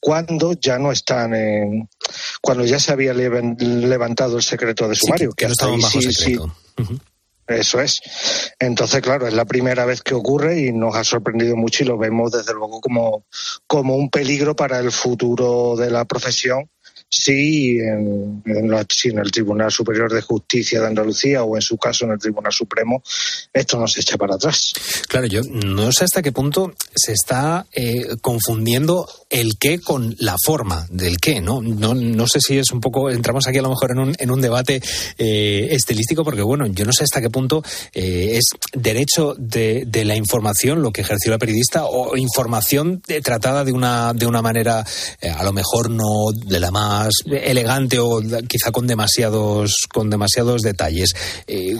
cuando 0.00 0.52
ya 0.52 0.78
no 0.78 0.92
están 0.92 1.32
en. 1.34 1.88
cuando 2.42 2.66
ya 2.66 2.78
se 2.78 2.92
había 2.92 3.14
levantado 3.14 4.36
el 4.36 4.42
secreto 4.42 4.86
de 4.86 4.96
Sí, 4.96 5.06
sumario. 5.06 5.32
que 5.32 5.46
no 5.46 5.52
hasta 5.52 5.64
estaban 5.64 5.74
ahí 5.76 5.80
bajo 5.82 6.00
sí- 6.02 6.12
secreto. 6.12 6.54
sí, 6.76 6.84
eso 7.50 7.80
es. 7.80 8.00
Entonces, 8.58 9.00
claro, 9.00 9.26
es 9.26 9.34
la 9.34 9.44
primera 9.44 9.84
vez 9.84 10.02
que 10.02 10.14
ocurre 10.14 10.60
y 10.60 10.72
nos 10.72 10.94
ha 10.94 11.04
sorprendido 11.04 11.56
mucho 11.56 11.82
y 11.82 11.86
lo 11.86 11.98
vemos 11.98 12.32
desde 12.32 12.54
luego 12.54 12.80
como, 12.80 13.24
como 13.66 13.96
un 13.96 14.10
peligro 14.10 14.54
para 14.56 14.78
el 14.78 14.92
futuro 14.92 15.76
de 15.76 15.90
la 15.90 16.04
profesión. 16.04 16.70
Si 17.12 17.78
en, 17.78 18.40
en 18.46 18.70
la- 18.70 18.86
si 18.88 19.08
en 19.08 19.18
el 19.18 19.30
Tribunal 19.32 19.70
Superior 19.72 20.12
de 20.12 20.22
Justicia 20.22 20.80
de 20.80 20.86
Andalucía 20.86 21.42
o 21.42 21.56
en 21.56 21.62
su 21.62 21.76
caso 21.76 22.04
en 22.04 22.12
el 22.12 22.18
Tribunal 22.18 22.52
Supremo 22.52 23.02
esto 23.52 23.78
no 23.78 23.88
se 23.88 24.00
echa 24.00 24.16
para 24.16 24.36
atrás. 24.36 24.72
Claro, 25.08 25.26
yo 25.26 25.40
no 25.42 25.90
sé 25.90 26.04
hasta 26.04 26.22
qué 26.22 26.30
punto 26.30 26.72
se 26.94 27.12
está 27.12 27.66
eh, 27.72 28.06
confundiendo 28.20 29.08
el 29.28 29.58
qué 29.58 29.80
con 29.80 30.14
la 30.18 30.36
forma 30.44 30.86
del 30.90 31.18
qué, 31.18 31.40
¿no? 31.40 31.60
¿no? 31.62 31.94
No 31.94 32.26
sé 32.28 32.38
si 32.40 32.58
es 32.58 32.70
un 32.70 32.80
poco, 32.80 33.10
entramos 33.10 33.46
aquí 33.48 33.58
a 33.58 33.62
lo 33.62 33.70
mejor 33.70 33.90
en 33.90 33.98
un, 33.98 34.14
en 34.18 34.30
un 34.30 34.40
debate 34.40 34.80
eh, 35.18 35.68
estilístico, 35.72 36.22
porque 36.24 36.42
bueno, 36.42 36.66
yo 36.68 36.84
no 36.84 36.92
sé 36.92 37.04
hasta 37.04 37.20
qué 37.20 37.28
punto 37.30 37.62
eh, 37.92 38.36
es 38.38 38.44
derecho 38.72 39.34
de, 39.36 39.84
de 39.86 40.04
la 40.04 40.14
información 40.16 40.80
lo 40.82 40.92
que 40.92 41.00
ejerció 41.00 41.32
la 41.32 41.38
periodista 41.38 41.86
o 41.86 42.16
información 42.16 43.02
tratada 43.24 43.64
de 43.64 43.72
una, 43.72 44.12
de 44.14 44.26
una 44.26 44.42
manera 44.42 44.84
eh, 45.20 45.28
a 45.30 45.42
lo 45.42 45.52
mejor 45.52 45.90
no 45.90 46.06
de 46.32 46.60
la 46.60 46.70
más 46.70 46.99
más 47.00 47.14
elegante 47.26 47.98
o 47.98 48.20
quizá 48.48 48.70
con 48.72 48.86
demasiados, 48.86 49.86
con 49.92 50.10
demasiados 50.10 50.62
detalles. 50.62 51.14
Eh, 51.46 51.76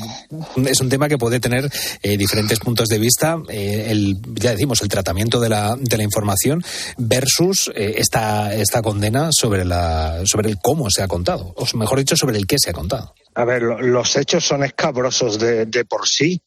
es 0.66 0.80
un 0.80 0.88
tema 0.88 1.08
que 1.08 1.18
puede 1.18 1.40
tener 1.40 1.70
eh, 2.02 2.16
diferentes 2.16 2.58
puntos 2.58 2.88
de 2.88 2.98
vista. 2.98 3.36
eh, 3.48 3.86
el, 3.92 4.16
ya 4.34 4.50
decimos, 4.52 4.80
el 4.82 4.88
tratamiento 4.88 5.40
de 5.40 5.48
la, 5.48 5.76
de 5.78 5.96
la 5.96 6.02
información 6.02 6.62
versus 6.98 7.70
eh, 7.74 7.94
esta, 7.98 8.54
esta 8.54 8.82
condena 8.82 9.30
sobre, 9.32 9.64
la, 9.64 10.20
sobre 10.24 10.48
el 10.50 10.56
cómo 10.58 10.90
se 10.90 11.02
ha 11.02 11.08
contado, 11.08 11.52
o 11.56 11.64
mejor 11.76 11.98
dicho, 11.98 12.16
sobre 12.16 12.38
el 12.38 12.46
qué 12.46 12.56
se 12.58 12.70
ha 12.70 12.72
contado. 12.72 13.14
A 13.34 13.44
ver, 13.44 13.62
lo- 13.62 13.80
los 13.80 14.16
hechos 14.16 14.44
son 14.44 14.64
escabrosos 14.64 15.38
de, 15.38 15.66
de 15.66 15.84
por 15.84 16.06
sí. 16.08 16.40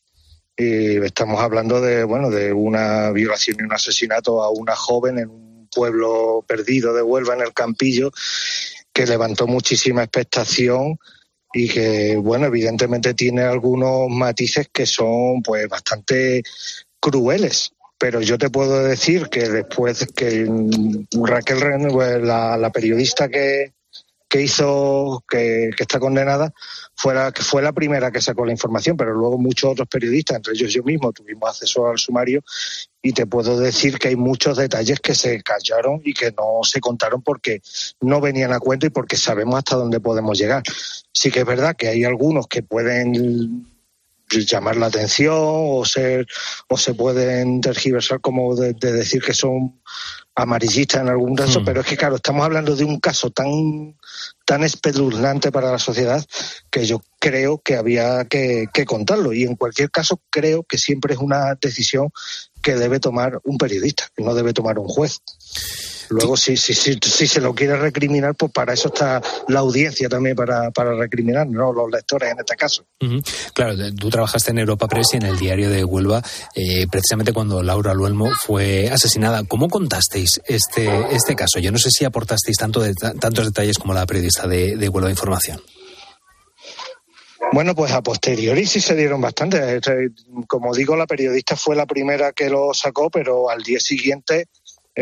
Y 0.56 0.98
estamos 1.04 1.40
hablando 1.42 1.82
de, 1.82 2.04
bueno, 2.04 2.30
de 2.30 2.54
una 2.54 3.10
violación 3.10 3.58
y 3.60 3.64
un 3.64 3.74
asesinato 3.74 4.44
a 4.44 4.52
una 4.52 4.76
joven 4.76 5.18
en 5.18 5.30
un 5.30 5.43
pueblo 5.74 6.44
perdido 6.48 6.94
de 6.94 7.02
Huelva, 7.02 7.34
en 7.34 7.42
el 7.42 7.54
Campillo, 7.54 8.12
que 8.94 9.08
levantó 9.08 9.48
muchísima 9.48 10.04
expectación 10.04 10.98
y 11.54 11.70
que, 11.70 12.16
bueno, 12.18 12.48
evidentemente 12.48 13.14
tiene 13.14 13.44
algunos 13.44 14.10
matices 14.10 14.70
que 14.72 14.86
son, 14.86 15.42
pues, 15.44 15.68
bastante 15.68 16.44
crueles. 17.00 17.72
Pero 17.98 18.22
yo 18.22 18.38
te 18.38 18.50
puedo 18.50 18.84
decir 18.84 19.30
que 19.30 19.48
después 19.48 20.06
que 20.16 20.50
Raquel 21.12 21.62
Ren, 21.62 21.88
pues, 21.90 22.22
la, 22.22 22.58
la 22.58 22.72
periodista 22.72 23.30
que, 23.30 23.74
que 24.34 24.42
hizo, 24.42 25.24
que, 25.30 25.70
está 25.78 26.00
condenada, 26.00 26.52
fuera, 26.96 27.32
que 27.32 27.44
fue 27.44 27.62
la 27.62 27.72
primera 27.72 28.12
que 28.12 28.20
sacó 28.20 28.48
la 28.48 28.52
información, 28.52 28.98
pero 28.98 29.14
luego 29.14 29.38
muchos 29.38 29.70
otros 29.70 29.88
periodistas, 29.88 30.38
entre 30.38 30.54
ellos 30.54 30.74
yo 30.74 30.82
mismo, 30.82 31.14
tuvimos 31.14 31.52
acceso 31.52 31.86
al 31.86 32.00
sumario 32.00 32.44
y 33.04 33.14
te 33.14 33.28
puedo 33.28 33.60
decir 33.60 34.00
que 34.00 34.08
hay 34.08 34.16
muchos 34.16 34.58
detalles 34.58 35.00
que 35.00 35.14
se 35.14 35.44
callaron 35.44 36.02
y 36.04 36.16
que 36.16 36.32
no 36.32 36.64
se 36.64 36.80
contaron 36.80 37.22
porque 37.22 37.62
no 38.02 38.22
venían 38.22 38.54
a 38.54 38.60
cuento 38.60 38.88
y 38.88 38.90
porque 38.90 39.18
sabemos 39.18 39.54
hasta 39.54 39.76
dónde 39.76 40.00
podemos 40.00 40.36
llegar. 40.40 40.64
Sí 41.12 41.30
que 41.30 41.42
es 41.42 41.46
verdad 41.46 41.76
que 41.76 41.90
hay 41.90 42.04
algunos 42.04 42.48
que 42.48 42.64
pueden 42.64 43.68
llamar 44.32 44.78
la 44.78 44.88
atención 44.88 45.38
o 45.38 45.86
ser 45.86 46.26
o 46.70 46.76
se 46.76 46.96
pueden 46.96 47.62
tergiversar 47.62 48.20
como 48.20 48.56
de 48.56 48.74
decir 48.74 49.22
que 49.22 49.36
son 49.36 49.80
amarillistas 50.36 51.02
en 51.02 51.10
algún 51.10 51.36
caso, 51.36 51.62
Hmm. 51.62 51.66
pero 51.66 51.82
es 51.82 51.88
que 51.88 51.98
claro, 51.98 52.16
estamos 52.16 52.44
hablando 52.44 52.76
de 52.76 52.84
un 52.84 53.00
caso 53.00 53.30
tan 53.30 53.96
tan 54.46 54.64
espeluznante 54.64 55.52
para 55.52 55.72
la 55.72 55.80
sociedad 55.80 56.24
que 56.70 56.86
yo 56.86 57.02
creo 57.20 57.62
que 57.64 57.76
había 57.76 58.26
que, 58.26 58.68
que 58.74 58.86
contarlo 58.86 59.32
y 59.34 59.44
en 59.44 59.56
cualquier 59.56 59.90
caso 59.90 60.20
creo 60.30 60.64
que 60.64 60.78
siempre 60.78 61.14
es 61.14 61.20
una 61.20 61.56
decisión 61.62 62.10
que 62.62 62.76
debe 62.76 63.00
tomar 63.00 63.40
un 63.44 63.58
periodista, 63.58 64.10
que 64.16 64.24
no 64.24 64.34
debe 64.34 64.54
tomar 64.54 64.80
un 64.80 64.88
juez. 64.88 65.20
Luego, 66.10 66.38
si, 66.38 66.58
si, 66.58 66.74
si, 66.74 66.98
si 67.02 67.28
se 67.28 67.42
lo 67.42 67.54
quiere 67.54 67.78
recriminar, 67.78 68.36
pues 68.36 68.52
para 68.52 68.74
eso 68.74 68.90
está 68.90 69.22
la 69.48 69.60
audiencia 69.60 70.10
también 70.10 70.36
para, 70.36 70.72
para 70.72 70.96
recriminar, 70.96 71.48
no 71.48 71.74
los 71.74 71.90
lectores 71.92 72.32
en 72.32 72.40
este 72.40 72.56
caso. 72.56 72.86
Claro, 73.54 73.76
tú 73.96 74.10
trabajaste 74.10 74.52
en 74.52 74.60
Europa 74.60 74.88
Press 74.88 75.14
y 75.14 75.18
en 75.18 75.24
el 75.24 75.38
diario 75.38 75.70
de 75.70 75.84
Huelva, 75.84 76.22
eh, 76.56 76.88
precisamente 76.90 77.34
cuando 77.34 77.64
Laura 77.64 77.94
Luelmo 77.94 78.32
fue 78.46 78.90
asesinada. 78.90 79.44
¿Cómo 79.44 79.70
contasteis 79.70 80.42
este, 80.46 80.90
este 81.12 81.36
caso? 81.36 81.60
Yo 81.60 81.72
no 81.72 81.78
sé 81.78 81.90
si 81.92 82.06
aportasteis 82.06 82.58
tanto 82.58 82.82
de, 82.82 82.94
tantos 82.94 83.46
detalles 83.46 83.78
como 83.78 83.94
la 83.94 84.06
periodista 84.06 84.48
de, 84.48 84.78
de 84.78 84.90
Huelva 84.90 85.10
Información. 85.10 85.62
Bueno, 87.52 87.76
pues 87.76 87.92
a 87.92 88.02
posteriori 88.02 88.66
sí 88.66 88.80
se 88.80 88.96
dieron 88.96 89.22
bastante. 89.22 89.76
Eh, 89.76 90.10
Como 90.48 90.74
digo, 90.74 90.96
la 90.96 91.06
periodista 91.06 91.56
fue 91.56 91.76
la 91.76 91.86
primera 91.86 92.32
que 92.32 92.50
lo 92.50 92.74
sacó, 92.74 93.12
pero 93.12 93.50
al 93.50 93.62
día 93.62 93.80
siguiente 93.80 94.48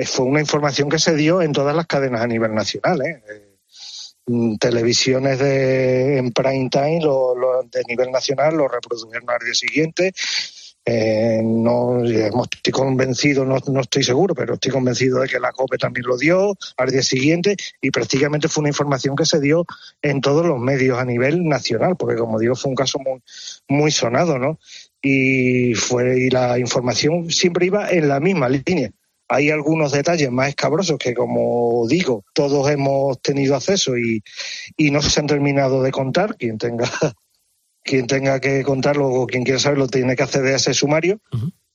fue 0.05 0.25
una 0.25 0.39
información 0.39 0.89
que 0.89 0.99
se 0.99 1.15
dio 1.15 1.41
en 1.41 1.51
todas 1.51 1.75
las 1.75 1.87
cadenas 1.87 2.21
a 2.21 2.27
nivel 2.27 2.53
nacional. 2.53 3.01
¿eh? 3.01 3.21
Eh, 3.29 3.57
mm, 4.27 4.55
televisiones 4.55 5.39
de, 5.39 6.17
en 6.17 6.31
prime 6.31 6.69
time 6.69 7.01
lo, 7.01 7.35
de 7.69 7.83
nivel 7.87 8.11
nacional 8.11 8.55
lo 8.55 8.67
reprodujeron 8.67 9.29
al 9.29 9.45
día 9.45 9.53
siguiente. 9.53 10.13
Eh, 10.83 11.41
no 11.43 12.03
estoy 12.03 12.73
convencido, 12.73 13.45
no, 13.45 13.57
no 13.67 13.81
estoy 13.81 14.03
seguro, 14.03 14.33
pero 14.33 14.55
estoy 14.55 14.71
convencido 14.71 15.19
de 15.19 15.27
que 15.27 15.39
la 15.39 15.51
COPE 15.51 15.77
también 15.77 16.07
lo 16.07 16.17
dio 16.17 16.57
al 16.75 16.89
día 16.89 17.03
siguiente 17.03 17.55
y 17.81 17.91
prácticamente 17.91 18.47
fue 18.47 18.61
una 18.61 18.69
información 18.69 19.15
que 19.15 19.25
se 19.25 19.39
dio 19.39 19.63
en 20.01 20.21
todos 20.21 20.43
los 20.43 20.59
medios 20.59 20.97
a 20.97 21.05
nivel 21.05 21.47
nacional, 21.47 21.97
porque 21.97 22.15
como 22.15 22.39
digo, 22.39 22.55
fue 22.55 22.69
un 22.69 22.75
caso 22.75 22.97
muy, 22.97 23.21
muy 23.67 23.91
sonado, 23.91 24.39
¿no? 24.39 24.57
Y 25.03 25.75
fue 25.75 26.19
y 26.19 26.29
la 26.31 26.57
información 26.57 27.29
siempre 27.29 27.67
iba 27.67 27.91
en 27.91 28.07
la 28.07 28.19
misma 28.19 28.49
línea. 28.49 28.91
Hay 29.33 29.49
algunos 29.49 29.93
detalles 29.93 30.29
más 30.29 30.49
escabrosos 30.49 30.97
que, 30.97 31.13
como 31.13 31.87
digo, 31.87 32.25
todos 32.33 32.69
hemos 32.69 33.21
tenido 33.21 33.55
acceso 33.55 33.97
y, 33.97 34.21
y 34.75 34.91
no 34.91 35.01
se 35.01 35.19
han 35.21 35.27
terminado 35.27 35.81
de 35.81 35.91
contar. 35.91 36.35
Quien 36.35 36.57
tenga 36.57 36.83
quien 37.83 38.07
tenga 38.07 38.39
que 38.39 38.63
contarlo 38.63 39.07
o 39.07 39.27
quien 39.27 39.43
quiera 39.43 39.59
saberlo 39.59 39.87
tiene 39.87 40.15
que 40.15 40.23
acceder 40.23 40.53
a 40.53 40.57
ese 40.57 40.73
sumario, 40.73 41.19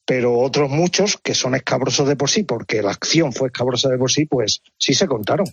pero 0.04 0.38
otros 0.38 0.70
muchos 0.70 1.16
que 1.22 1.34
son 1.34 1.54
escabrosos 1.54 2.06
de 2.06 2.14
por 2.16 2.30
sí, 2.30 2.44
porque 2.44 2.82
la 2.82 2.92
acción 2.92 3.32
fue 3.32 3.48
escabrosa 3.48 3.88
de 3.88 3.98
por 3.98 4.10
sí, 4.12 4.26
pues 4.26 4.60
sí 4.78 4.94
se 4.94 5.06
contaron. 5.06 5.46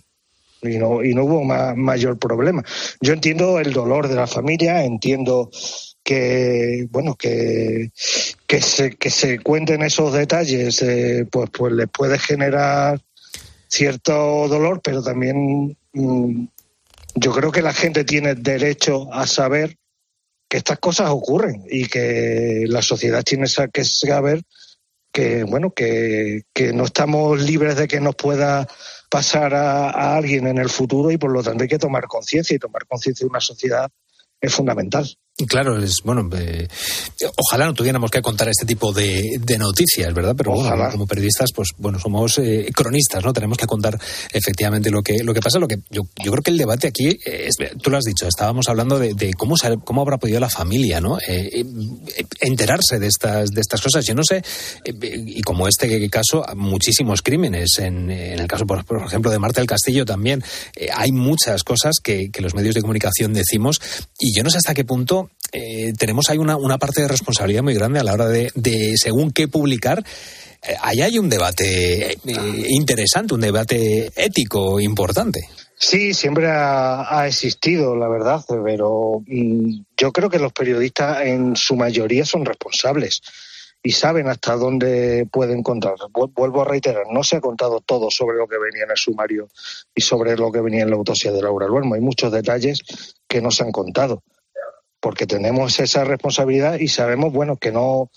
Y 0.62 0.78
no, 0.78 1.02
y 1.04 1.12
no 1.14 1.24
hubo 1.24 1.42
ma- 1.44 1.74
mayor 1.74 2.18
problema. 2.18 2.62
Yo 3.00 3.12
entiendo 3.12 3.58
el 3.58 3.72
dolor 3.72 4.08
de 4.08 4.14
la 4.14 4.26
familia, 4.26 4.84
entiendo 4.84 5.50
que, 6.04 6.86
bueno, 6.90 7.16
que, 7.16 7.90
que, 8.46 8.60
se, 8.60 8.90
que 8.96 9.10
se 9.10 9.40
cuenten 9.40 9.82
esos 9.82 10.12
detalles, 10.12 10.82
eh, 10.82 11.26
pues, 11.30 11.50
pues 11.50 11.72
les 11.72 11.88
puede 11.88 12.18
generar 12.18 13.00
cierto 13.66 14.46
dolor, 14.46 14.80
pero 14.82 15.02
también 15.02 15.76
mm, 15.94 16.46
yo 17.16 17.32
creo 17.32 17.50
que 17.50 17.62
la 17.62 17.72
gente 17.72 18.04
tiene 18.04 18.34
derecho 18.34 19.12
a 19.12 19.26
saber 19.26 19.76
que 20.48 20.58
estas 20.58 20.78
cosas 20.78 21.10
ocurren 21.10 21.64
y 21.68 21.86
que 21.86 22.66
la 22.68 22.82
sociedad 22.82 23.24
tiene 23.24 23.46
que 23.72 23.84
saber 23.84 24.42
que 25.10 25.44
bueno 25.44 25.72
que, 25.72 26.42
que 26.52 26.72
no 26.72 26.84
estamos 26.84 27.40
libres 27.40 27.76
de 27.76 27.88
que 27.88 28.00
nos 28.00 28.16
pueda 28.16 28.68
pasar 29.08 29.54
a, 29.54 29.90
a 29.90 30.16
alguien 30.16 30.46
en 30.48 30.58
el 30.58 30.68
futuro 30.68 31.10
y 31.10 31.16
por 31.16 31.30
lo 31.30 31.42
tanto 31.42 31.62
hay 31.62 31.68
que 31.68 31.78
tomar 31.78 32.06
conciencia 32.06 32.54
y 32.54 32.58
tomar 32.58 32.86
conciencia 32.86 33.24
de 33.24 33.30
una 33.30 33.40
sociedad 33.40 33.90
es 34.40 34.54
fundamental. 34.54 35.08
Claro, 35.48 35.82
es 35.82 35.96
bueno. 36.04 36.30
eh, 36.36 36.68
ojalá 37.36 37.66
no 37.66 37.74
tuviéramos 37.74 38.08
que 38.08 38.22
contar 38.22 38.48
este 38.48 38.64
tipo 38.64 38.92
de, 38.92 39.20
de 39.40 39.58
noticias, 39.58 40.14
¿verdad? 40.14 40.36
Pero 40.36 40.52
bueno, 40.52 40.88
como 40.92 41.08
periodistas, 41.08 41.50
pues 41.52 41.70
bueno, 41.76 41.98
somos 41.98 42.38
eh, 42.38 42.70
cronistas, 42.72 43.24
¿no? 43.24 43.32
Tenemos 43.32 43.58
que 43.58 43.66
contar 43.66 43.98
efectivamente 44.32 44.90
lo 44.90 45.02
que 45.02 45.24
lo 45.24 45.34
que 45.34 45.40
pasa. 45.40 45.58
Lo 45.58 45.66
que 45.66 45.78
yo, 45.90 46.02
yo 46.24 46.30
creo 46.30 46.42
que 46.44 46.52
el 46.52 46.56
debate 46.56 46.86
aquí 46.86 47.18
es, 47.24 47.56
tú 47.82 47.90
lo 47.90 47.96
has 47.96 48.04
dicho. 48.04 48.28
Estábamos 48.28 48.68
hablando 48.68 48.96
de, 48.96 49.14
de 49.14 49.34
cómo 49.34 49.56
cómo 49.84 50.02
habrá 50.02 50.18
podido 50.18 50.38
la 50.38 50.48
familia, 50.48 51.00
¿no? 51.00 51.18
Eh, 51.18 51.50
eh, 51.52 51.64
enterarse 52.40 53.00
de 53.00 53.08
estas 53.08 53.50
de 53.50 53.60
estas 53.60 53.80
cosas. 53.80 54.06
Yo 54.06 54.14
no 54.14 54.22
sé 54.22 54.40
y 54.84 55.42
como 55.42 55.66
este 55.66 56.08
caso, 56.10 56.44
muchísimos 56.54 57.22
crímenes. 57.22 57.80
En, 57.80 58.08
en 58.08 58.38
el 58.38 58.46
caso, 58.46 58.66
por, 58.66 58.84
por 58.84 59.04
ejemplo, 59.04 59.32
de 59.32 59.40
Marta 59.40 59.60
del 59.60 59.66
Castillo 59.66 60.04
también 60.04 60.44
hay 60.94 61.10
muchas 61.10 61.64
cosas 61.64 61.96
que, 62.00 62.30
que 62.30 62.40
los 62.40 62.54
medios 62.54 62.76
de 62.76 62.82
comunicación 62.82 63.32
decimos 63.32 63.80
y 64.20 64.32
yo 64.32 64.44
no 64.44 64.50
sé 64.50 64.58
hasta 64.58 64.74
qué 64.74 64.84
punto 64.84 65.23
eh, 65.52 65.92
tenemos 65.98 66.28
ahí 66.30 66.38
una, 66.38 66.56
una 66.56 66.78
parte 66.78 67.02
de 67.02 67.08
responsabilidad 67.08 67.62
muy 67.62 67.74
grande 67.74 68.00
a 68.00 68.04
la 68.04 68.12
hora 68.12 68.28
de, 68.28 68.50
según 68.96 69.30
qué 69.30 69.48
publicar. 69.48 70.02
Eh, 70.66 70.74
ahí 70.80 71.02
hay 71.02 71.18
un 71.18 71.28
debate 71.28 72.12
eh, 72.12 72.16
interesante, 72.68 73.34
un 73.34 73.40
debate 73.40 74.10
ético 74.16 74.80
importante. 74.80 75.40
Sí, 75.76 76.14
siempre 76.14 76.48
ha, 76.48 77.18
ha 77.20 77.26
existido, 77.26 77.94
la 77.96 78.08
verdad, 78.08 78.42
pero 78.64 79.22
mm, 79.26 79.80
yo 79.96 80.12
creo 80.12 80.30
que 80.30 80.38
los 80.38 80.52
periodistas 80.52 81.22
en 81.26 81.56
su 81.56 81.76
mayoría 81.76 82.24
son 82.24 82.44
responsables 82.44 83.20
y 83.82 83.90
saben 83.92 84.28
hasta 84.28 84.54
dónde 84.56 85.26
pueden 85.30 85.62
contar. 85.62 85.94
Vu- 86.12 86.32
Vuelvo 86.34 86.62
a 86.62 86.64
reiterar, 86.64 87.04
no 87.12 87.22
se 87.22 87.36
ha 87.36 87.40
contado 87.40 87.80
todo 87.84 88.10
sobre 88.10 88.38
lo 88.38 88.46
que 88.46 88.56
venía 88.56 88.84
en 88.84 88.90
el 88.92 88.96
sumario 88.96 89.48
y 89.94 90.00
sobre 90.00 90.36
lo 90.36 90.50
que 90.50 90.60
venía 90.62 90.82
en 90.84 90.90
la 90.90 90.96
autopsia 90.96 91.32
de 91.32 91.42
Laura 91.42 91.66
Luermo. 91.66 91.94
Hay 91.96 92.00
muchos 92.00 92.32
detalles 92.32 92.80
que 93.28 93.42
no 93.42 93.50
se 93.50 93.64
han 93.64 93.72
contado 93.72 94.22
porque 95.04 95.26
tenemos 95.26 95.78
esa 95.80 96.02
responsabilidad 96.02 96.78
y 96.78 96.88
sabemos, 96.88 97.30
bueno, 97.30 97.58
que 97.58 97.70
no 97.70 98.10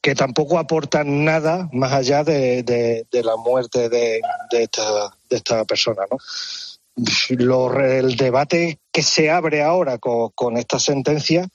que 0.00 0.16
tampoco 0.16 0.58
aportan 0.58 1.24
nada 1.24 1.68
más 1.72 1.92
allá 1.92 2.24
de, 2.24 3.06
la 3.12 3.36
muerte 3.36 3.88
de, 3.88 4.20
esta, 5.30 5.64
persona, 5.64 6.02
¿no? 6.10 6.16
Lo- 7.38 7.78
el 7.78 8.16
debate 8.16 8.80
que 8.90 9.04
se 9.04 9.30
abre 9.30 9.62
ahora 9.62 9.98
con, 9.98 10.56
esta 10.56 10.80
sentencia 10.80 11.46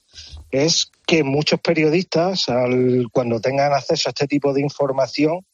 es 0.49 0.91
que 1.05 1.25
muchos 1.25 1.59
periodistas, 1.59 2.45
cuando 3.11 3.41
tengan 3.41 3.73
acceso 3.73 4.07
a 4.07 4.11
este 4.11 4.27
tipo 4.27 4.53
de 4.53 4.61
información, 4.61 5.45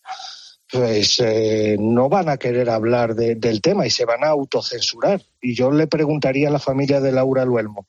pues 0.72 1.20
eh, 1.20 1.78
no 1.80 2.10
van 2.10 2.30
a 2.30 2.38
querer 2.38 2.70
hablar 2.70 3.16
de- 3.16 3.34
del 3.34 3.60
tema 3.60 3.88
y 3.88 3.90
se 3.90 4.06
van 4.06 4.24
a 4.24 4.28
autocensurar. 4.28 5.20
Y 5.42 5.56
yo 5.56 5.72
le 5.72 5.88
preguntaría 5.88 6.50
a 6.50 6.52
la 6.52 6.60
familia 6.60 7.02
de 7.02 7.12
Laura 7.12 7.44
Luelmo, 7.44 7.88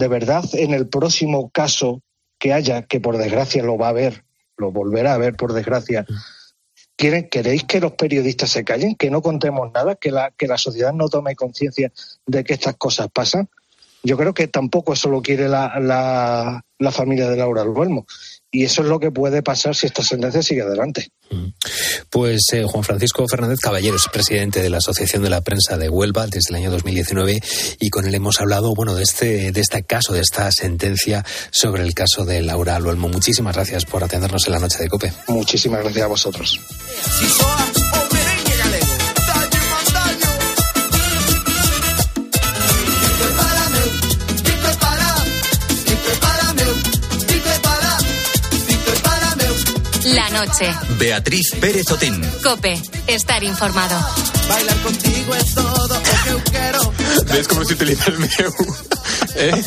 ¿de 0.00 0.08
verdad 0.08 0.44
en 0.54 0.74
el 0.74 0.88
próximo 0.88 1.50
caso 1.50 2.02
que 2.38 2.52
haya, 2.52 2.82
que 2.82 3.00
por 3.00 3.18
desgracia 3.18 3.62
lo 3.62 3.76
va 3.76 3.86
a 3.86 3.90
haber, 3.90 4.24
lo 4.56 4.72
volverá 4.72 5.14
a 5.14 5.18
ver 5.18 5.36
por 5.36 5.52
desgracia, 5.52 6.06
¿Quieren, 6.96 7.28
¿Queréis 7.30 7.64
que 7.64 7.80
los 7.80 7.92
periodistas 7.92 8.50
se 8.50 8.62
callen, 8.62 8.94
que 8.94 9.10
no 9.10 9.22
contemos 9.22 9.70
nada, 9.72 9.94
que 9.94 10.10
la, 10.10 10.32
que 10.32 10.46
la 10.46 10.58
sociedad 10.58 10.92
no 10.92 11.08
tome 11.08 11.34
conciencia 11.34 11.90
de 12.26 12.44
que 12.44 12.52
estas 12.52 12.76
cosas 12.76 13.08
pasan? 13.10 13.48
Yo 14.02 14.18
creo 14.18 14.34
que 14.34 14.48
tampoco 14.48 14.92
eso 14.92 15.08
lo 15.08 15.22
quiere 15.22 15.48
la, 15.48 15.78
la, 15.80 16.62
la 16.78 16.90
familia 16.90 17.30
de 17.30 17.36
Laura 17.36 17.62
Albuelmo. 17.62 18.06
Y 18.52 18.64
eso 18.64 18.82
es 18.82 18.88
lo 18.88 18.98
que 18.98 19.12
puede 19.12 19.42
pasar 19.42 19.76
si 19.76 19.86
esta 19.86 20.02
sentencia 20.02 20.42
sigue 20.42 20.62
adelante. 20.62 21.12
Pues 22.10 22.42
eh, 22.52 22.64
Juan 22.64 22.82
Francisco 22.82 23.24
Fernández 23.28 23.60
Caballero 23.60 23.96
es 23.96 24.08
presidente 24.08 24.60
de 24.60 24.70
la 24.70 24.78
Asociación 24.78 25.22
de 25.22 25.30
la 25.30 25.40
Prensa 25.42 25.76
de 25.76 25.88
Huelva 25.88 26.26
desde 26.26 26.50
el 26.50 26.56
año 26.56 26.70
2019 26.72 27.40
y 27.78 27.90
con 27.90 28.06
él 28.06 28.14
hemos 28.14 28.40
hablado 28.40 28.74
bueno 28.74 28.94
de 28.94 29.04
este 29.04 29.52
de 29.52 29.60
este 29.60 29.84
caso, 29.84 30.12
de 30.12 30.20
esta 30.20 30.50
sentencia 30.50 31.24
sobre 31.52 31.84
el 31.84 31.94
caso 31.94 32.24
de 32.24 32.42
Laura 32.42 32.74
Albuelmo. 32.74 33.08
Muchísimas 33.08 33.54
gracias 33.54 33.84
por 33.84 34.02
atendernos 34.02 34.46
en 34.46 34.52
la 34.52 34.58
noche 34.58 34.78
de 34.78 34.88
Cope. 34.88 35.12
Muchísimas 35.28 35.82
gracias 35.82 36.04
a 36.04 36.08
vosotros. 36.08 36.60
Noche. 50.46 50.74
Beatriz 50.98 51.54
Pérez 51.60 51.90
Otín. 51.90 52.18
Cope. 52.42 52.80
Estar 53.06 53.42
informado. 53.44 54.00
Bailar 54.48 54.76
contigo 54.78 55.34
es 55.34 55.54
todo 55.54 55.86
lo 55.86 56.02
que 56.02 56.50
quiero. 56.50 56.92
¿Ves 57.30 57.46
cómo 57.46 57.64
se 57.64 57.74
utiliza 57.74 58.06
el 58.06 58.18
meu? 58.18 58.54
¿Eh? 59.34 59.62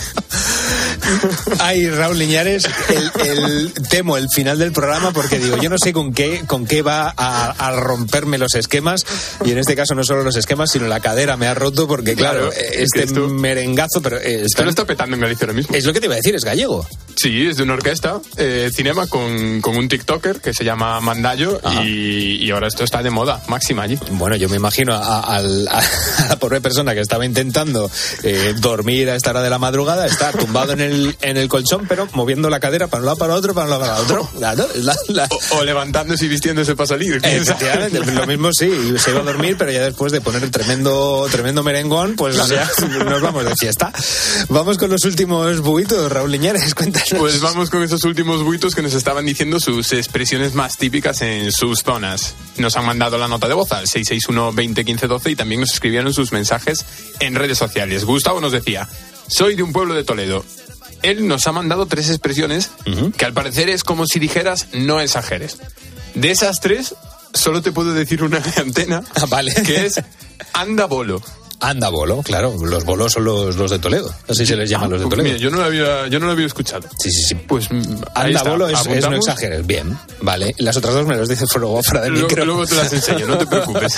Ay, 1.59 1.89
Raúl 1.89 2.17
Liñares, 2.17 2.67
el, 2.89 3.11
el- 3.28 3.74
temo 3.89 4.17
el 4.17 4.28
final 4.34 4.57
del 4.57 4.71
programa 4.71 5.11
porque 5.11 5.39
digo, 5.39 5.57
yo 5.57 5.69
no 5.69 5.76
sé 5.82 5.93
con 5.93 6.13
qué, 6.13 6.43
con 6.47 6.65
qué 6.65 6.82
va 6.82 7.13
a, 7.15 7.51
a 7.51 7.71
romperme 7.71 8.38
los 8.38 8.55
esquemas 8.55 9.05
y 9.45 9.51
en 9.51 9.57
este 9.57 9.76
caso 9.76 9.95
no 9.95 10.03
solo 10.03 10.24
los 10.24 10.36
esquemas, 10.36 10.71
sino 10.71 10.88
la 10.88 10.99
cadera 10.99 11.38
me 11.38 11.47
ha 11.47 11.53
roto 11.53 11.88
porque 11.88 12.15
claro, 12.15 12.49
Claro, 12.49 12.51
es 12.53 12.78
este 12.93 13.03
esto- 13.03 13.28
merengazo, 13.30 14.01
pero 14.01 14.17
eh, 14.19 14.43
Esto 14.45 14.63
lo 14.63 14.69
está 14.69 14.86
petando 14.86 15.15
en 15.15 15.21
Galicia 15.21 15.45
ahora 15.45 15.53
mismo. 15.57 15.76
es 15.76 15.86
lo 15.86 15.93
que 15.93 15.99
te 15.99 16.05
iba 16.07 16.15
a 16.15 16.17
decir, 16.17 16.36
es 16.36 16.43
gallego. 16.43 16.88
Sí, 17.15 17.45
es 17.47 17.57
de 17.57 17.63
una 17.63 17.74
orquesta, 17.74 18.19
eh, 18.38 18.69
cinema, 18.74 19.07
con, 19.07 19.61
con 19.61 19.78
un 19.78 19.88
TikToker 19.88 20.41
que 20.41 20.53
se 20.53 20.63
llama 20.63 20.99
Mandallo 20.99 21.61
y, 21.84 22.43
y 22.43 22.51
ahora 22.51 22.67
esto 22.67 22.84
está 22.84 23.03
de 23.03 23.09
moda, 23.11 23.41
máxima 23.47 23.84
allí. 23.84 23.99
Bueno, 24.11 24.36
yo 24.36 24.49
me 24.49 24.55
imagino 24.57 24.93
a, 24.95 25.41
la 25.41 26.36
pobre 26.39 26.59
persona 26.61 26.93
que 26.93 27.01
estaba 27.01 27.26
intentando 27.26 27.89
eh, 28.24 28.53
dormir 28.57 29.09
a 29.09 29.15
esta 29.15 29.30
hora 29.30 29.41
de 29.43 29.49
la 29.49 29.59
madrugada, 29.59 30.05
está 30.07 30.32
tumbado 30.68 30.74
en 30.74 30.91
el, 30.91 31.18
en 31.22 31.38
el 31.38 31.47
colchón, 31.47 31.86
pero 31.88 32.07
moviendo 32.14 32.49
la 32.49 32.59
cadera 32.59 32.88
para 32.88 33.01
un 33.01 33.05
lado, 33.05 33.18
para 33.18 33.34
otro, 33.36 33.53
para 33.53 33.66
un 33.66 33.70
lado, 33.72 33.82
para 33.82 33.99
otro. 34.01 34.30
Claro, 34.43 34.68
la- 34.76 34.95
la- 35.09 35.28
O, 35.51 35.57
o 35.59 35.64
levantándose 35.64 36.26
y 36.26 36.28
vistiéndose 36.28 36.76
para 36.76 36.88
salir. 36.88 37.20
Efectivamente, 37.24 37.99
lo 38.14 38.28
mismo 38.28 38.49
sí, 38.51 38.70
se 38.97 39.11
iba 39.11 39.22
a 39.22 39.24
dormir, 39.24 39.55
pero 39.57 39.72
ya 39.72 39.82
después 39.82 40.11
de 40.11 40.22
poner 40.22 40.43
el 40.43 40.51
tremendo, 40.51 41.26
tremendo 41.32 41.64
merengón, 41.64 42.16
pues 42.16 42.36
ya 42.47 42.70
nos 43.05 43.22
vamos 43.22 43.45
de 43.45 43.55
fiesta. 43.55 43.91
Vamos 44.49 44.78
con 44.78 44.89
los 44.89 45.03
últimos 45.05 45.59
buitos, 45.61 46.11
Raúl 46.11 46.32
Liñares, 46.32 46.74
cuéntanos. 46.76 47.07
Pues 47.18 47.39
vamos 47.41 47.70
con 47.70 47.84
esos 47.84 48.03
últimos 48.03 48.43
buitos 48.43 48.76
que 48.76 48.82
nos 48.82 48.93
estaban 48.93 49.26
diciendo 49.26 49.59
sus 49.59 49.91
expresiones 49.93 50.53
más 50.55 50.78
típicas 50.78 51.22
en 51.22 51.51
sus 51.51 51.80
zonas. 51.84 52.36
Nos 52.57 52.76
han 52.76 52.86
mandado 52.86 53.18
la 53.18 53.28
nota 53.28 53.47
de 53.47 53.53
voz 53.53 53.72
al 53.72 53.88
661 53.88 54.53
20 54.53 54.84
15 54.86 55.07
12 55.07 55.32
y 55.32 55.36
también 55.36 55.61
nos 55.61 55.72
escribieron 55.74 56.14
sus 56.14 56.32
mensajes 56.32 56.86
en 57.20 57.36
redes 57.36 57.57
sociales. 57.57 58.03
Gustavo 58.05 58.41
nos 58.41 58.51
decía, 58.51 58.88
soy 59.28 59.55
de 59.55 59.63
un 59.63 59.74
pueblo 59.74 59.93
de 59.93 60.03
Toledo. 60.03 60.45
Él 61.01 61.28
nos 61.28 61.47
ha 61.47 61.51
mandado 61.51 61.86
tres 61.86 62.09
expresiones 62.09 62.71
que 63.17 63.26
al 63.26 63.34
parecer 63.34 63.69
es 63.69 63.84
como 63.84 64.05
si 64.05 64.19
dijeras 64.19 64.67
no 64.74 65.01
exageres. 65.01 65.57
De 66.15 66.32
esas 66.32 66.59
tres, 66.61 66.95
solo 67.34 67.61
te 67.61 67.71
puedo 67.71 67.93
decir 67.93 68.24
una 68.24 68.41
antena, 68.57 69.03
vale. 69.30 69.53
que 69.65 69.86
es 69.86 70.01
anda 70.53 70.86
bolo. 70.86 71.21
Anda 71.60 71.88
bolo, 71.89 72.22
claro, 72.24 72.54
los 72.62 72.84
bolos 72.84 73.14
son 73.14 73.24
los, 73.24 73.56
los 73.56 73.72
de 73.72 73.80
Toledo, 73.80 74.14
así 74.28 74.45
se 74.45 74.56
les 74.58 74.70
llama 74.70 74.88
los 74.88 74.99
de 74.99 75.06
Pues 75.08 75.18
Toledo. 75.18 75.34
mira, 75.34 75.38
yo 75.38 75.49
no 75.49 75.58
lo 75.58 75.64
había, 75.64 76.08
yo 76.08 76.20
no 76.20 76.26
lo 76.26 76.34
había 76.34 76.45
escuchado. 76.45 76.88
Sí, 76.99 77.10
sí, 77.12 77.24
sí. 77.24 77.36
Pues 77.36 77.72
mm, 77.72 77.82
Anda 78.16 78.38
está. 78.39 78.49
bolo 78.49 78.68
es, 78.68 78.86
es 78.86 79.10
no 79.10 79.16
exageres, 79.16 79.66
bien, 79.66 79.97
vale. 80.22 80.54
Las 80.58 80.76
otras 80.76 80.93
dos 80.93 81.08
me 81.08 81.16
las 81.16 81.30
dices 81.30 81.47
luego 81.56 81.82
fuera 81.82 82.01
del 82.04 82.14
Luego, 82.14 82.28
micro. 82.28 82.45
luego 82.45 82.66
te 82.68 82.76
las 82.76 82.91
enseño, 82.91 83.28
no 83.28 83.38
te 83.38 83.45
preocupes. 83.47 83.93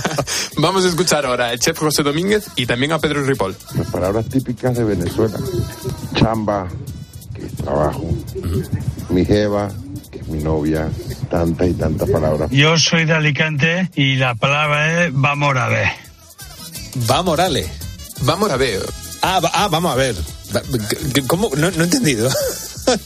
Vamos 0.56 0.84
a 0.84 0.88
escuchar 0.88 1.26
ahora 1.26 1.50
al 1.50 1.58
chef 1.58 1.78
José 1.78 2.02
Domínguez 2.02 2.44
y 2.56 2.64
también 2.66 2.92
a 2.92 2.98
Pedro 2.98 3.22
Ripoll. 3.24 3.54
Las 3.76 3.86
palabras 3.88 4.24
típicas 4.26 4.76
de 4.76 4.84
Venezuela. 4.84 5.38
Chamba, 6.14 6.66
que 7.34 7.44
es 7.46 7.54
trabajo. 7.56 8.04
Mi 9.10 9.24
jeva, 9.24 9.70
que 10.10 10.18
es 10.20 10.28
mi 10.28 10.42
novia. 10.42 10.88
Tantas 11.30 11.68
y 11.68 11.72
tantas 11.74 12.08
palabras. 12.10 12.50
Yo 12.50 12.78
soy 12.78 13.04
de 13.04 13.12
Alicante 13.14 13.90
y 13.94 14.16
la 14.16 14.34
palabra 14.34 15.04
es 15.06 15.10
vamos 15.14 15.56
a 15.56 15.68
ver. 15.68 15.88
Va 17.10 17.22
Morales. 17.22 17.68
Vamos 18.22 18.50
a 18.50 18.56
ver. 18.56 18.80
Ah, 19.22 19.40
va- 19.40 19.50
ah, 19.54 19.68
vamos 19.68 19.92
a 19.92 19.96
ver. 19.96 20.14
¿Cómo? 21.26 21.50
No, 21.56 21.70
no 21.70 21.82
he 21.82 21.84
entendido. 21.84 22.30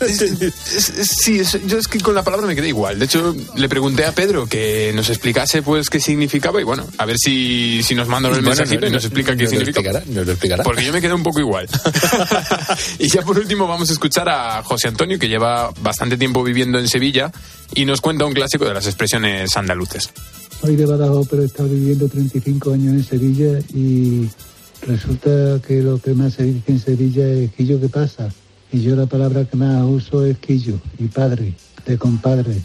Sí, 0.01 1.43
yo 1.67 1.77
es 1.79 1.87
que 1.87 2.01
con 2.01 2.15
la 2.15 2.25
palabra 2.25 2.47
me 2.47 2.55
quedé 2.57 2.69
igual. 2.69 2.99
De 2.99 3.05
hecho, 3.05 3.37
le 3.57 3.69
pregunté 3.69 4.07
a 4.07 4.13
Pedro 4.13 4.47
que 4.47 4.91
nos 4.95 5.11
explicase 5.11 5.61
pues 5.61 5.91
qué 5.91 6.01
significaba 6.01 6.59
y 6.63 6.65
bueno, 6.65 6.87
a 6.97 7.05
ver 7.05 7.19
si, 7.19 7.83
si 7.83 7.95
nos 7.95 8.09
mandan 8.09 8.33
el 8.33 8.39
Bueno, 8.41 8.57
mensajito 8.57 8.81
no- 8.81 8.87
y 8.87 8.91
nos 8.91 9.03
no- 9.03 9.07
explica 9.09 9.37
qué 9.37 9.43
nos 9.45 9.53
lo 9.53 9.59
significa. 9.59 9.81
explicará, 9.91 10.05
nos 10.07 10.27
lo 10.27 10.33
explicará. 10.33 10.65
Porque 10.65 10.83
yo 10.83 10.93
me 10.95 11.01
quedé 11.03 11.13
un 11.13 11.23
poco 11.23 11.41
igual. 11.41 11.69
y 12.99 13.09
ya 13.09 13.21
por 13.21 13.39
último 13.39 13.67
vamos 13.67 13.91
a 13.91 13.93
escuchar 13.93 14.31
a 14.31 14.63
José 14.63 14.89
Antonio, 14.89 15.19
que 15.19 15.29
lleva 15.29 15.71
bastante 15.83 16.17
tiempo 16.17 16.43
viviendo 16.43 16.79
en 16.79 16.89
Sevilla 16.89 17.31
y 17.75 17.85
nos 17.85 18.01
cuenta 18.01 18.25
un 18.25 18.33
clásico 18.33 18.65
de 18.65 18.73
las 18.73 18.87
expresiones 18.87 19.55
andaluces. 19.59 20.09
Soy 20.61 20.75
de 20.75 20.87
Badajoz, 20.87 21.29
pero 21.29 21.43
he 21.43 21.47
estado 21.47 21.69
viviendo 21.69 22.09
35 22.09 22.73
años 22.73 22.95
en 22.95 23.05
Sevilla 23.05 23.59
y 23.75 24.29
resulta 24.83 25.61
que 25.61 25.83
lo 25.83 25.99
que 25.99 26.15
más 26.15 26.35
se 26.35 26.45
dice 26.45 26.73
en 26.73 26.81
Sevilla 26.81 27.29
es 27.29 27.53
quillo 27.53 27.81
que 27.81 27.89
pasa. 27.89 28.31
Y 28.73 28.81
yo 28.81 28.97
la 28.97 29.07
palabra 29.07 29.45
que 29.45 29.57
más 29.57 29.85
uso 29.85 30.25
es 30.25 30.39
quillo 30.39 30.79
y 30.99 31.09
padre, 31.09 31.55
de 31.85 31.99
compadre. 31.99 32.57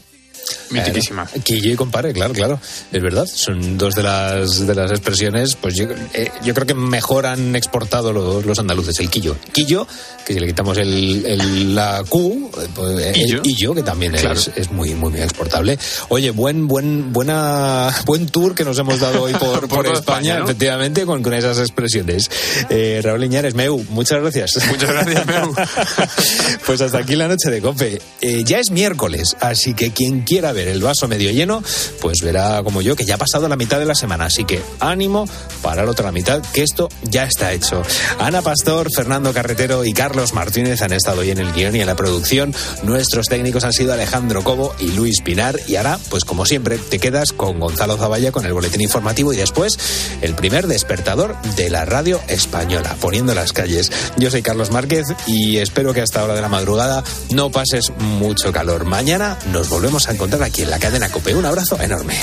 Mitiquísima. 0.70 1.26
Claro. 1.26 1.44
Quillo 1.44 1.72
y 1.72 1.76
compadre, 1.76 2.14
claro, 2.14 2.34
claro. 2.34 2.60
Es 2.92 3.02
verdad. 3.02 3.26
Son 3.26 3.78
dos 3.78 3.94
de 3.96 4.04
las, 4.04 4.66
de 4.66 4.74
las 4.76 4.92
expresiones, 4.92 5.56
pues 5.56 5.76
yo, 5.76 5.86
eh, 6.14 6.32
yo 6.44 6.54
creo 6.54 6.66
que 6.66 6.74
mejor 6.74 7.26
han 7.26 7.56
exportado 7.56 8.14
los, 8.14 8.46
los 8.46 8.58
andaluces. 8.60 8.98
El 9.00 9.10
quillo. 9.10 9.36
Quillo, 9.52 9.86
que 10.26 10.34
si 10.34 10.39
le 10.39 10.48
quitamos 10.48 10.78
el, 10.78 11.26
el- 11.26 11.76
la 11.76 12.04
Q, 12.08 12.52
eh, 12.62 12.68
pues, 12.74 13.00
eh, 13.00 13.14
el 13.16 13.42
quillo, 13.42 13.74
que 13.76 13.84
también 13.84 14.14
Claro. 14.14 14.39
es, 14.39 14.50
es 14.56 14.72
muy, 14.72 14.94
muy, 14.96 15.12
muy 15.12 15.22
exportable. 15.22 15.78
Oye, 16.10 16.32
buen, 16.32 16.68
buen, 16.68 17.12
buena, 17.14 17.94
buen 18.06 18.28
tour 18.28 18.56
que 18.56 18.64
nos 18.64 18.78
hemos 18.80 19.00
dado 19.00 19.24
hoy 19.24 19.34
por, 19.34 19.60
Por 19.68 19.70
por 19.70 19.86
España, 19.88 20.00
España, 20.00 20.39
¿no? 20.39 20.46
efectivamente, 20.46 21.06
con, 21.06 21.22
con 21.22 21.34
esas 21.34 21.58
expresiones. 21.60 22.30
Eh, 22.70 23.02
Raúl 23.04 23.24
Iñares, 23.26 23.56
Meu, 23.56 23.84
muchas 23.89 24.22
gracias. 24.22 24.58
Muchas 24.70 24.89
gracias, 24.89 25.26
Meu. 25.26 25.54
Pues 26.66 26.82
hasta 26.82 27.00
aquí 27.00 27.16
la 27.16 27.28
noche 27.28 27.50
de 27.50 27.62
Cope. 27.62 28.02
Eh, 28.22 28.44
ya 28.46 28.60
es 28.60 28.72
miércoles, 28.72 29.36
así 29.39 29.74
que 29.74 29.92
quien 29.92 30.24
quiera 30.32 30.54
ver 30.54 30.70
el 30.70 30.82
vaso 30.82 31.10
medio 31.10 31.30
lleno, 31.30 31.62
pues 32.00 32.20
verá 32.24 32.64
como 32.64 32.82
yo 32.82 32.96
que 32.96 33.04
ya 33.04 33.16
ha 33.16 33.18
pasado 33.18 33.50
la 33.50 33.58
mitad 33.58 33.80
de 33.80 33.86
la 33.86 33.96
semana. 33.96 34.28
Así 34.28 34.46
que 34.46 34.62
ánimo 34.80 35.28
para 35.62 35.84
la 35.84 35.92
otra 35.92 36.14
mitad, 36.14 36.42
que 36.54 36.64
esto 36.64 36.88
ya 37.04 37.26
está 37.26 37.52
hecho. 37.52 37.84
Ana 38.18 38.42
Pastor, 38.42 38.88
Fernando 38.96 39.34
Carretero 39.34 39.84
y 39.84 39.92
Carlos 39.92 40.34
Martínez 40.34 40.84
han 40.84 40.94
estado 40.94 41.20
hoy 41.20 41.32
en 41.32 41.40
el 41.40 41.52
guion 41.52 41.76
y 41.76 41.82
en 41.82 41.86
la 41.86 41.98
producción. 41.98 42.56
Nuestros 42.84 43.26
técnicos 43.28 43.66
han 43.66 43.74
sido 43.74 43.92
Alejandro 43.92 44.42
Cobo 44.42 44.74
y 44.80 44.94
Luis 44.94 45.22
Pinar. 45.22 45.60
Y 45.68 45.76
ahora, 45.76 46.00
pues 46.10 46.24
como 46.24 46.46
siempre, 46.46 46.78
te 46.78 46.98
quedas 46.98 47.34
con 47.34 47.60
Gonzalo 47.60 47.98
Zavalla 47.98 48.32
con 48.32 48.46
el 48.46 48.54
boletín 48.54 48.80
informativo 48.80 49.34
y 49.34 49.36
después 49.36 49.78
el 50.22 50.34
primer 50.36 50.68
despertador 50.68 51.36
de 51.58 51.70
la 51.70 51.84
radio 51.84 52.22
española, 52.30 52.96
poniendo 53.02 53.36
las 53.36 53.52
calles. 53.52 53.92
Yo 54.16 54.32
soy 54.32 54.44
Carlos 54.44 54.72
Márquez 54.72 55.08
y 55.28 55.58
espero 55.58 55.94
que 55.94 56.00
a 56.00 56.06
esta 56.06 56.24
hora 56.24 56.36
de 56.36 56.42
la 56.42 56.48
madrugada 56.48 57.04
no 57.32 57.52
pases 57.52 57.92
mucho 57.98 58.54
calor. 58.54 58.86
Mañana 58.86 59.38
nos 59.52 59.68
volvemos 59.68 60.08
a 60.08 60.12
encontrar 60.14 60.20
aquí 60.43 60.61
en 60.61 60.69
la 60.69 60.80
cadena 60.80 61.09
Cope. 61.09 61.34
Un 61.34 61.45
abrazo 61.45 61.80
enorme. 61.82 62.15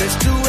Let's 0.00 0.16
do 0.16 0.40